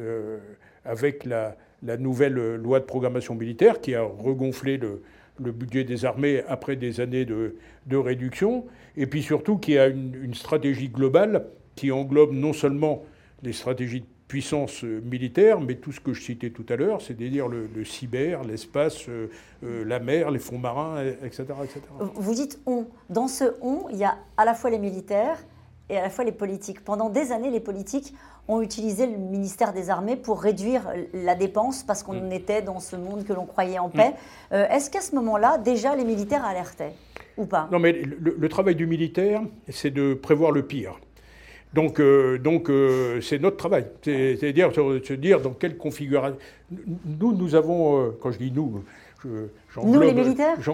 avec 0.85 1.25
la, 1.25 1.57
nouvelle 1.99 2.57
loi 2.57 2.81
de 2.81 2.85
programmation 2.85 3.35
militaire 3.35 3.81
qui 3.81 3.95
a 3.95 4.03
regonflé 4.03 4.79
le, 4.79 5.03
budget 5.53 5.85
des 5.85 6.05
armées 6.05 6.43
après 6.49 6.77
des 6.77 7.01
années 7.01 7.25
de, 7.25 7.55
réduction, 7.97 8.65
et 8.97 9.07
puis 9.07 9.23
surtout 9.23 9.59
qui 9.59 9.79
a 9.79 9.87
une, 9.87 10.35
stratégie 10.35 10.89
globale 10.89 11.47
qui 11.75 11.91
englobe 11.91 12.33
non 12.33 12.53
seulement 12.53 13.03
les 13.43 13.53
stratégies 13.53 14.01
de 14.01 14.07
puissance 14.29 14.85
euh, 14.85 15.03
militaire, 15.05 15.61
mais 15.61 15.75
tout 15.75 15.93
ce 15.93 16.01
que 16.01 16.13
je 16.13 16.23
citais 16.23 16.51
tout 16.51 16.65
à 16.69 16.77
l'heure, 16.77 17.03
c'est-à-dire 17.03 17.47
le, 17.47 17.85
cyber, 17.85 18.43
l'espace, 18.43 19.09
euh, 19.09 19.29
euh, 19.65 19.85
la 19.85 19.99
mer, 19.99 20.31
les 20.31 20.39
fonds 20.39 20.59
marins, 20.59 21.05
etc., 21.23 21.45
etc. 21.63 21.81
Vous 22.15 22.35
dites 22.35 22.59
on. 22.65 22.87
Dans 23.11 23.29
ce 23.29 23.45
on, 23.61 23.89
il 23.91 23.99
y 23.99 24.05
a 24.05 24.17
à 24.37 24.45
la 24.45 24.55
fois 24.55 24.71
les 24.71 24.79
militaires 24.79 25.39
et 25.91 25.97
à 25.97 26.03
la 26.03 26.11
fois 26.11 26.25
les 26.25 26.33
politiques. 26.33 26.85
Pendant 26.85 27.11
des 27.11 27.33
années, 27.33 27.51
les 27.51 27.61
politiques 27.61 28.15
ont 28.49 28.61
utilisé 28.63 29.07
le 29.07 29.17
ministère 29.17 29.73
des 29.73 29.91
Armées 29.91 30.17
pour 30.17 30.41
réduire 30.41 30.83
la 31.13 31.35
dépense 31.35 31.83
parce 31.83 32.03
qu'on 32.03 32.15
mm. 32.15 32.33
était 32.33 32.63
dans 32.63 32.81
ce 32.81 32.97
monde 32.97 33.25
que 33.25 33.33
l'on 33.33 33.47
croyait 33.47 33.79
en 33.79 33.89
paix. 33.89 34.15
Mm. 34.51 34.57
Est-ce 34.71 34.91
qu'à 34.91 35.01
ce 35.01 35.15
moment-là, 35.15 35.59
déjà, 35.59 35.95
les 35.97 36.05
militaires 36.05 36.45
alertaient 36.45 36.95
ou 37.37 37.47
pas? 37.47 37.69
Non, 37.73 37.79
mais 37.79 37.93
le 37.93 38.49
travail 38.49 38.75
du 38.75 38.87
militaire, 38.87 39.43
c'est 39.69 39.91
de 39.91 40.15
prévoir 40.15 40.53
le 40.53 40.63
pire. 40.63 40.99
Donc, 41.75 41.99
euh, 41.99 42.39
donc 42.39 42.71
euh, 42.71 43.21
c'est 43.21 43.41
notre 43.41 43.57
travail. 43.57 43.87
C'est-à-dire 44.03 44.73
se 44.73 45.13
dire 45.13 45.41
dans 45.41 45.51
quelle 45.51 45.77
configuration. 45.77 46.39
Nous, 46.71 47.33
nous 47.33 47.55
avons, 47.57 48.01
euh, 48.01 48.19
quand 48.21 48.31
je 48.31 48.39
dis 48.39 48.53
nous, 48.53 48.85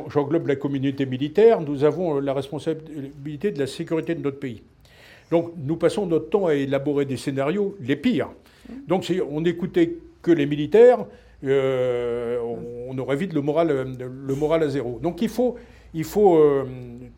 J'englobe 0.08 0.48
la 0.48 0.56
communauté 0.56 1.06
militaire, 1.06 1.60
nous 1.60 1.84
avons 1.84 2.18
la 2.18 2.34
responsabilité 2.34 3.52
de 3.52 3.60
la 3.60 3.68
sécurité 3.68 4.16
de 4.16 4.22
notre 4.22 4.40
pays. 4.40 4.62
Donc 5.30 5.52
nous 5.56 5.76
passons 5.76 6.06
notre 6.06 6.28
temps 6.28 6.46
à 6.46 6.54
élaborer 6.54 7.04
des 7.04 7.16
scénarios 7.16 7.76
les 7.80 7.96
pires. 7.96 8.30
Donc 8.86 9.04
si 9.04 9.20
on 9.20 9.40
n'écoutait 9.40 9.96
que 10.22 10.30
les 10.30 10.46
militaires, 10.46 11.06
on, 11.42 12.98
aurait 12.98 13.16
vite 13.16 13.32
le 13.32 13.40
moral, 13.40 13.96
le 13.98 14.34
moral 14.34 14.62
à 14.62 14.68
zéro. 14.68 14.98
Donc 15.02 15.22
il 15.22 15.28
faut, 15.28 15.56
faut 16.02 16.66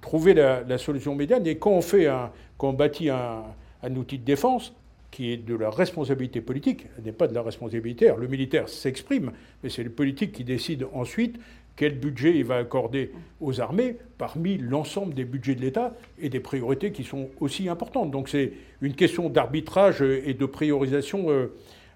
trouver 0.01 0.35
la, 0.35 0.79
solution 0.79 1.14
médiane. 1.14 1.46
Et 1.46 1.57
quand 1.57 1.72
on, 1.72 2.68
un, 2.68 2.72
bâtit 2.72 3.09
un, 3.11 3.96
outil 3.96 4.18
de 4.18 4.25
défense 4.25 4.75
qui 5.11 5.33
est 5.33 5.37
de 5.37 5.55
la 5.55 5.70
responsabilité 5.70 6.40
politique, 6.40 6.87
n'est 7.05 7.12
pas 7.12 7.27
de 7.27 7.35
la 7.35 7.42
responsabilité. 7.42 8.12
Le 8.16 8.29
militaire 8.29 8.68
s'exprime, 8.68 9.33
mais 9.62 9.68
c'est 9.68 9.83
le 9.83 9.90
politique 9.90 10.33
qui 10.33 10.44
décide 10.44 10.87
ensuite 10.94 11.38
quel 11.76 11.98
budget 11.98 12.37
il 12.37 12.44
va 12.44 12.56
accorder 12.56 13.12
aux 13.40 13.61
armées 13.61 13.96
parmi 14.18 14.58
l'ensemble 14.58 15.14
des 15.14 15.24
budgets 15.24 15.54
de 15.54 15.61
l'État 15.61 15.94
et 16.18 16.28
des 16.28 16.40
priorités 16.40 16.92
qui 16.92 17.04
sont 17.04 17.28
aussi 17.40 17.68
importantes. 17.68 18.11
Donc 18.11 18.28
c'est 18.28 18.52
une 18.80 18.94
question 18.94 19.28
d'arbitrage 19.28 20.02
et 20.02 20.35
de 20.35 20.46
priorisation 20.46 21.30
euh, 21.30 21.52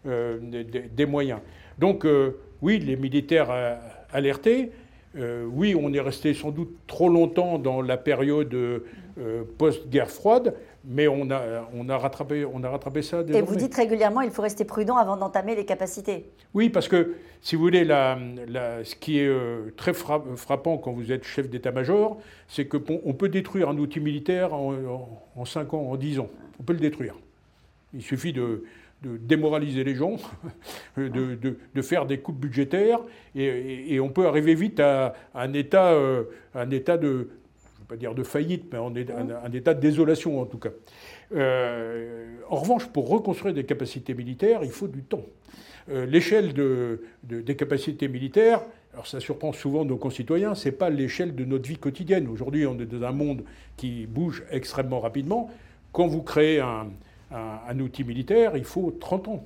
euh, 0.06 0.38
des, 0.92 1.06
moyens. 1.06 1.40
Donc 1.78 2.04
euh, 2.04 2.38
oui, 2.62 2.78
les 2.78 2.96
militaires 2.96 3.50
alertés, 4.12 4.70
oui, 5.14 5.74
on 5.74 5.94
est 5.94 6.00
resté 6.00 6.34
sans 6.34 6.50
doute 6.50 6.76
trop 6.86 7.08
longtemps 7.08 7.58
dans 7.58 7.80
la 7.80 7.96
période 7.96 8.54
post-guerre 9.56 10.10
froide, 10.10 10.54
mais 10.86 11.08
on 11.08 11.30
a, 11.30 11.68
on 11.74 11.88
a, 11.88 11.98
rattrapé, 11.98 12.44
on 12.44 12.62
a 12.62 12.70
rattrapé 12.70 13.02
ça. 13.02 13.22
Et 13.28 13.42
vous 13.42 13.56
dites 13.56 13.74
régulièrement 13.74 14.20
il 14.20 14.30
faut 14.30 14.42
rester 14.42 14.64
prudent 14.64 14.96
avant 14.96 15.16
d'entamer 15.16 15.56
les 15.56 15.64
capacités. 15.64 16.26
Oui, 16.54 16.70
parce 16.70 16.86
que, 16.86 17.16
si 17.42 17.56
vous 17.56 17.62
voulez, 17.62 17.84
la, 17.84 18.18
ce 18.84 18.94
qui 18.94 19.18
est 19.18 19.26
euh, 19.26 19.72
très 19.76 19.92
frappant 19.92 20.78
quand 20.78 20.92
vous 20.92 21.10
êtes 21.10 21.24
chef 21.24 21.50
d'état-major, 21.50 22.20
c'est 22.46 22.66
qu'on 22.66 23.12
peut 23.14 23.28
détruire 23.28 23.68
un 23.68 23.76
outil 23.78 24.00
militaire 24.00 24.54
en, 24.54 25.18
en, 25.34 25.44
5 25.44 25.74
ans, 25.74 25.90
en 25.90 25.96
10 25.96 26.20
ans. 26.20 26.28
On 26.60 26.62
peut 26.62 26.72
le 26.72 26.78
détruire. 26.78 27.16
Il 27.92 28.02
suffit 28.02 28.32
de, 28.32 28.64
démoraliser 29.02 29.84
les 29.84 29.94
gens, 29.94 30.16
de, 30.96 31.36
de, 31.74 31.82
faire 31.82 32.06
des 32.06 32.18
coupes 32.18 32.38
budgétaires, 32.38 33.00
et, 33.34 33.98
on 34.00 34.08
peut 34.08 34.26
arriver 34.26 34.54
vite 34.54 34.80
à 34.80 35.14
un 35.34 35.52
état, 35.52 35.92
euh, 35.92 36.24
un 36.54 36.70
état 36.70 36.96
de 36.96 37.28
pas 37.88 37.96
dire 37.96 38.14
de 38.14 38.22
faillite, 38.22 38.66
mais 38.72 38.78
en 38.78 38.94
un, 38.94 39.52
état 39.52 39.74
de 39.74 39.80
désolation 39.80 40.40
en 40.40 40.46
tout 40.46 40.58
cas. 40.58 40.70
en 41.32 42.56
revanche, 42.56 42.86
pour 42.86 43.08
reconstruire 43.08 43.54
des 43.54 43.64
capacités 43.64 44.14
militaires, 44.14 44.60
il 44.62 44.70
faut 44.70 44.88
du 44.88 45.02
temps. 45.02 45.24
L'échelle 45.88 46.52
de, 46.52 47.02
des 47.22 47.54
capacités 47.54 48.08
militaires, 48.08 48.60
alors 48.96 49.06
ça 49.06 49.20
surprend 49.20 49.52
souvent 49.52 49.84
nos 49.84 49.98
concitoyens, 49.98 50.54
ce 50.54 50.68
n'est 50.68 50.74
pas 50.74 50.88
l'échelle 50.88 51.34
de 51.34 51.44
notre 51.44 51.68
vie 51.68 51.76
quotidienne. 51.76 52.28
Aujourd'hui, 52.28 52.66
on 52.66 52.78
est 52.80 52.86
dans 52.86 53.06
un 53.06 53.12
monde 53.12 53.44
qui 53.76 54.06
bouge 54.06 54.42
extrêmement 54.50 55.00
rapidement. 55.00 55.50
Quand 55.92 56.06
vous 56.06 56.22
créez 56.22 56.60
un, 56.60 57.78
outil 57.78 58.04
militaire, 58.04 58.56
il 58.56 58.64
faut 58.64 58.90
30 58.98 59.28
ans. 59.28 59.44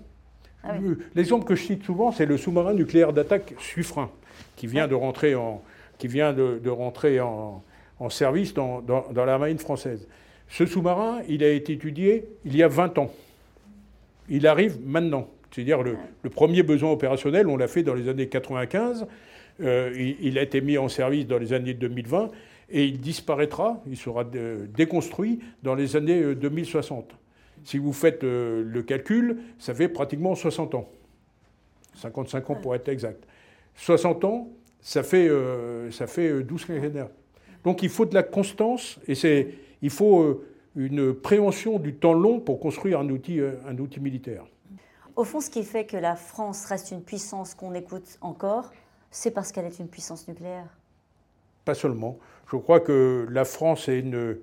Ah 0.63 0.75
l'exemple 1.17 1.45
que 1.47 1.57
je 1.57 1.65
cite 1.65 1.85
souvent, 1.85 2.13
c'est 2.13 2.27
le 2.27 2.37
sous-marin 2.37 2.75
nucléaire 2.75 3.13
d'attaque 3.13 3.55
Suffren, 3.59 4.09
qui 4.55 4.69
vient 4.69 4.87
de 4.87 4.95
rentrer 4.95 5.35
en, 5.35 5.63
qui 5.99 6.07
vient 6.07 6.33
de, 6.33 6.69
rentrer 6.69 7.19
en, 7.19 7.65
service 8.09 8.55
dans, 8.55 8.83
la 9.15 9.39
marine 9.39 9.59
française. 9.59 10.09
Ce 10.49 10.67
sous-marin, 10.67 11.21
il 11.29 11.45
a 11.45 11.51
été 11.51 11.75
étudié 11.75 12.25
il 12.45 12.57
y 12.57 12.63
a 12.63 12.69
20 12.69 12.99
ans. 12.99 13.13
Il 14.29 14.47
arrive 14.47 14.79
maintenant. 14.85 15.29
C'est-à-dire 15.51 15.83
le, 15.83 15.97
le, 16.23 16.31
premier 16.31 16.63
besoin 16.63 16.93
opérationnel, 16.93 17.49
on 17.49 17.57
l'a 17.57 17.69
fait 17.69 17.83
dans 17.83 17.95
les 17.95 18.09
années 18.09 18.29
95. 18.29 19.07
Euh, 19.63 20.15
il, 20.21 20.39
a 20.39 20.43
été 20.43 20.61
mis 20.61 20.79
en 20.79 20.89
service 20.89 21.27
dans 21.27 21.39
les 21.39 21.53
années 21.53 21.75
2020 21.75 22.31
et 22.71 22.85
il 22.85 23.01
disparaîtra, 23.01 23.83
il 23.87 23.97
sera 23.97 24.25
déconstruit 24.25 25.41
dans 25.63 25.75
les 25.75 25.97
années 25.97 26.35
2060. 26.35 27.11
Euh, 27.11 27.15
si 27.65 27.77
vous 27.77 27.93
faites 27.93 28.25
euh, 28.25 28.63
le 28.65 28.83
calcul, 28.83 29.39
ça 29.59 29.75
fait 29.75 29.89
pratiquement 29.89 30.35
60 30.35 30.75
ans. 30.77 30.89
55 31.97 32.51
ans 32.51 32.55
pour 32.55 32.75
être 32.75 32.89
exact. 32.89 33.25
60 33.75 34.25
ans, 34.25 34.49
ça 34.81 35.03
fait, 35.03 35.29
ça 35.91 36.07
fait 36.07 36.43
12 36.43 36.65
quinquennats. 36.65 37.11
Donc 37.65 37.83
il 37.83 37.89
faut 37.89 38.07
de 38.07 38.15
la 38.15 38.23
constance 38.23 38.99
et 39.07 39.15
c'est, 39.15 39.55
il 39.83 39.91
faut 39.91 40.43
une 40.77 41.15
préhension 41.15 41.79
du 41.79 41.95
temps 41.95 42.13
long 42.13 42.41
pour 42.41 42.61
construire 42.61 43.01
un 43.01 43.09
outil, 43.09 43.41
un 43.67 43.77
outil 43.79 44.01
militaire. 44.01 44.45
Au 45.17 45.25
fond, 45.25 45.41
ce 45.41 45.51
qui 45.51 45.65
fait 45.65 45.85
que 45.85 45.97
la 45.97 46.17
France 46.17 46.65
reste 46.67 46.93
une 46.93 47.03
puissance 47.03 47.55
qu'on 47.55 47.75
écoute 47.75 48.19
encore, 48.21 48.71
c'est 49.11 49.33
parce 49.33 49.53
qu'elle 49.53 49.67
est 49.67 49.79
une 49.79 49.89
puissance 49.89 50.29
nucléaire 50.29 50.67
Pas 51.65 51.75
seulement. 51.75 52.19
Je 52.51 52.57
crois 52.57 52.81
que 52.81 53.27
la 53.31 53.45
France 53.45 53.89
est 53.89 53.99
une, 53.99 54.39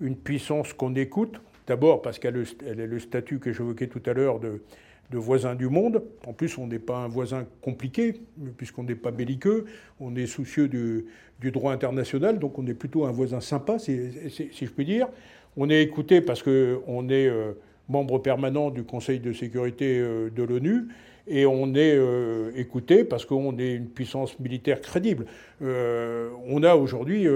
une 0.00 0.16
puissance 0.16 0.72
qu'on 0.72 0.94
écoute, 0.94 1.40
d'abord 1.66 2.02
parce 2.02 2.18
qu'elle 2.18 2.36
a 2.36 2.74
le 2.86 2.98
statut 3.00 3.38
que 3.38 3.52
j'évoquais 3.52 3.88
tout 3.88 4.02
à 4.06 4.12
l'heure 4.12 4.38
de, 4.38 4.62
de 5.10 5.18
voisin 5.18 5.54
du 5.54 5.68
monde. 5.68 6.02
En 6.26 6.32
plus, 6.32 6.56
on 6.58 6.66
n'est 6.66 6.78
pas 6.78 6.98
un 6.98 7.08
voisin 7.08 7.46
compliqué, 7.60 8.14
puisqu'on 8.56 8.84
n'est 8.84 8.94
pas 8.94 9.10
belliqueux, 9.10 9.64
on 9.98 10.14
est 10.14 10.26
soucieux 10.26 10.68
du, 10.68 11.06
droit 11.50 11.72
international, 11.72 12.38
donc 12.38 12.58
on 12.58 12.66
est 12.66 12.74
plutôt 12.74 13.04
un 13.06 13.12
voisin 13.12 13.40
sympa, 13.40 13.78
si, 13.78 13.98
je 13.98 14.70
puis 14.70 14.84
dire. 14.84 15.08
On 15.56 15.68
est 15.68 15.82
écouté 15.82 16.20
parce 16.20 16.42
qu'on 16.42 17.08
est 17.08 17.26
euh, 17.26 17.52
membre 17.88 18.18
permanent 18.20 18.70
du 18.70 18.84
Conseil 18.84 19.18
de 19.18 19.32
sécurité 19.32 19.98
euh, 19.98 20.30
de 20.30 20.44
l'ONU 20.44 20.88
et 21.26 21.44
on 21.44 21.74
est 21.74 21.96
euh, 21.96 22.52
écouté 22.54 23.02
parce 23.02 23.24
qu'on 23.24 23.58
est 23.58 23.74
une 23.74 23.88
puissance 23.88 24.38
militaire 24.38 24.80
crédible. 24.80 25.26
On 25.60 26.62
a 26.62 26.76
aujourd'hui 26.76 27.26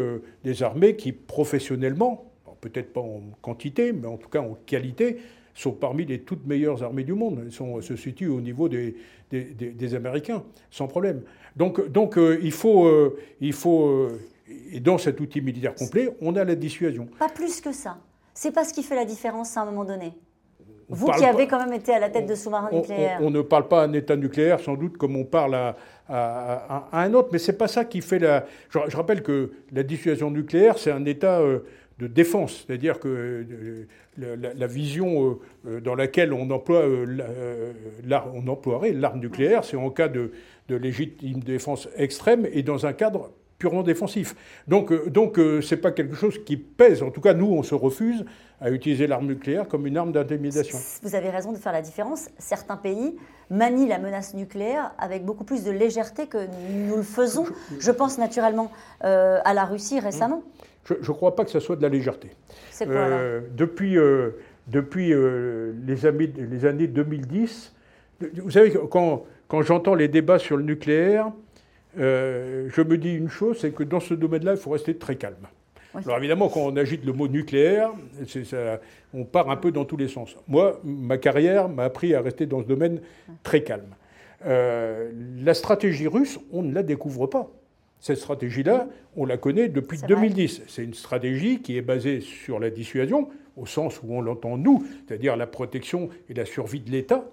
des 0.44 0.62
armées 0.62 0.96
qui, 0.96 1.12
professionnellement, 1.12 2.30
peut-être 2.60 2.92
pas 2.92 3.00
en 3.00 3.20
quantité, 3.42 3.92
mais 3.92 4.06
en 4.06 4.16
tout 4.16 4.28
cas 4.28 4.40
en 4.40 4.56
qualité, 4.66 5.18
sont 5.54 5.72
parmi 5.72 6.04
les 6.04 6.20
toutes 6.20 6.46
meilleures 6.46 6.82
armées 6.82 7.04
du 7.04 7.14
monde. 7.14 7.40
Elles 7.44 7.52
sont, 7.52 7.80
se 7.80 7.96
situent 7.96 8.28
au 8.28 8.40
niveau 8.40 8.68
des, 8.68 8.96
des, 9.30 9.94
Américains, 9.94 10.42
sans 10.70 10.86
problème. 10.86 11.22
Donc, 11.56 11.88
donc 11.90 12.18
il 12.18 12.52
faut, 12.52 13.14
il 13.40 13.52
faut 13.52 14.08
et 14.72 14.80
dans 14.80 14.98
cet 14.98 15.20
outil 15.20 15.40
militaire 15.40 15.74
complet, 15.74 16.14
on 16.20 16.36
a 16.36 16.44
la 16.44 16.54
dissuasion. 16.54 17.06
Pas 17.18 17.28
plus 17.28 17.60
que 17.60 17.72
ça. 17.72 17.98
C'est 18.34 18.52
pas 18.52 18.64
ce 18.64 18.74
qui 18.74 18.82
fait 18.82 18.96
la 18.96 19.04
différence 19.04 19.56
à 19.56 19.62
un 19.62 19.66
moment 19.66 19.84
donné. 19.84 20.12
Vous 20.88 21.10
qui 21.12 21.24
avez 21.24 21.46
quand 21.46 21.58
même 21.58 21.72
été 21.72 21.94
à 21.94 21.98
la 21.98 22.10
tête 22.10 22.26
de 22.26 22.34
sous-marins 22.34 22.70
nucléaires. 22.70 23.18
On, 23.22 23.30
ne 23.30 23.40
parle 23.40 23.68
pas 23.68 23.82
à 23.82 23.84
un 23.86 23.92
État 23.94 24.16
nucléaire, 24.16 24.60
sans 24.60 24.74
doute, 24.74 24.98
comme 24.98 25.16
on 25.16 25.24
parle 25.24 25.54
à, 25.54 25.76
à, 26.08 26.88
un 26.92 27.14
autre, 27.14 27.30
mais 27.32 27.38
ce 27.38 27.50
n'est 27.50 27.56
pas 27.56 27.68
ça 27.68 27.86
qui 27.86 28.02
fait 28.02 28.18
la. 28.18 28.44
Je, 28.68 28.94
rappelle 28.94 29.22
que 29.22 29.52
la 29.72 29.82
dissuasion 29.82 30.30
nucléaire, 30.30 30.76
c'est 30.76 30.90
un 30.90 31.06
État 31.06 31.40
euh, 31.40 31.60
de 31.98 32.06
défense, 32.06 32.64
c'est-à-dire 32.66 32.98
que 32.98 33.86
euh, 34.20 34.36
la, 34.36 34.66
vision 34.66 35.38
euh, 35.66 35.80
dans 35.80 35.94
laquelle 35.94 36.32
on, 36.32 36.50
emploie, 36.50 36.84
on 38.34 38.48
emploierait 38.48 38.92
l'arme 38.92 39.20
nucléaire, 39.20 39.64
c'est 39.64 39.76
en 39.76 39.90
cas 39.90 40.08
de, 40.08 40.32
de 40.68 40.76
légitime 40.76 41.40
défense 41.40 41.88
extrême 41.96 42.46
et 42.52 42.62
dans 42.62 42.86
un 42.86 42.92
cadre 42.92 43.30
purement 43.58 43.82
défensif. 43.82 44.34
Donc, 44.68 44.92
euh, 44.92 45.08
donc 45.10 45.38
euh, 45.38 45.60
c'est 45.60 45.76
pas 45.76 45.92
quelque 45.92 46.14
chose 46.14 46.44
qui 46.44 46.56
pèse. 46.56 47.02
En 47.02 47.10
tout 47.10 47.20
cas, 47.20 47.34
nous, 47.34 47.46
on 47.46 47.62
se 47.62 47.74
refuse 47.74 48.24
à 48.60 48.70
utiliser 48.70 49.06
l'arme 49.06 49.26
nucléaire 49.26 49.68
comme 49.68 49.86
une 49.86 49.96
arme 49.96 50.12
d'intimidation. 50.12 50.78
Vous 51.02 51.14
avez 51.14 51.30
raison 51.30 51.52
de 51.52 51.58
faire 51.58 51.72
la 51.72 51.82
différence. 51.82 52.28
Certains 52.38 52.76
pays 52.76 53.16
manient 53.50 53.88
la 53.88 53.98
menace 53.98 54.34
nucléaire 54.34 54.92
avec 54.98 55.24
beaucoup 55.24 55.44
plus 55.44 55.64
de 55.64 55.70
légèreté 55.70 56.26
que 56.26 56.46
nous 56.88 56.96
le 56.96 57.02
faisons. 57.02 57.46
Je 57.78 57.90
pense 57.90 58.18
naturellement 58.18 58.70
euh, 59.04 59.38
à 59.44 59.54
la 59.54 59.64
Russie 59.64 60.00
récemment. 60.00 60.42
Je 60.84 60.94
ne 60.94 61.14
crois 61.14 61.34
pas 61.34 61.44
que 61.44 61.50
ce 61.50 61.60
soit 61.60 61.76
de 61.76 61.82
la 61.82 61.88
légèreté. 61.88 62.30
Quoi 62.78 63.08
Depuis, 63.56 63.96
depuis 64.68 65.14
les, 65.86 66.06
années, 66.06 66.32
les 66.36 66.66
années 66.66 66.86
2010, 66.86 67.74
vous 68.36 68.50
savez, 68.50 68.72
quand, 68.90 69.24
quand 69.48 69.62
j'entends 69.62 69.94
les 69.94 70.08
débats 70.08 70.38
sur 70.38 70.56
le 70.56 70.62
nucléaire, 70.62 71.32
euh, 71.98 72.68
je 72.68 72.82
me 72.82 72.98
dis 72.98 73.14
une 73.14 73.28
chose, 73.28 73.58
c'est 73.60 73.72
que 73.72 73.82
dans 73.82 74.00
ce 74.00 74.14
domaine-là, 74.14 74.52
il 74.52 74.56
faut 74.56 74.70
rester 74.70 74.96
très 74.96 75.16
calme. 75.16 75.46
Alors 75.94 76.18
évidemment, 76.18 76.48
quand 76.48 76.60
on 76.60 76.76
agite 76.76 77.04
le 77.04 77.12
mot 77.12 77.28
nucléaire, 77.28 77.92
on 79.12 79.24
part 79.24 79.48
un 79.48 79.56
peu 79.56 79.70
dans 79.70 79.84
tous 79.84 79.96
les 79.96 80.08
sens. 80.08 80.36
Moi, 80.48 80.80
ma 80.82 81.18
carrière 81.18 81.68
m'a 81.68 81.84
appris 81.84 82.16
à 82.16 82.20
rester 82.20 82.46
dans 82.46 82.62
ce 82.62 82.66
domaine 82.66 83.00
très 83.44 83.62
calme. 83.62 83.94
Euh, 84.44 85.12
la 85.38 85.54
stratégie 85.54 86.08
russe, 86.08 86.40
on 86.52 86.62
ne 86.62 86.74
la 86.74 86.82
découvre 86.82 87.28
pas. 87.28 87.48
Cette 88.04 88.18
stratégie-là, 88.18 88.86
on 89.16 89.24
la 89.24 89.38
connaît 89.38 89.68
depuis 89.68 89.98
2010. 90.06 90.64
C'est 90.68 90.84
une 90.84 90.92
stratégie 90.92 91.62
qui 91.62 91.78
est 91.78 91.80
basée 91.80 92.20
sur 92.20 92.60
la 92.60 92.68
dissuasion, 92.68 93.30
au 93.56 93.64
sens 93.64 94.02
où 94.02 94.12
on 94.14 94.20
l'entend 94.20 94.58
nous, 94.58 94.86
c'est-à-dire 95.08 95.38
la 95.38 95.46
protection 95.46 96.10
et 96.28 96.34
la 96.34 96.44
survie 96.44 96.80
de 96.80 96.90
l'État, 96.90 97.24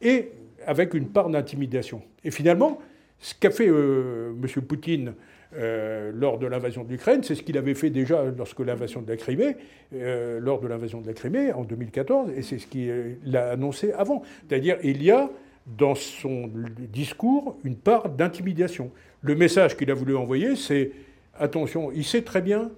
et 0.00 0.30
avec 0.64 0.94
une 0.94 1.08
part 1.08 1.28
d'intimidation. 1.28 2.02
Et 2.22 2.30
finalement, 2.30 2.78
ce 3.18 3.34
qu'a 3.34 3.50
fait 3.50 3.66
euh, 3.68 4.30
M. 4.40 4.62
Poutine 4.62 5.14
euh, 5.56 6.12
lors 6.14 6.38
de 6.38 6.46
l'invasion 6.46 6.84
de 6.84 6.90
l'Ukraine, 6.90 7.24
c'est 7.24 7.34
ce 7.34 7.42
qu'il 7.42 7.58
avait 7.58 7.74
fait 7.74 7.90
déjà 7.90 8.22
lorsque 8.38 8.60
l'invasion 8.60 9.02
de 9.02 9.08
la 9.08 9.16
Crimée, 9.16 9.56
euh, 9.92 10.38
lors 10.38 10.60
de 10.60 10.68
l'invasion 10.68 11.00
de 11.00 11.08
la 11.08 11.14
Crimée 11.14 11.52
en 11.52 11.64
2014, 11.64 12.30
et 12.30 12.42
c'est 12.42 12.58
ce 12.58 12.68
qu'il 12.68 13.36
a 13.36 13.50
annoncé 13.50 13.90
avant. 13.90 14.22
C'est-à-dire, 14.48 14.78
il 14.84 15.02
y 15.02 15.10
a 15.10 15.28
dans 15.66 15.96
son 15.96 16.48
discours 16.92 17.58
une 17.64 17.76
part 17.76 18.08
d'intimidation. 18.08 18.92
Le 19.26 19.34
message 19.34 19.76
qu'il 19.76 19.90
a 19.90 19.94
voulu 19.94 20.16
envoyer, 20.16 20.54
c'est 20.54 20.92
attention, 21.36 21.90
il 21.92 22.04
sait 22.04 22.22
très 22.22 22.40
bien 22.40 22.70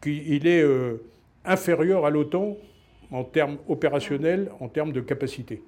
qu'il 0.00 0.46
est 0.46 0.64
inférieur 1.44 2.06
à 2.06 2.10
l'OTAN 2.10 2.56
en 3.10 3.22
termes 3.22 3.58
opérationnels, 3.68 4.50
en 4.60 4.68
termes 4.68 4.92
de 4.92 5.00
capacité. 5.02 5.62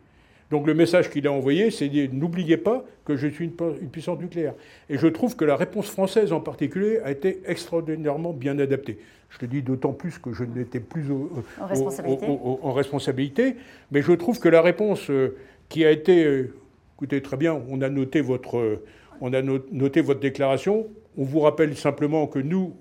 Donc 0.51 0.67
le 0.67 0.75
message 0.75 1.11
qu'il 1.11 1.27
a 1.27 1.33
envoyé, 1.33 1.71
c'est 1.71 1.91
n'oubliez 2.13 2.59
pas 2.59 2.85
que 3.05 3.17
je 3.17 3.27
suis 3.27 3.47
une, 3.47 3.91
puissance 3.91 4.19
nucléaire. 4.19 4.55
Et 4.91 4.99
je 4.99 5.07
trouve 5.07 5.35
que 5.35 5.45
la 5.45 5.57
réponse 5.57 5.89
française 5.89 6.33
en 6.33 6.41
particulier 6.41 6.99
a 7.05 7.11
été 7.11 7.41
extraordinairement 7.47 8.33
bien 8.33 8.59
adaptée. 8.59 8.99
Je 9.31 9.39
le 9.41 9.49
dis 9.49 9.63
d'autant 9.63 9.93
plus 9.93 10.19
que 10.19 10.33
je 10.33 10.45
n'étais 10.45 10.81
plus 10.81 11.07
en, 11.11 12.73
responsabilité. 12.73 13.57
Mais 13.91 14.03
je 14.03 14.13
trouve 14.13 14.39
que 14.41 14.49
la 14.51 14.61
réponse 14.61 15.09
euh, 15.11 15.37
qui 15.71 15.87
a 15.87 15.91
été, 15.91 16.25
euh, 16.25 16.55
écoutez 16.97 17.23
très 17.23 17.39
bien, 17.39 17.59
on 17.71 17.81
a 17.81 17.89
noté 17.89 18.21
votre, 18.21 18.83
on 19.21 19.33
a 19.33 19.43
noté 19.43 20.01
votre 20.01 20.21
déclaration. 20.21 20.87
On 21.17 21.25
vous 21.25 21.41
rappelle 21.41 21.77
simplement 21.77 22.27
que 22.27 22.39
nous 22.39 22.75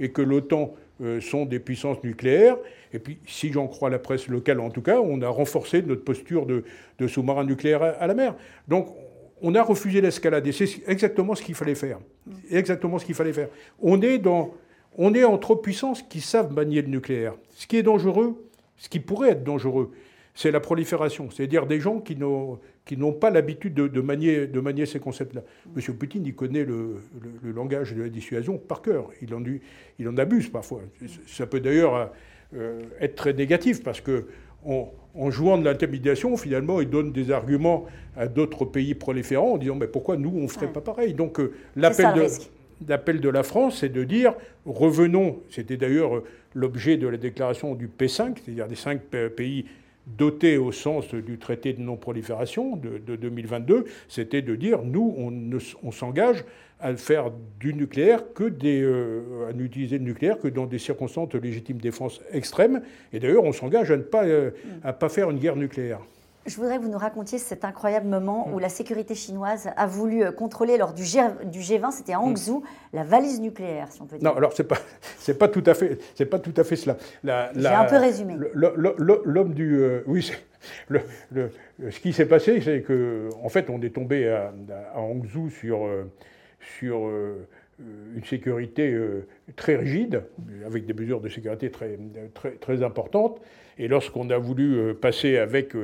et 0.00 0.10
que 0.10 0.22
l'OTAN 0.22 0.74
euh, 1.00 1.20
sont 1.20 1.44
des 1.44 1.58
puissances 1.58 2.02
nucléaires. 2.04 2.56
Et 2.92 2.98
puis, 2.98 3.18
si 3.26 3.52
j'en 3.52 3.66
crois 3.66 3.90
la 3.90 3.98
presse 3.98 4.28
locale 4.28 4.60
en 4.60 4.70
tout 4.70 4.82
cas, 4.82 5.00
on 5.00 5.20
a 5.22 5.28
renforcé 5.28 5.82
notre 5.82 6.04
posture 6.04 6.46
de, 6.46 6.64
sous-marin 7.06 7.44
nucléaire 7.44 7.82
à, 7.82 8.06
la 8.06 8.14
mer. 8.14 8.36
Donc, 8.68 8.88
on 9.42 9.54
a 9.54 9.62
refusé 9.62 10.00
l'escalade. 10.00 10.46
Et 10.46 10.52
c'est 10.52 10.82
exactement 10.86 11.34
ce 11.34 11.42
qu'il 11.42 11.54
fallait 11.56 11.74
faire. 11.74 11.98
Exactement 12.50 12.98
ce 12.98 13.04
qu'il 13.04 13.14
fallait 13.14 13.32
faire. 13.32 13.48
On 13.82 14.00
est, 14.00 14.18
dans, 14.18 14.54
on 14.96 15.14
est 15.14 15.24
entre 15.24 15.56
puissances 15.56 16.02
qui 16.02 16.20
savent 16.20 16.52
manier 16.52 16.82
le 16.82 16.88
nucléaire. 16.88 17.34
Ce 17.50 17.66
qui 17.66 17.76
est 17.76 17.82
dangereux, 17.82 18.48
ce 18.76 18.88
qui 18.88 19.00
pourrait 19.00 19.30
être 19.30 19.44
dangereux, 19.44 19.90
c'est 20.34 20.50
la 20.50 20.60
prolifération. 20.60 21.28
C'est-à-dire 21.30 21.66
des 21.66 21.80
gens 21.80 22.00
qui 22.00 22.16
qui 22.84 22.98
n'ont 22.98 23.12
pas 23.12 23.30
l'habitude 23.30 23.74
de, 23.74 24.00
manier, 24.00 24.46
de 24.46 24.60
manier 24.60 24.84
ces 24.84 25.00
concepts-là. 25.00 25.42
M. 25.74 25.94
Poutine, 25.94 26.26
il 26.26 26.34
connaît 26.34 26.64
le, 26.64 27.00
langage 27.42 27.94
de 27.94 28.02
la 28.02 28.08
dissuasion 28.10 28.58
par 28.58 28.82
cœur. 28.82 29.08
Il 29.22 29.34
en, 29.34 29.42
il 29.98 30.08
en 30.08 30.16
abuse 30.18 30.50
parfois. 30.50 30.82
Ça 31.26 31.46
peut 31.46 31.60
d'ailleurs 31.60 32.12
euh, 32.54 32.82
être 33.00 33.14
très 33.14 33.32
négatif 33.32 33.82
parce 33.82 34.00
que 34.00 34.26
en, 34.66 35.30
jouant 35.30 35.58
de 35.58 35.64
l'intimidation, 35.64 36.36
finalement, 36.36 36.80
il 36.80 36.88
donne 36.88 37.12
des 37.12 37.30
arguments 37.30 37.86
à 38.16 38.26
d'autres 38.28 38.64
pays 38.64 38.94
proliférants 38.94 39.52
en 39.52 39.58
disant 39.58 39.76
mais 39.76 39.86
pourquoi 39.86 40.16
nous 40.16 40.32
on 40.34 40.42
ne 40.42 40.48
ferait 40.48 40.72
pas 40.72 40.80
pareil? 40.80 41.14
Donc 41.14 41.40
euh, 41.40 41.52
l'appel 41.76 42.12
de 42.14 42.26
d'appel 42.80 43.20
de 43.20 43.28
la 43.28 43.44
France, 43.44 43.78
c'est 43.80 43.88
de 43.88 44.04
dire 44.04 44.34
revenons, 44.66 45.38
c'était 45.48 45.76
d'ailleurs 45.76 46.22
l'objet 46.54 46.96
de 46.96 47.06
la 47.06 47.16
déclaration 47.16 47.74
du 47.74 47.88
P5, 47.88 48.36
c'est-à-dire 48.44 48.66
des 48.66 48.74
cinq 48.74 49.00
pays 49.36 49.64
dotés 50.06 50.58
au 50.58 50.72
sens 50.72 51.14
du 51.14 51.38
traité 51.38 51.72
de 51.72 51.80
non-prolifération 51.80 52.76
de, 52.76 53.16
2022, 53.16 53.84
c'était 54.08 54.42
de 54.42 54.54
dire 54.54 54.82
nous, 54.82 55.14
on, 55.82 55.90
s'engage 55.90 56.44
à 56.80 56.94
faire 56.96 57.30
du 57.60 57.72
nucléaire 57.72 58.32
que 58.34 58.44
des, 58.44 58.82
euh, 58.82 59.48
à 59.48 59.52
n'utiliser 59.52 59.98
le 59.98 60.04
nucléaire 60.04 60.38
que 60.38 60.48
dans 60.48 60.66
des 60.66 60.78
circonstances 60.78 61.30
de 61.30 61.38
légitime 61.38 61.78
défense 61.78 62.20
extrême. 62.32 62.82
Et 63.12 63.20
d'ailleurs, 63.20 63.44
on 63.44 63.52
s'engage 63.52 63.90
à 63.90 63.96
ne 63.96 64.02
pas, 64.02 64.24
euh, 64.24 64.50
faire 65.08 65.30
une 65.30 65.38
guerre 65.38 65.56
nucléaire. 65.56 66.00
Je 66.46 66.56
voudrais 66.56 66.76
que 66.76 66.82
vous 66.82 66.90
nous 66.90 66.98
racontiez 66.98 67.38
cet 67.38 67.64
incroyable 67.64 68.06
moment 68.06 68.50
où 68.52 68.58
la 68.58 68.68
sécurité 68.68 69.14
chinoise 69.14 69.70
a 69.76 69.86
voulu 69.86 70.22
euh, 70.22 70.30
contrôler 70.30 70.76
lors 70.76 70.92
du, 70.92 71.02
G, 71.02 71.18
du 71.46 71.60
G20, 71.60 71.90
c'était 71.92 72.12
à 72.12 72.20
Hangzhou, 72.20 72.62
la 72.92 73.02
valise 73.02 73.40
nucléaire, 73.40 73.90
si 73.90 74.02
on 74.02 74.04
peut 74.04 74.18
dire. 74.18 74.30
Non, 74.30 74.36
alors 74.36 74.52
c'est 74.52 74.64
pas 74.64 74.76
c'est 75.18 75.38
pas 75.38 75.48
tout 75.48 75.62
à 75.66 75.72
fait 75.72 75.98
c'est 76.14 76.26
pas 76.26 76.38
tout 76.38 76.52
à 76.56 76.64
fait 76.64 76.76
cela. 76.76 76.98
J'ai 77.24 77.66
un 77.66 77.84
peu 77.84 77.96
résumé. 77.96 78.36
L'homme 78.54 79.54
du 79.54 79.78
euh, 79.78 80.02
oui, 80.06 80.30
le, 80.88 81.00
ce 81.90 81.98
qui 81.98 82.12
s'est 82.12 82.26
passé, 82.26 82.60
c'est 82.60 82.82
que 82.82 83.30
en 83.42 83.48
fait, 83.48 83.70
on 83.70 83.80
est 83.80 83.94
tombé 83.94 84.28
à, 84.28 84.52
à 84.94 85.00
Hangzhou 85.00 85.48
sur 85.48 85.86
euh, 85.86 86.04
sur 86.78 87.10
une 88.16 88.24
sécurité 88.24 88.98
très 89.54 89.76
rigide, 89.76 90.22
avec 90.64 90.86
des 90.86 90.94
mesures 90.94 91.20
de 91.20 91.28
sécurité 91.28 91.70
très, 91.70 91.98
très, 92.32 92.52
très 92.52 92.82
importantes. 92.82 93.38
Et 93.76 93.86
lorsqu'on 93.86 94.30
a 94.30 94.38
voulu 94.38 94.94
passer 94.94 95.36
avec 95.36 95.74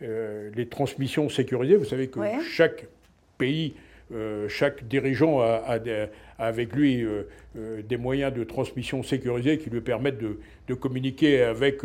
les 0.00 0.66
transmissions 0.68 1.28
sécurisées. 1.28 1.76
Vous 1.76 1.84
savez 1.84 2.08
que 2.08 2.20
chaque 2.42 2.86
pays, 3.38 3.74
euh, 4.14 4.48
chaque 4.48 4.86
dirigeant 4.86 5.40
a, 5.40 5.80
avec 6.38 6.72
lui 6.74 7.02
euh, 7.02 7.24
des 7.82 7.96
moyens 7.96 8.32
de 8.32 8.44
transmission 8.44 9.02
sécurisés 9.02 9.58
qui 9.58 9.68
lui 9.68 9.80
permettent 9.80 10.20
de, 10.20 10.74
communiquer 10.74 11.42
avec 11.42 11.82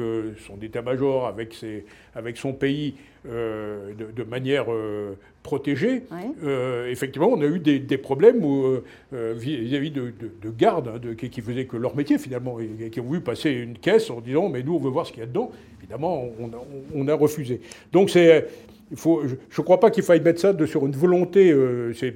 son 0.48 0.60
état-major, 0.62 1.28
avec, 1.28 1.56
avec 2.16 2.38
son 2.38 2.54
pays 2.54 2.96
de, 3.26 4.24
manière 4.24 4.66
protégée. 5.44 6.04
effectivement, 6.90 7.30
on 7.30 7.42
a 7.42 7.46
eu 7.46 7.60
des, 7.60 7.98
problèmes 7.98 8.42
vis-à-vis 9.12 9.92
de, 9.92 10.50
gardes 10.58 10.92
hein, 10.96 11.16
qui, 11.16 11.42
faisaient 11.42 11.66
que 11.66 11.78
leur 11.78 11.96
métier 11.96 12.18
finalement, 12.18 12.60
et, 12.60 12.90
qui 12.90 13.00
ont 13.00 13.10
vu 13.10 13.22
passer 13.22 13.52
une 13.52 13.78
caisse 13.78 14.10
en 14.10 14.20
disant 14.20 14.50
mais 14.50 14.64
nous 14.64 14.76
on 14.76 14.80
veut 14.80 14.90
voir 14.90 15.06
ce 15.06 15.12
qu'il 15.12 15.22
y 15.22 15.24
a 15.24 15.28
dedans 15.28 15.52
évidemment, 15.82 16.26
on 16.94 17.08
a, 17.08 17.14
refusé. 17.14 17.62
Donc 17.92 18.10
c'est. 18.10 18.48
Il 18.92 18.98
faut, 18.98 19.26
je 19.26 19.36
ne 19.36 19.64
crois 19.64 19.80
pas 19.80 19.90
qu'il 19.90 20.04
faille 20.04 20.22
mettre 20.22 20.42
ça 20.42 20.54
de, 20.54 20.66
sur 20.66 20.86
une 20.86 20.96
volonté, 20.96 21.52
euh, 21.52 21.94
c'est 21.94 22.16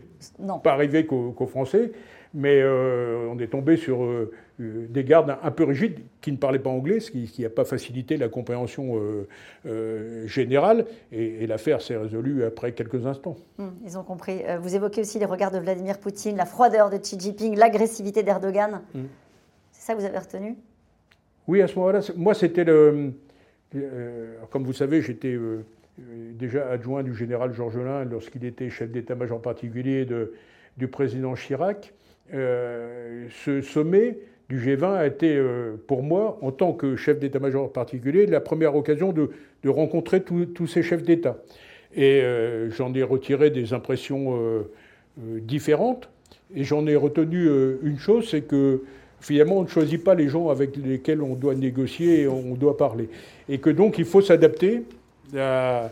pas 0.62 0.74
arrivé 0.74 1.06
qu'aux 1.06 1.48
Français, 1.48 1.92
mais 2.34 2.62
euh, 2.62 3.30
on 3.32 3.40
est 3.40 3.48
tombé 3.48 3.78
sur 3.78 4.04
euh, 4.04 4.30
des 4.60 5.06
gardes 5.06 5.38
un, 5.42 5.52
peu 5.52 5.64
rigides 5.64 6.00
qui 6.20 6.34
ne 6.34 6.38
parlaient 6.38 6.60
pas 6.60 6.70
anglais, 6.70 7.00
ce 7.00 7.12
qui 7.12 7.42
n'a 7.42 7.50
pas 7.50 7.64
facilité 7.64 8.18
la 8.18 8.28
compréhension 8.28 9.00
générale, 10.26 10.86
et, 11.14 11.48
l'affaire 11.48 11.82
s'est 11.82 11.96
résolue 11.96 12.44
après 12.44 12.74
quelques 12.74 13.06
instants. 13.06 13.38
Hum, 13.58 13.74
ils 13.86 13.98
ont 13.98 14.04
compris. 14.04 14.42
vous 14.62 14.76
évoquez 14.76 15.02
aussi 15.02 15.18
les 15.18 15.26
regards 15.26 15.52
de 15.52 15.60
Vladimir 15.60 15.98
Poutine, 16.00 16.36
la 16.36 16.46
froideur 16.46 16.90
de 16.90 16.98
Xi 16.98 17.18
Jinping, 17.18 17.56
l'agressivité 17.56 18.22
d'Erdogan. 18.22 18.82
Hum. 18.94 19.08
C'est 19.72 19.88
ça 19.88 19.94
que 19.94 20.00
vous 20.00 20.06
avez 20.06 20.20
retenu? 20.20 20.56
Oui, 21.48 21.62
à 21.62 21.68
ce 21.68 21.76
moment-là, 21.76 22.02
moi 22.18 22.34
c'était 22.34 22.66
le 22.66 23.14
euh, 23.76 24.36
comme 24.52 24.64
vous 24.64 24.74
savez, 24.74 25.02
j'étais 25.02 25.34
euh, 25.34 25.40
euh, 25.40 25.62
déjà 25.98 26.70
adjoint 26.70 27.04
du 27.04 27.16
général 27.16 27.54
Georges 27.54 27.78
Lain 27.78 28.06
lorsqu'il 28.06 28.46
était 28.46 28.70
chef 28.70 28.90
d'état-major 28.90 29.42
particulier 29.42 30.08
du 30.78 30.88
président 30.88 31.36
Chirac. 31.36 31.94
ce 32.32 33.62
sommet 33.62 34.18
du 34.50 34.60
G20 34.60 34.94
a 34.96 35.08
été 35.08 35.42
pour 35.88 36.04
moi, 36.04 36.38
en 36.42 36.52
tant 36.52 36.74
que 36.74 36.96
chef 36.96 37.20
d'état-major 37.20 37.72
particulier, 37.72 38.26
la 38.26 38.42
première 38.42 38.76
occasion 38.76 39.14
de, 39.14 39.30
rencontrer 39.66 40.22
tous 40.22 40.68
ces 40.68 40.84
chefs 40.84 41.04
d'État. 41.04 41.38
Et 41.96 42.22
j'en 42.70 42.94
ai 42.94 43.04
retiré 43.04 43.50
des 43.50 43.74
impressions 43.74 44.38
différentes. 45.18 46.10
Et 46.54 46.64
j'en 46.64 46.86
ai 46.88 46.96
retenu 46.96 47.48
une 47.82 47.98
chose, 47.98 48.30
c'est 48.30 48.42
que 48.42 48.84
finalement, 49.20 49.60
on 49.60 49.64
ne 49.64 49.68
choisit 49.68 50.04
pas 50.04 50.14
les 50.14 50.28
gens 50.28 50.50
avec 50.50 50.76
lesquels 50.76 51.22
on 51.22 51.36
doit 51.36 51.56
négocier 51.56 52.22
et 52.22 52.28
on 52.28 52.54
doit 52.56 52.78
parler. 52.78 53.10
Et 53.50 53.58
que 53.58 53.70
donc, 53.70 53.98
il 53.98 54.06
faut 54.06 54.22
s'adapter 54.22 54.84
à, 55.38 55.92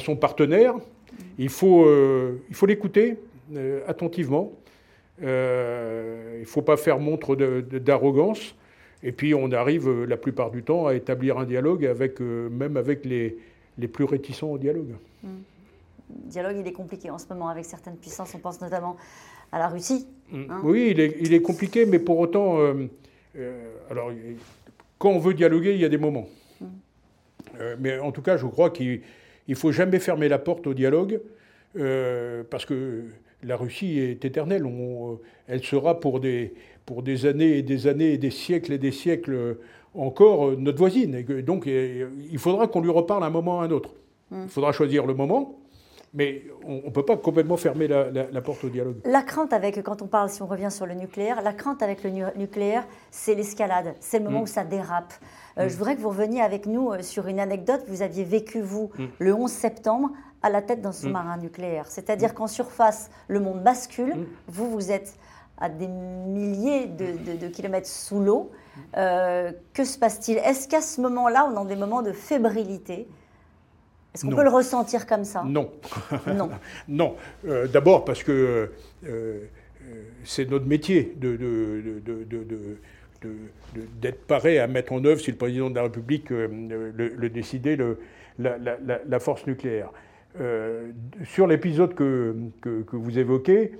son 0.00 0.16
partenaire. 0.16 0.74
Il 1.38 1.48
faut 1.48 1.84
euh, 1.84 2.42
l'écouter 2.66 3.18
euh, 3.54 3.80
attentivement. 3.86 4.52
Euh, 5.22 6.34
il 6.36 6.40
ne 6.40 6.46
faut 6.46 6.62
pas 6.62 6.76
faire 6.76 6.98
montre 6.98 7.36
d'arrogance. 7.36 8.54
Et 9.02 9.12
puis, 9.12 9.34
on 9.34 9.50
arrive 9.50 10.04
la 10.04 10.16
plupart 10.16 10.50
du 10.50 10.62
temps 10.62 10.86
à 10.86 10.94
établir 10.94 11.38
un 11.38 11.44
dialogue, 11.44 11.84
avec, 11.84 12.20
même 12.20 12.76
avec 12.76 13.04
les, 13.04 13.36
les 13.78 13.88
plus 13.88 14.04
réticents 14.04 14.50
au 14.50 14.58
dialogue. 14.58 14.94
Le 15.22 15.28
mmh. 15.28 15.42
dialogue, 16.26 16.56
il 16.60 16.66
est 16.66 16.72
compliqué 16.72 17.10
en 17.10 17.18
ce 17.18 17.26
moment 17.28 17.48
avec 17.48 17.64
certaines 17.64 17.96
puissances. 17.96 18.34
On 18.34 18.38
pense 18.38 18.60
notamment 18.60 18.96
à 19.52 19.58
la 19.58 19.68
Russie. 19.68 20.06
Mm. 20.30 20.44
Hein. 20.48 20.60
oui, 20.64 20.88
il 20.90 21.00
est, 21.00 21.16
il 21.20 21.34
est, 21.34 21.42
compliqué, 21.42 21.86
mais 21.86 21.98
pour 21.98 22.18
autant, 22.18 22.58
euh, 22.58 22.88
euh, 23.36 23.74
alors, 23.90 24.10
quand 24.98 25.10
on 25.10 25.18
veut 25.18 25.34
dialoguer, 25.34 25.74
il 25.74 25.80
y 25.80 25.84
a 25.84 25.88
des 25.88 25.98
moments. 25.98 26.26
Euh, 27.62 27.76
mais 27.78 27.98
en 27.98 28.12
tout 28.12 28.22
cas, 28.22 28.36
je 28.36 28.46
crois 28.46 28.70
qu'il 28.70 29.00
ne 29.48 29.54
faut 29.54 29.72
jamais 29.72 29.98
fermer 29.98 30.28
la 30.28 30.38
porte 30.38 30.66
au 30.66 30.74
dialogue, 30.74 31.20
parce 32.50 32.66
que 32.66 33.04
la 33.42 33.56
Russie 33.56 33.98
est 33.98 34.24
éternelle. 34.24 34.66
elle 35.48 35.62
sera 35.64 35.98
pour 36.00 36.20
des, 36.20 36.52
pour 36.84 37.02
des 37.02 37.24
années 37.24 37.58
et 37.58 37.62
des 37.62 37.86
années 37.86 38.12
et 38.12 38.18
des 38.18 38.30
siècles 38.30 38.74
et 38.74 38.78
des 38.78 38.92
siècles 38.92 39.56
encore 39.94 40.52
notre 40.58 40.78
voisine. 40.78 41.14
Et 41.14 41.42
donc, 41.42 41.66
il 41.66 42.38
faudra 42.38 42.66
qu'on 42.66 42.82
lui 42.82 42.90
reparle 42.90 43.24
un 43.24 43.30
moment 43.30 43.62
à 43.62 43.64
un 43.64 43.70
autre. 43.70 43.94
Mm. 44.30 44.42
Il 44.44 44.48
faudra 44.50 44.72
choisir 44.72 45.06
le 45.06 45.14
moment. 45.14 45.61
Mais 46.14 46.44
on 46.64 46.82
ne 46.84 46.90
peut 46.90 47.04
pas 47.04 47.16
complètement 47.16 47.56
fermer 47.56 47.88
la, 47.88 48.40
porte 48.42 48.64
au 48.64 48.68
dialogue. 48.68 48.96
La 49.04 49.22
crainte 49.22 49.52
avec, 49.52 49.82
quand 49.82 50.02
on 50.02 50.06
parle, 50.06 50.28
si 50.28 50.42
on 50.42 50.46
revient 50.46 50.70
sur 50.70 50.84
le 50.84 50.94
nucléaire, 50.94 51.40
la 51.40 51.54
crainte 51.54 51.82
avec 51.82 52.04
le 52.04 52.10
nucléaire, 52.36 52.84
c'est 53.10 53.34
l'escalade, 53.34 53.94
c'est 54.00 54.18
le 54.18 54.24
moment 54.26 54.40
mm. 54.40 54.42
où 54.42 54.46
ça 54.46 54.64
dérape. 54.64 55.14
Euh, 55.56 55.64
mm. 55.64 55.68
Je 55.70 55.76
voudrais 55.76 55.96
que 55.96 56.00
vous 56.00 56.10
reveniez 56.10 56.42
avec 56.42 56.66
nous 56.66 56.92
euh, 56.92 57.00
sur 57.00 57.28
une 57.28 57.40
anecdote 57.40 57.86
que 57.86 57.90
vous 57.90 58.02
aviez 58.02 58.24
vécue, 58.24 58.60
vous, 58.60 58.90
mm. 58.98 59.04
le 59.20 59.34
11 59.34 59.50
septembre, 59.50 60.10
à 60.42 60.50
la 60.50 60.60
tête 60.60 60.82
d'un 60.82 60.92
sous-marin 60.92 61.38
nucléaire. 61.38 61.86
C'est-à-dire 61.86 62.34
qu'en 62.34 62.48
surface, 62.48 63.10
le 63.28 63.40
monde 63.40 63.62
bascule, 63.62 64.26
vous, 64.48 64.70
vous 64.70 64.90
êtes 64.90 65.16
à 65.58 65.68
des 65.68 65.86
milliers 65.86 66.86
de, 66.86 67.48
kilomètres 67.48 67.88
sous 67.88 68.20
l'eau. 68.20 68.50
Euh, 68.96 69.52
que 69.72 69.84
se 69.84 69.98
passe-t-il? 69.98 70.38
Est-ce 70.38 70.66
qu'à 70.66 70.80
ce, 70.80 71.00
moment-là, 71.00 71.48
on 71.50 71.56
a 71.56 71.64
des 71.64 71.76
moments 71.76 72.02
de 72.02 72.12
fébrilité? 72.12 73.06
Est-ce 74.14 74.26
qu'on 74.26 74.36
peut 74.36 74.42
le 74.42 74.50
ressentir 74.50 75.06
comme 75.06 75.24
ça? 75.24 75.42
Non. 75.44 75.70
Non. 76.26 76.50
non. 76.88 77.16
Euh, 77.46 77.66
d'abord 77.66 78.04
parce 78.04 78.22
que 78.22 78.32
euh, 78.32 78.66
euh, 79.06 79.40
c'est 80.24 80.50
notre 80.50 80.66
métier 80.66 81.14
de, 81.16 81.38
d'être 84.00 84.26
paré 84.26 84.58
à 84.58 84.66
mettre 84.66 84.92
en 84.92 85.04
œuvre, 85.04 85.20
si 85.20 85.30
le 85.30 85.36
président 85.36 85.70
de 85.70 85.76
la 85.76 85.84
République 85.84 86.30
le, 86.30 87.28
décidait, 87.28 87.78
la, 88.38 89.20
force 89.20 89.46
nucléaire. 89.46 89.90
sur 91.24 91.46
l'épisode 91.46 91.94
que, 91.94 92.34
que, 92.60 92.96
vous 92.96 93.18
évoquez, 93.18 93.72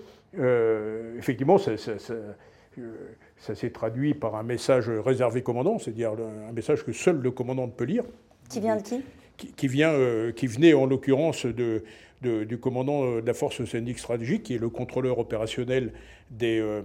effectivement, 1.19 1.59
ça, 1.59 1.73
ça 1.77 3.55
s'est 3.55 3.71
traduit 3.71 4.15
par 4.15 4.37
un 4.37 4.43
message 4.43 4.89
réservé 4.89 5.43
commandant, 5.43 5.79
c'est-à-dire 5.79 6.13
un 6.13 6.53
message 6.53 6.85
que 6.85 6.93
seul 6.93 7.21
le 7.21 7.31
commandant 7.31 7.69
peut 7.69 7.85
lire. 7.85 8.05
Qui 8.49 8.61
vient 8.61 8.77
de 8.77 8.83
qui? 8.83 9.03
Qui, 9.37 9.69
vient, 9.69 9.93
euh, 9.93 10.33
qui 10.33 10.47
venait 10.47 10.75
en 10.75 10.87
l'occurrence 10.87 11.47
de, 11.47 11.83
du 12.23 12.59
commandant 12.59 13.05
euh, 13.05 13.21
de 13.21 13.27
la 13.27 13.35
force 13.35 13.61
océanique 13.61 13.99
stratégique, 13.99 14.45
qui 14.45 14.55
est 14.55 14.59
le 14.59 14.69
contrôleur 14.69 15.19
opérationnel 15.19 15.93
des, 16.31 16.61
euh, 16.61 16.81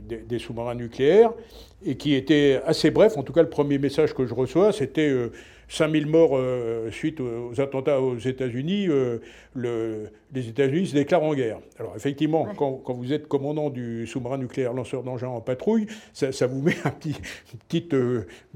des, 0.00 0.38
sous-marins 0.38 0.74
nucléaires, 0.74 1.32
et 1.84 1.96
qui 1.96 2.14
était 2.14 2.60
assez 2.64 2.90
bref. 2.90 3.16
En 3.16 3.22
tout 3.22 3.32
cas, 3.32 3.42
le 3.42 3.48
premier 3.48 3.78
message 3.78 4.14
que 4.14 4.26
je 4.26 4.34
reçois, 4.34 4.72
c'était 4.72 5.12
5000 5.68 6.06
morts 6.06 6.38
suite 6.92 7.20
aux, 7.20 7.60
attentats 7.60 8.00
aux 8.00 8.16
États-Unis. 8.18 8.86
Le, 9.54 10.10
les 10.32 10.48
États-Unis 10.48 10.86
se 10.86 10.94
déclarent 10.94 11.24
en 11.24 11.34
guerre. 11.34 11.58
Alors, 11.80 11.94
effectivement, 11.96 12.46
quand, 12.56 12.74
quand, 12.84 12.94
vous 12.94 13.12
êtes 13.12 13.26
commandant 13.26 13.70
du 13.70 14.06
sous-marin 14.06 14.38
nucléaire 14.38 14.72
lanceur 14.72 15.02
d'engins 15.02 15.28
en 15.28 15.40
patrouille, 15.40 15.86
ça, 16.12 16.30
ça, 16.30 16.46
vous 16.46 16.62
met 16.62 16.76
un 16.84 16.90
petit, 16.90 17.16
une 17.52 17.58
petite 17.66 17.96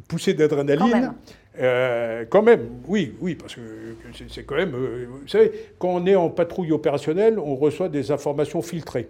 poussée 0.07 0.34
d'adrénaline. 0.34 1.12
Euh, 1.59 2.24
quand 2.28 2.42
même, 2.42 2.68
oui, 2.86 3.14
oui, 3.20 3.34
parce 3.34 3.54
que 3.54 3.61
c'est 4.28 4.44
quand 4.44 4.57
même. 4.57 4.74
Euh, 4.74 5.07
vous 5.09 5.28
savez, 5.28 5.52
quand 5.78 5.88
on 5.88 6.07
est 6.07 6.16
en 6.16 6.28
patrouille 6.28 6.72
opérationnelle, 6.72 7.38
on 7.38 7.54
reçoit 7.54 7.88
des 7.88 8.11
informations 8.11 8.62
filtrées. 8.62 9.09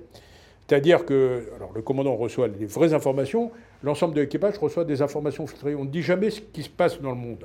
C'est-à-dire 0.67 1.05
que, 1.05 1.45
alors 1.57 1.73
le 1.75 1.83
commandant 1.83 2.17
reçoit 2.17 2.49
les 2.49 2.67
vraies 2.67 2.93
informations, 2.93 3.53
l'ensemble 3.83 4.15
de 4.15 4.21
l'équipage 4.21 4.59
reçoit 4.59 4.85
des 4.85 5.03
informations 5.03 5.47
filtrées. 5.47 5.75
On 5.75 5.85
ne 5.85 5.91
dit 5.91 6.03
jamais 6.03 6.31
ce 6.31 6.41
qui 6.41 6.63
se 6.63 6.69
passe 6.69 7.01
dans 7.01 7.11
le 7.11 7.17
monde. 7.17 7.45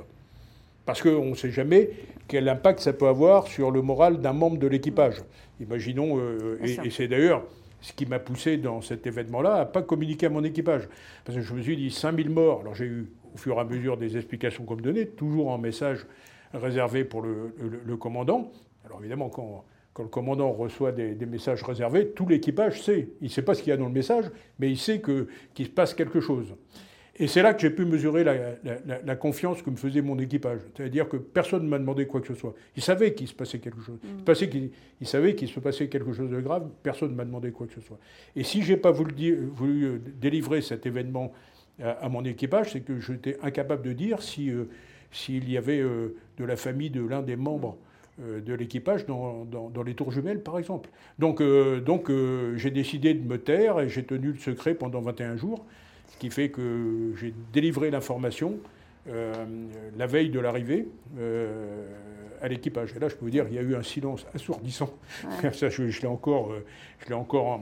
Parce 0.86 1.02
qu'on 1.02 1.26
ne 1.26 1.36
sait 1.36 1.52
jamais 1.52 1.92
quel 2.28 2.50
impact 2.50 2.80
ça 2.80 2.94
peut 2.94 3.08
avoir 3.08 3.48
sur 3.48 3.70
le 3.70 3.82
moral 3.82 4.20
d'un 4.20 4.34
membre 4.34 4.58
de 4.58 4.68
l'équipage. 4.68 5.18
Imaginons, 5.60 6.18
euh, 6.18 6.60
et, 6.64 6.90
c'est 6.90 7.08
d'ailleurs 7.08 7.44
ce 7.82 7.94
qui 7.94 8.08
m'a 8.08 8.20
poussé 8.20 8.58
dans 8.58 8.82
cet 8.82 9.06
événement-là 9.06 9.56
à 9.56 9.66
pas 9.66 9.84
communiquer 9.84 10.26
à 10.26 10.30
mon 10.30 10.44
équipage. 10.44 10.88
Parce 11.24 11.38
que 11.38 11.44
je 11.44 11.54
me 11.54 11.62
suis 11.62 11.78
dit 11.78 11.92
5000 11.92 12.30
morts. 12.30 12.62
Alors 12.62 12.74
j'ai 12.74 12.86
eu 12.86 13.08
au 13.34 13.38
fur 13.38 13.58
et 13.58 13.60
à 13.60 13.64
mesure 13.64 13.98
des 13.98 14.18
explications 14.18 14.66
qu'on 14.66 14.76
me 14.76 14.82
donnait, 14.82 15.06
toujours 15.06 15.50
en 15.50 15.58
message 15.58 16.06
réservé 16.54 17.04
pour 17.04 17.22
le, 17.22 17.98
commandant. 17.98 18.52
Alors 18.86 19.00
évidemment, 19.00 19.30
quand, 19.30 19.64
quand, 19.94 20.04
le 20.04 20.10
commandant 20.10 20.52
reçoit 20.52 20.92
des, 20.92 21.16
messages 21.26 21.64
réservés, 21.64 22.10
tout 22.10 22.28
l'équipage 22.28 22.82
sait. 22.82 23.10
Il 23.22 23.26
ne 23.26 23.30
sait 23.30 23.42
pas 23.42 23.54
ce 23.54 23.62
qu'il 23.62 23.70
y 23.70 23.74
a 23.74 23.78
dans 23.78 23.86
le 23.86 23.92
message, 23.92 24.26
mais 24.60 24.70
il 24.70 24.78
sait 24.78 25.02
qu'il 25.02 25.66
se 25.66 25.72
passe 25.72 25.94
quelque 25.94 26.20
chose. 26.20 26.54
Et 27.22 27.28
c'est 27.28 27.44
là 27.44 27.54
que 27.54 27.62
j'ai 27.62 27.70
pu 27.70 27.86
mesurer 27.86 28.24
la, 28.24 29.16
confiance 29.16 29.62
que 29.62 29.70
me 29.70 29.76
faisait 29.76 30.02
mon 30.02 30.18
équipage. 30.18 30.60
C'est-à-dire 30.76 31.08
que 31.08 31.18
personne 31.18 31.64
ne 31.64 31.70
m'a 31.70 31.78
demandé 31.78 32.08
quoi 32.08 32.20
que 32.20 32.28
ce 32.28 32.34
soit. 32.34 32.56
Il 32.76 32.82
savait 32.82 33.14
qu'il 33.14 33.28
se 33.28 33.34
passait 33.36 33.60
quelque 33.60 33.82
chose. 33.82 34.00
Mm. 34.04 34.34
Il, 34.54 34.72
il, 35.02 35.08
savait 35.08 35.36
qu'il 35.36 35.48
se 35.48 35.60
passait 35.60 35.88
quelque 35.88 36.14
chose 36.14 36.32
de 36.32 36.40
grave. 36.40 36.70
Personne 36.82 37.12
ne 37.12 37.16
m'a 37.16 37.26
demandé 37.26 37.52
quoi 37.52 37.68
que 37.68 37.74
ce 37.74 37.82
soit. 37.82 38.00
Et 38.36 38.44
si 38.44 38.64
je 38.64 38.72
n'ai 38.72 38.78
pas 38.78 38.90
voulu, 38.90 39.36
voulu, 39.54 39.84
euh, 39.84 40.02
délivrer 40.20 40.62
cet 40.62 40.86
événement 40.86 41.32
à, 41.82 42.10
mon 42.10 42.24
équipage, 42.26 42.74
c'est 42.74 42.82
que 42.82 43.00
j'étais 43.00 43.38
incapable 43.42 43.84
de 43.84 43.94
dire 43.94 44.22
si, 44.22 44.50
euh, 44.50 44.66
s'il 45.12 45.50
y 45.50 45.58
avait 45.58 45.80
euh, 45.80 46.16
de 46.38 46.46
la 46.46 46.56
famille 46.56 46.90
de 46.90 47.06
l'un 47.06 47.22
des 47.22 47.36
membres 47.36 47.78
de 48.20 48.54
l'équipage 48.54 49.08
dans, 49.08 49.46
dans, 49.46 49.84
les 49.84 49.96
tours 49.96 50.12
jumelles, 50.12 50.44
par 50.44 50.60
exemple. 50.60 50.92
Donc, 51.18 51.42
donc 51.42 52.12
j'ai 52.56 52.70
décidé 52.70 53.16
de 53.16 53.28
me 53.28 53.40
taire 53.40 53.80
et 53.80 53.90
j'ai 53.90 54.04
tenu 54.04 54.34
le 54.34 54.38
secret 54.38 54.76
pendant 54.76 55.02
21 55.02 55.38
jours 55.38 55.66
ce 56.12 56.18
qui 56.18 56.30
fait 56.30 56.50
que 56.50 57.14
j'ai 57.20 57.34
délivré 57.52 57.90
l'information 57.90 58.60
euh, 59.10 59.34
la 59.98 60.06
veille 60.06 60.30
de 60.30 60.40
l'arrivée 60.40 60.88
euh, 61.18 61.88
à 62.40 62.48
l'équipage. 62.48 62.94
Et 62.96 63.00
là, 63.00 63.10
je 63.10 63.16
peux 63.16 63.26
vous 63.26 63.32
dire, 63.32 63.48
il 63.50 63.56
y 63.56 63.58
a 63.58 63.64
eu 63.64 63.76
un 63.76 63.82
silence 63.82 64.28
assourdissant. 64.36 64.94
Ça, 65.54 65.70
je, 65.70 66.02
l'ai 66.02 66.08
encore, 66.08 66.52
euh, 66.52 66.64
je 67.00 67.08
l'ai 67.08 67.16
encore 67.16 67.62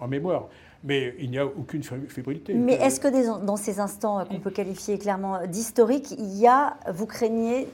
en, 0.00 0.08
mémoire. 0.08 0.48
Mais 0.84 1.14
il 1.18 1.30
n'y 1.30 1.38
a 1.38 1.46
aucune 1.46 1.82
fébrilité. 1.82 2.54
Mais 2.54 2.74
est-ce 2.74 3.00
que 3.00 3.44
dans 3.44 3.56
ces 3.56 3.80
instants 3.80 4.24
qu'on 4.24 4.38
peut 4.38 4.50
qualifier 4.50 4.98
clairement 4.98 5.44
d'historiques, 5.46 6.12
il 6.12 6.38
y 6.38 6.46
a, 6.46 6.76
vous 6.92 7.06
craignez, 7.06 7.66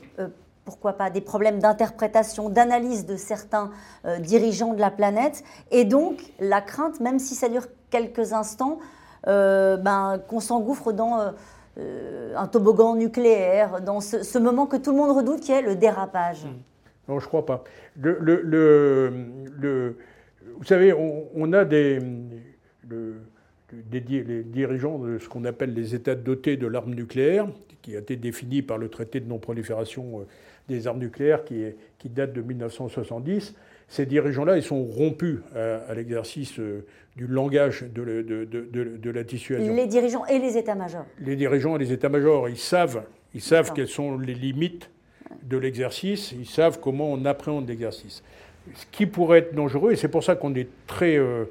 pourquoi 0.65 0.95
pas, 0.95 1.11
des 1.11 1.21
problèmes 1.21 1.59
d'interprétation, 1.59 2.49
d'analyse 2.49 3.05
de 3.05 3.17
certains 3.17 3.71
dirigeants 4.21 4.73
de 4.73 4.81
la 4.81 4.91
planète, 4.91 5.45
et 5.71 5.85
donc 5.85 6.23
la 6.41 6.63
crainte, 6.63 7.01
même 7.01 7.19
si 7.19 7.35
ça 7.35 7.51
dure 7.51 7.67
quelques 7.91 8.33
instants, 8.33 8.79
euh, 9.27 9.79
ben, 9.79 10.21
qu'on 10.29 10.41
s'engouffre 10.41 10.93
dans 10.93 11.19
euh, 11.19 11.31
euh, 11.79 12.35
un 12.37 12.47
toboggan 12.47 12.95
nucléaire, 12.95 13.81
dans 13.81 14.01
ce, 14.01 14.39
moment 14.39 14.67
que 14.67 14.77
tout 14.77 14.91
le 14.91 14.99
monde 14.99 15.17
redoute 15.17 15.41
qui 15.41 15.53
est 15.53 15.63
le 15.63 15.77
dérapage? 15.77 16.45
Hmm. 16.45 16.59
Non, 17.09 17.19
je 17.19 17.25
ne 17.25 17.29
crois 17.29 17.47
pas. 17.47 17.65
Le, 17.99 18.19
le, 18.21 19.97
vous 20.59 20.65
savez, 20.65 20.93
on, 20.93 21.53
a 21.53 21.65
des, 21.65 22.01
les 23.93 24.43
dirigeants 24.45 24.99
de 24.99 25.18
ce 25.18 25.28
qu'on 25.28 25.45
appelle 25.45 25.74
les 25.74 25.95
États 25.95 26.14
dotés 26.14 26.57
de 26.57 26.66
l'arme 26.66 26.95
nucléaire, 26.95 27.49
qui 27.82 27.97
a 27.97 27.99
été 27.99 28.16
défini 28.16 28.62
par 28.62 28.78
le 28.78 28.89
traité 28.89 29.20
de 29.20 29.28
non-prolifération 29.28 30.26
des 30.68 30.87
armes 30.87 30.99
nucléaires 30.99 31.45
qui, 31.45 31.62
est, 31.62 31.76
qui 31.99 32.09
date 32.09 32.32
de 32.32 32.41
1970 32.41 33.55
ces 33.89 34.07
dirigeants-là, 34.07 34.57
ils 34.57 34.62
sont 34.62 34.82
rompus 34.85 35.39
à, 35.55 35.95
l'exercice 35.95 36.59
euh, 36.59 36.85
du 37.16 37.26
langage 37.26 37.85
de, 37.85 38.22
de, 38.22 39.11
la 39.11 39.22
dissuasion. 39.22 39.74
Les 39.74 39.87
dirigeants 39.87 40.26
et 40.26 40.39
les 40.39 40.57
états-majors. 40.57 41.05
Les 41.20 41.37
dirigeants 41.37 41.76
et 41.76 41.78
les 41.78 41.93
états-majors, 41.93 42.49
ils 42.49 42.59
savent, 42.59 43.05
ils 43.35 43.41
savent 43.41 43.72
quelles 43.72 43.89
sont 43.89 44.18
les 44.18 44.35
limites 44.35 44.91
de 45.43 45.57
l'exercice, 45.57 46.32
ils 46.32 46.47
savent 46.47 46.80
comment 46.80 47.12
on 47.12 47.24
appréhende 47.24 47.68
l'exercice. 47.68 48.22
Ce 48.74 48.87
qui 48.91 49.07
pourrait 49.07 49.41
être 49.41 49.55
dangereux, 49.55 49.93
et 49.93 49.97
c'est 49.97 50.09
pour 50.09 50.24
ça 50.24 50.35
qu'on 50.35 50.55
est 50.55 50.68
très, 50.87 51.16
euh, 51.16 51.45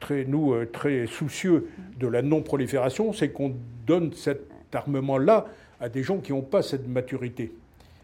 très, 0.00 0.24
nous, 0.24 0.52
euh, 0.52 0.66
très 0.66 1.06
soucieux 1.06 1.68
de 1.98 2.06
la 2.08 2.22
non-prolifération, 2.22 3.12
c'est 3.12 3.30
qu'on 3.30 3.54
donne 3.86 4.12
cet 4.14 4.40
armement-là 4.72 5.46
à 5.80 5.88
des 5.88 6.02
gens 6.02 6.18
qui 6.18 6.32
n'ont 6.32 6.42
pas 6.42 6.62
cette 6.62 6.88
maturité. 6.88 7.52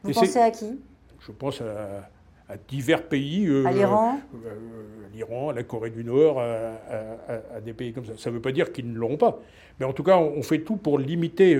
Vous 0.03 0.12
pensez 0.12 0.38
à 0.38 0.51
qui? 0.51 0.78
Je 1.20 1.32
pense 1.32 1.61
à 1.61 2.09
à 2.49 2.55
divers 2.68 3.03
pays. 3.03 3.47
Euh, 3.47 3.66
à 3.66 3.72
l'Iran? 3.72 4.20
euh, 4.34 4.51
L'Iran, 5.14 5.51
la 5.51 5.62
Corée 5.62 5.90
du 5.90 6.05
Nord, 6.05 6.40
à, 6.40 7.61
des 7.64 7.72
pays 7.72 7.92
comme 7.92 8.05
ça. 8.05 8.12
Ça 8.16 8.30
ne 8.30 8.36
veut 8.36 8.40
pas 8.40 8.53
dire 8.53 8.72
qu'ils 8.72 8.92
ne 8.92 8.97
l'auront 8.99 9.16
pas. 9.16 9.40
Mais 9.80 9.86
en 9.86 9.92
tout 9.92 10.03
cas, 10.03 10.18
on, 10.18 10.42
fait 10.42 10.61
tout 10.61 10.76
pour 10.76 10.99
limiter 10.99 11.59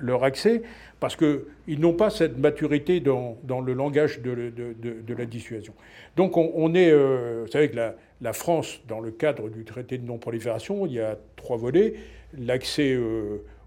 leur 0.00 0.24
accès 0.24 0.62
parce 1.00 1.16
qu'ils 1.16 1.80
n'ont 1.80 1.92
pas 1.92 2.10
cette 2.10 2.36
maturité 2.38 3.00
dans, 3.00 3.36
dans 3.44 3.60
le 3.60 3.72
langage 3.74 4.20
de, 4.20 4.52
de, 4.54 5.14
la 5.14 5.24
dissuasion. 5.24 5.72
Donc 6.16 6.36
on, 6.36 6.74
est, 6.74 6.92
vous 6.92 7.48
savez 7.48 7.70
que 7.70 7.76
la, 7.76 7.94
la, 8.20 8.32
France, 8.32 8.80
dans 8.88 9.00
le 9.00 9.10
cadre 9.10 9.48
du 9.48 9.64
traité 9.64 9.98
de 9.98 10.06
non-prolifération, 10.06 10.86
il 10.86 10.92
y 10.92 11.00
a 11.00 11.18
trois 11.36 11.56
volets. 11.56 11.94
L'accès 12.36 12.98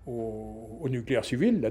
au, 0.07 0.87
nucléaire 0.89 1.25
civil, 1.25 1.61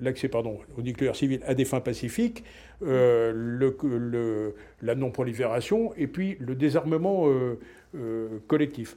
l'accès 0.00 0.28
pardon, 0.28 0.58
au 0.76 0.82
nucléaire 0.82 1.14
civil 1.14 1.40
à 1.46 1.54
des 1.54 1.64
fins 1.64 1.80
pacifiques, 1.80 2.44
euh, 2.82 4.50
la 4.82 4.94
non-prolifération 4.94 5.92
et 5.96 6.06
puis 6.06 6.36
le 6.40 6.54
désarmement 6.54 7.28
euh, 7.28 7.58
euh, 7.94 8.38
collectif. 8.46 8.96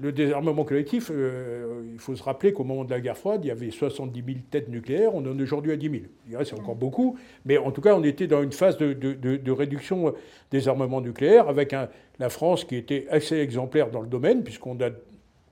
Le 0.00 0.12
désarmement 0.12 0.64
collectif, 0.64 1.10
il 1.10 1.98
faut 1.98 2.14
se 2.14 2.22
rappeler 2.22 2.52
qu'au 2.52 2.64
moment 2.64 2.84
de 2.84 2.90
la 2.90 3.00
guerre 3.00 3.16
froide, 3.16 3.44
il 3.44 3.48
y 3.48 3.50
avait 3.50 3.70
70 3.70 4.22
000 4.24 4.38
têtes 4.50 4.68
nucléaires, 4.68 5.14
on 5.14 5.20
en 5.20 5.38
est 5.38 5.42
aujourd'hui 5.42 5.72
à 5.72 5.76
10 5.76 5.90
000. 5.90 6.02
Je 6.24 6.30
dirais 6.30 6.44
c'est 6.44 6.54
encore 6.54 6.76
beaucoup, 6.76 7.18
mais 7.44 7.56
en 7.56 7.70
tout 7.70 7.80
cas, 7.80 7.94
on 7.94 8.04
était 8.04 8.26
dans 8.26 8.42
une 8.42 8.52
phase 8.52 8.76
de, 8.76 9.50
réduction 9.50 10.14
des 10.50 10.68
armements 10.68 11.00
nucléaires, 11.00 11.48
avec 11.48 11.74
la 12.18 12.28
France 12.28 12.64
qui 12.64 12.76
était 12.76 13.06
assez 13.10 13.36
exemplaire 13.38 13.90
dans 13.90 14.02
le 14.02 14.08
domaine, 14.08 14.42
puisqu'on 14.44 14.78
a 14.80 14.90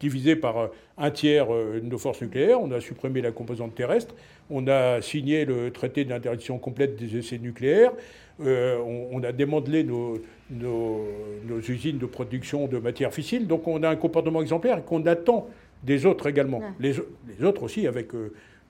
divisé 0.00 0.34
par 0.34 0.56
euh, 0.58 0.66
un 0.98 1.10
tiers 1.10 1.54
euh, 1.54 1.80
nos 1.82 1.98
forces 1.98 2.22
nucléaires, 2.22 2.60
on 2.60 2.72
a 2.72 2.80
supprimé 2.80 3.20
la 3.20 3.30
composante 3.30 3.74
terrestre, 3.74 4.14
on 4.48 4.66
a 4.66 5.00
signé 5.00 5.44
le 5.44 5.70
traité 5.70 6.04
d'interdiction 6.04 6.58
complète 6.58 6.96
des 6.96 7.18
essais 7.18 7.38
nucléaires, 7.38 7.92
euh, 8.40 8.78
on, 9.12 9.22
a 9.22 9.32
démantelé 9.32 9.84
nos, 9.84 10.14
nos, 10.50 11.04
usines 11.68 11.98
de 11.98 12.06
production 12.06 12.66
de 12.66 12.78
matières 12.78 13.12
fissiles, 13.12 13.46
donc 13.46 13.66
on 13.68 13.82
a 13.82 13.88
un 13.88 13.96
comportement 13.96 14.42
exemplaire 14.42 14.78
et 14.78 14.82
qu'on 14.82 15.04
attend 15.06 15.48
des 15.82 16.06
autres 16.06 16.26
également. 16.26 16.60
Les, 16.78 16.94
les, 17.38 17.44
autres 17.44 17.62
aussi 17.62 17.86
avec 17.86 18.08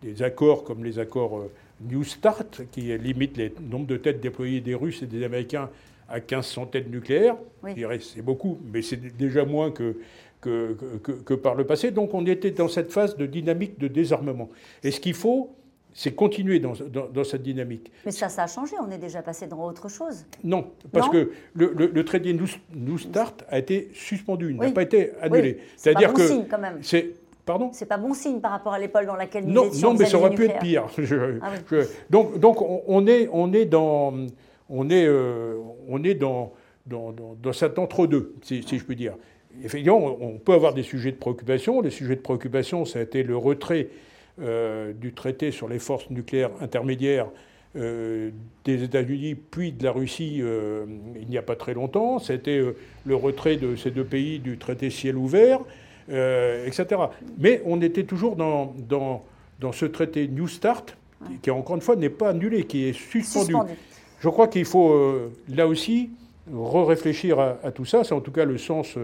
des 0.03 0.23
accords 0.23 0.65
comme 0.65 0.85
les 0.85 0.99
accords 0.99 1.49
New 1.81 2.05
Start, 2.05 2.63
qui 2.71 2.97
limitent 2.99 3.37
le 3.37 3.51
nombre 3.61 3.87
de 3.87 3.97
têtes 3.97 4.21
déployées 4.21 4.61
des 4.61 4.75
Russes 4.75 5.03
et 5.03 5.07
des 5.07 5.25
Américains 5.25 5.71
à 6.09 6.17
1500 6.17 6.67
têtes 6.67 6.91
nucléaires. 6.91 7.37
Je 7.67 7.73
dirais 7.73 7.99
c'est 8.01 8.23
beaucoup, 8.23 8.59
mais 8.73 8.83
c'est 8.83 9.17
déjà 9.17 9.45
moins 9.45 9.71
que 9.71 9.97
que, 10.41 10.75
que, 11.25 11.35
par 11.35 11.55
le 11.55 11.65
passé. 11.65 11.91
Donc 11.91 12.15
on 12.15 12.25
était 12.27 12.51
dans 12.51 12.69
cette 12.69 12.93
phase 12.93 13.17
de 13.17 13.27
dynamique 13.27 13.79
de 13.79 13.89
désarmement. 13.89 14.51
Et 14.83 14.91
ce 14.91 15.01
qu'il 15.01 15.15
faut, 15.15 15.55
c'est 15.93 16.13
continuer 16.13 16.61
dans, 16.61 16.73
dans, 17.13 17.25
cette 17.25 17.43
dynamique. 17.43 17.91
Mais 18.05 18.13
ça, 18.13 18.29
ça 18.29 18.45
a 18.45 18.47
changé, 18.47 18.77
on 18.81 18.91
est 18.91 18.99
déjà 18.99 19.23
passé 19.23 19.47
dans 19.47 19.65
autre 19.65 19.89
chose. 19.89 20.25
Non, 20.45 20.71
parce 20.93 21.09
que 21.09 21.33
le, 21.55 21.73
le, 21.75 22.05
traité 22.05 22.33
New, 22.33 22.99
Start 22.99 23.45
a 23.49 23.59
été 23.59 23.91
suspendu, 23.93 24.51
il 24.51 24.57
n'a 24.57 24.71
pas 24.71 24.83
été 24.83 25.13
annulé. 25.21 25.59
C'est-à-dire 25.77 26.13
que. 26.13 26.27
Signe, 26.27 26.45
quand 26.49 26.59
même. 26.59 26.79
C'est 26.83 27.15
Pardon? 27.47 27.71
C'est 27.73 27.87
pas 27.87 27.97
bon 27.97 28.15
signe 28.15 28.39
par 28.39 28.53
rapport 28.53 28.75
à 28.75 28.79
l'époque 28.79 29.07
dans 29.07 29.17
laquelle 29.17 29.45
nous 29.45 29.53
non, 29.53 29.65
étions. 29.65 29.93
Non, 29.93 29.99
mais 29.99 30.07
ça 30.07 30.19
aurait 30.19 30.35
pu 30.35 30.45
être 30.45 30.59
pire. 30.61 30.87
Ah 31.43 31.51
donc, 32.09 32.39
donc 32.39 32.59
on, 32.61 33.07
est, 33.07 33.29
on 33.33 33.53
est 33.53 33.65
dans, 33.65 34.15
on 34.69 34.91
est, 34.91 35.07
euh, 35.07 35.57
on 35.89 36.05
est 36.05 36.15
dans, 36.15 36.53
dans, 36.87 37.13
dans, 37.13 37.53
cet 37.53 37.79
entre-deux, 37.79 38.35
si, 38.43 38.63
si, 38.63 38.79
je 38.79 38.85
puis 38.85 38.95
dire 38.95 39.15
effectivement, 39.65 40.17
on 40.21 40.39
peut 40.39 40.53
avoir 40.53 40.75
des 40.75 40.83
sujets 40.83 41.13
de 41.13 41.17
préoccupation. 41.17 41.81
Les 41.81 41.91
sujets 41.91 42.17
de 42.17 42.21
préoccupation, 42.21 42.85
ça 42.85 43.01
a 43.01 43.03
été 43.03 43.23
le 43.23 43.37
retrait 43.37 43.89
euh, 44.41 44.93
du 44.93 45.13
traité 45.13 45.51
sur 45.51 45.69
les 45.69 45.79
forces 45.79 46.09
nucléaires 46.11 46.51
intermédiaires 46.61 47.27
euh, 47.77 48.31
des 48.65 48.83
États-Unis 48.83 49.35
puis 49.35 49.71
de 49.73 49.85
la 49.85 49.93
Russie 49.93 50.39
euh, 50.41 50.87
il 51.21 51.29
n'y 51.29 51.39
a 51.39 51.43
pas 51.43 51.57
très 51.57 51.75
longtemps. 51.75 52.19
C'était 52.19 52.61
le 53.05 53.15
retrait 53.15 53.57
de 53.57 53.77
ces 53.77 53.91
deux 53.91 54.05
pays 54.05 54.39
du 54.39 54.59
traité 54.59 54.91
ciel 54.91 55.17
ouvert, 55.17 55.61
etc. 56.09 56.87
Mais 57.39 57.63
on 57.65 57.81
était 57.81 58.05
toujours 58.05 58.35
dans, 58.35 58.75
dans, 58.89 59.23
dans 59.61 59.73
ce 59.73 59.87
traité 59.87 60.27
New 60.27 60.49
Start, 60.49 60.97
qui, 61.43 61.51
encore 61.51 61.77
une 61.77 61.83
fois 61.83 61.97
n'est 61.97 62.11
pas 62.11 62.31
annulé, 62.31 62.65
qui 62.65 62.85
est 62.85 62.93
suspendu. 62.93 63.55
Je 64.21 64.29
crois 64.29 64.49
qu'il 64.49 64.65
faut 64.65 65.31
là 65.49 65.67
aussi 65.67 66.11
re-réfléchir 66.53 67.39
à, 67.39 67.59
à, 67.63 67.71
tout 67.71 67.85
ça. 67.85 68.05
C'est 68.05 68.15
en 68.15 68.21
tout 68.21 68.33
cas 68.33 68.45
le 68.45 68.59
sens 68.59 68.97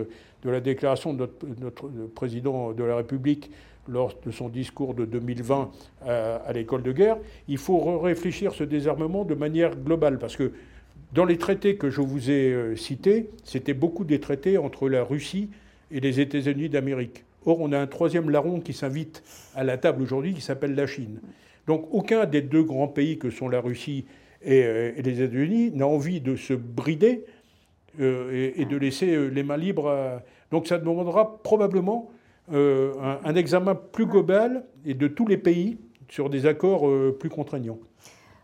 de 0.46 0.50
la 0.50 0.60
déclaration 0.60 1.12
de 1.12 1.28
notre, 1.60 1.88
président 2.14 2.72
de 2.72 2.84
la 2.84 2.96
République 2.96 3.50
lors 3.88 4.14
de 4.24 4.30
son 4.30 4.48
discours 4.48 4.94
de 4.94 5.04
2020 5.04 5.70
à, 6.06 6.52
l'école 6.52 6.82
de 6.82 6.92
guerre, 6.92 7.16
il 7.48 7.58
faut 7.58 7.98
réfléchir 7.98 8.52
ce 8.54 8.64
désarmement 8.64 9.24
de 9.24 9.34
manière 9.34 9.76
globale, 9.76 10.18
parce 10.18 10.36
que 10.36 10.52
dans 11.12 11.24
les 11.24 11.38
traités 11.38 11.76
que 11.76 11.88
je 11.90 12.00
vous 12.00 12.30
ai 12.30 12.52
euh, 12.52 12.76
cités, 12.76 13.30
c'était 13.44 13.74
beaucoup 13.74 14.04
des 14.04 14.20
traités 14.20 14.58
entre 14.58 14.88
la 14.88 15.04
Russie 15.04 15.48
et 15.90 16.00
les 16.00 16.20
États-Unis 16.20 16.68
d'Amérique. 16.68 17.24
Or, 17.44 17.60
on 17.60 17.72
a 17.72 17.78
un 17.78 17.86
troisième 17.86 18.28
larron 18.28 18.60
qui 18.60 18.72
s'invite 18.72 19.22
à 19.54 19.62
la 19.62 19.78
table 19.78 20.02
aujourd'hui, 20.02 20.34
qui 20.34 20.40
s'appelle 20.40 20.74
la 20.74 20.86
Chine. 20.86 21.20
Donc, 21.66 21.86
aucun 21.92 22.26
des 22.26 22.42
deux 22.42 22.62
grands 22.62 22.88
pays 22.88 23.18
que 23.18 23.30
sont 23.30 23.48
la 23.48 23.60
Russie 23.60 24.04
et, 24.42 24.64
euh, 24.64 24.92
et 24.96 25.02
les 25.02 25.22
États-Unis 25.22 25.70
n'a 25.72 25.86
envie 25.86 26.20
de 26.20 26.36
se 26.36 26.54
brider 26.54 27.24
et, 27.98 28.66
de 28.68 28.76
laisser 28.76 29.30
les 29.30 29.42
mains 29.42 29.56
libres. 29.56 30.20
Donc 30.50 30.66
ça 30.66 30.78
demandera 30.78 31.42
probablement 31.42 32.10
un, 32.52 33.34
examen 33.34 33.74
plus 33.74 34.06
global 34.06 34.64
et 34.84 34.94
de 34.94 35.08
tous 35.08 35.26
les 35.26 35.36
pays 35.36 35.78
sur 36.08 36.30
des 36.30 36.46
accords 36.46 36.88
plus 37.18 37.28
contraignants. 37.28 37.78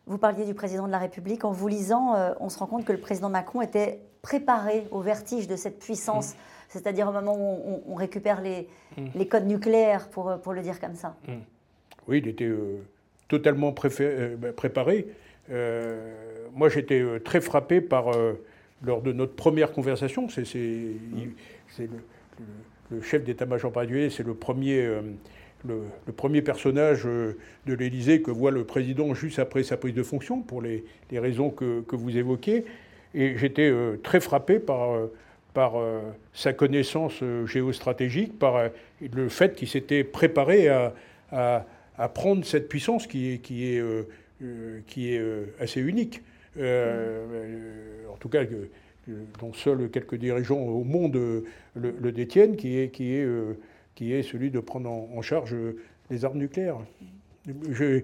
Vous 0.06 0.18
parliez 0.18 0.44
du 0.44 0.54
président 0.54 0.86
de 0.86 0.92
la 0.92 0.98
République. 0.98 1.44
En 1.44 1.52
vous 1.52 1.68
lisant, 1.68 2.14
on 2.40 2.48
se 2.48 2.58
rend 2.58 2.66
compte 2.66 2.84
que 2.84 2.92
le 2.92 2.98
président 2.98 3.28
Macron 3.28 3.62
était 3.62 4.00
préparé 4.22 4.84
au 4.90 5.00
vertige 5.00 5.48
de 5.48 5.56
cette 5.56 5.78
puissance, 5.78 6.34
mmh. 6.34 6.36
c'est-à-dire 6.68 7.08
au 7.08 7.12
moment 7.12 7.36
où 7.36 7.82
on, 7.86 7.94
récupère 7.94 8.40
les, 8.40 8.68
mmh. 8.96 9.06
les, 9.16 9.28
codes 9.28 9.46
nucléaires, 9.46 10.08
pour, 10.08 10.40
pour, 10.40 10.52
le 10.52 10.62
dire 10.62 10.80
comme 10.80 10.94
ça. 10.94 11.16
Mmh. 11.26 11.32
Oui, 12.08 12.18
il 12.18 12.28
était 12.28 12.50
totalement 13.28 13.72
bah, 13.72 14.52
préparé. 14.56 15.08
moi, 16.54 16.68
j'étais 16.68 17.04
très 17.24 17.40
frappé 17.40 17.80
par, 17.80 18.10
lors 18.82 19.02
de 19.02 19.12
notre 19.12 19.34
première 19.34 19.72
conversation, 19.72 20.28
c'est 20.28 20.44
le, 22.90 23.00
chef 23.02 23.24
d'état-major 23.24 23.72
particulier, 23.72 24.10
c'est 24.10 24.26
le 24.26 24.34
premier 24.34 24.88
le, 25.66 26.12
premier 26.16 26.42
personnage 26.42 27.02
euh, 27.06 27.36
de 27.66 27.74
l'Élysée 27.74 28.22
que 28.22 28.30
voit 28.30 28.50
le 28.50 28.64
président 28.64 29.14
juste 29.14 29.38
après 29.38 29.62
sa 29.62 29.76
prise 29.76 29.94
de 29.94 30.02
fonction, 30.02 30.40
pour 30.40 30.62
les, 30.62 30.84
raisons 31.12 31.50
que, 31.50 31.84
vous 31.90 32.16
évoquez. 32.16 32.64
Et 33.14 33.36
j'étais 33.36 33.70
euh, 33.70 33.96
très 34.02 34.20
frappé 34.20 34.58
par, 34.58 34.96
euh, 35.56 36.00
sa 36.32 36.52
connaissance 36.52 37.22
géostratégique, 37.46 38.38
par 38.38 38.70
le 39.00 39.28
fait 39.28 39.54
qu'il 39.54 39.68
s'était 39.68 40.04
préparé 40.04 40.68
à, 40.68 41.64
prendre 42.14 42.44
cette 42.44 42.68
puissance 42.68 43.06
qui 43.06 43.38
est 43.66 45.22
assez 45.60 45.80
unique. 45.80 46.22
en 46.56 48.16
tout 48.18 48.28
cas, 48.28 48.44
dont 49.40 49.52
seuls 49.52 49.90
quelques 49.90 50.14
dirigeants 50.14 50.60
au 50.60 50.84
monde 50.84 51.18
le, 51.74 52.12
détiennent, 52.12 52.56
qui 52.56 52.78
est, 52.78 52.88
qui 52.88 53.14
est 53.14 53.26
qui 53.94 54.12
est 54.12 54.22
celui 54.22 54.50
de 54.50 54.60
prendre 54.60 54.90
en, 54.90 55.22
charge 55.22 55.54
les 56.10 56.24
armes 56.24 56.38
nucléaires. 56.38 56.78
Je, 57.70 58.02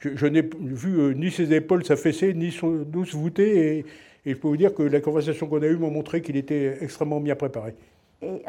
je, 0.00 0.26
n'ai 0.26 0.42
vu 0.42 0.98
euh, 0.98 1.12
ni 1.12 1.30
ses 1.30 1.52
épaules 1.52 1.84
s'affaisser, 1.84 2.34
ni 2.34 2.52
son 2.52 2.70
dos 2.70 3.04
se 3.04 3.16
voûter, 3.16 3.78
et, 3.78 3.86
je 4.26 4.34
peux 4.34 4.48
vous 4.48 4.56
dire 4.56 4.74
que 4.74 4.82
la 4.82 5.00
conversation 5.00 5.46
qu'on 5.46 5.62
a 5.62 5.66
eue 5.66 5.76
m'a 5.76 5.90
montré 5.90 6.22
qu'il 6.22 6.36
était 6.36 6.78
extrêmement 6.80 7.20
bien 7.20 7.36
préparé. 7.36 7.74
Et, 8.22 8.42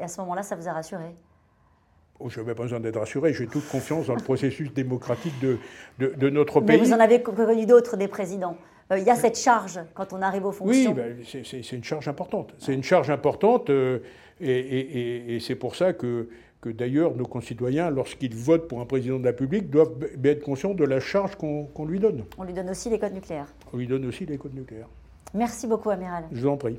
à 0.00 0.08
ce 0.08 0.20
moment-là, 0.22 0.42
ça 0.42 0.56
vous 0.56 0.66
a 0.66 0.72
rassuré? 0.72 1.04
Oh, 2.18 2.28
je 2.28 2.40
n'avais 2.40 2.54
pas 2.54 2.64
besoin 2.64 2.80
d'être 2.80 2.98
rassuré, 2.98 3.32
j'ai 3.32 3.46
toute 3.46 3.66
confiance 3.68 4.08
dans 4.08 4.14
le 4.14 4.22
processus 4.22 4.72
démocratique 4.74 5.32
de, 5.40 5.58
de, 5.98 6.30
notre 6.30 6.60
pays. 6.60 6.78
Mais 6.78 6.84
vous 6.84 6.92
en 6.92 7.00
avez 7.00 7.22
connu 7.22 7.64
d'autres, 7.64 7.96
des 7.96 8.08
présidents? 8.08 8.56
Euh, 8.90 8.98
il 8.98 9.04
y 9.04 9.10
a 9.10 9.16
cette 9.16 9.38
charge 9.38 9.80
quand 9.94 10.12
on 10.12 10.22
arrive 10.22 10.44
aux 10.44 10.52
fonctions. 10.52 10.90
Oui, 10.90 10.96
ben, 10.96 11.16
c'est 11.24 11.72
une 11.72 11.84
charge 11.84 12.08
importante. 12.08 12.54
C'est 12.58 12.74
une 12.74 12.82
charge 12.82 13.10
importante. 13.10 13.70
Euh, 13.70 14.00
et, 14.40 15.38
c'est 15.40 15.54
pour 15.54 15.76
ça 15.76 15.92
que, 15.92 16.28
que 16.60 16.70
d'ailleurs 16.70 17.14
nos 17.14 17.26
concitoyens, 17.26 17.90
lorsqu'ils 17.90 18.34
votent 18.34 18.68
pour 18.68 18.80
un 18.80 18.86
président 18.86 19.18
de 19.18 19.24
la 19.24 19.30
République, 19.30 19.70
doivent 19.70 19.94
être 20.24 20.42
conscients 20.42 20.74
de 20.74 20.84
la 20.84 20.98
charge 20.98 21.36
qu'on 21.36 21.84
lui 21.86 22.00
donne. 22.00 22.24
On 22.38 22.44
lui 22.44 22.52
donne 22.52 22.70
aussi 22.70 22.90
les 22.90 22.98
codes 22.98 23.14
nucléaires. 23.14 23.52
On 23.72 23.76
lui 23.76 23.86
donne 23.86 24.06
aussi 24.06 24.26
les 24.26 24.38
codes 24.38 24.54
nucléaires. 24.54 24.88
Merci 25.34 25.66
beaucoup, 25.66 25.90
Amiral. 25.90 26.24
Je 26.32 26.40
vous 26.40 26.48
en 26.48 26.56
prie. 26.56 26.78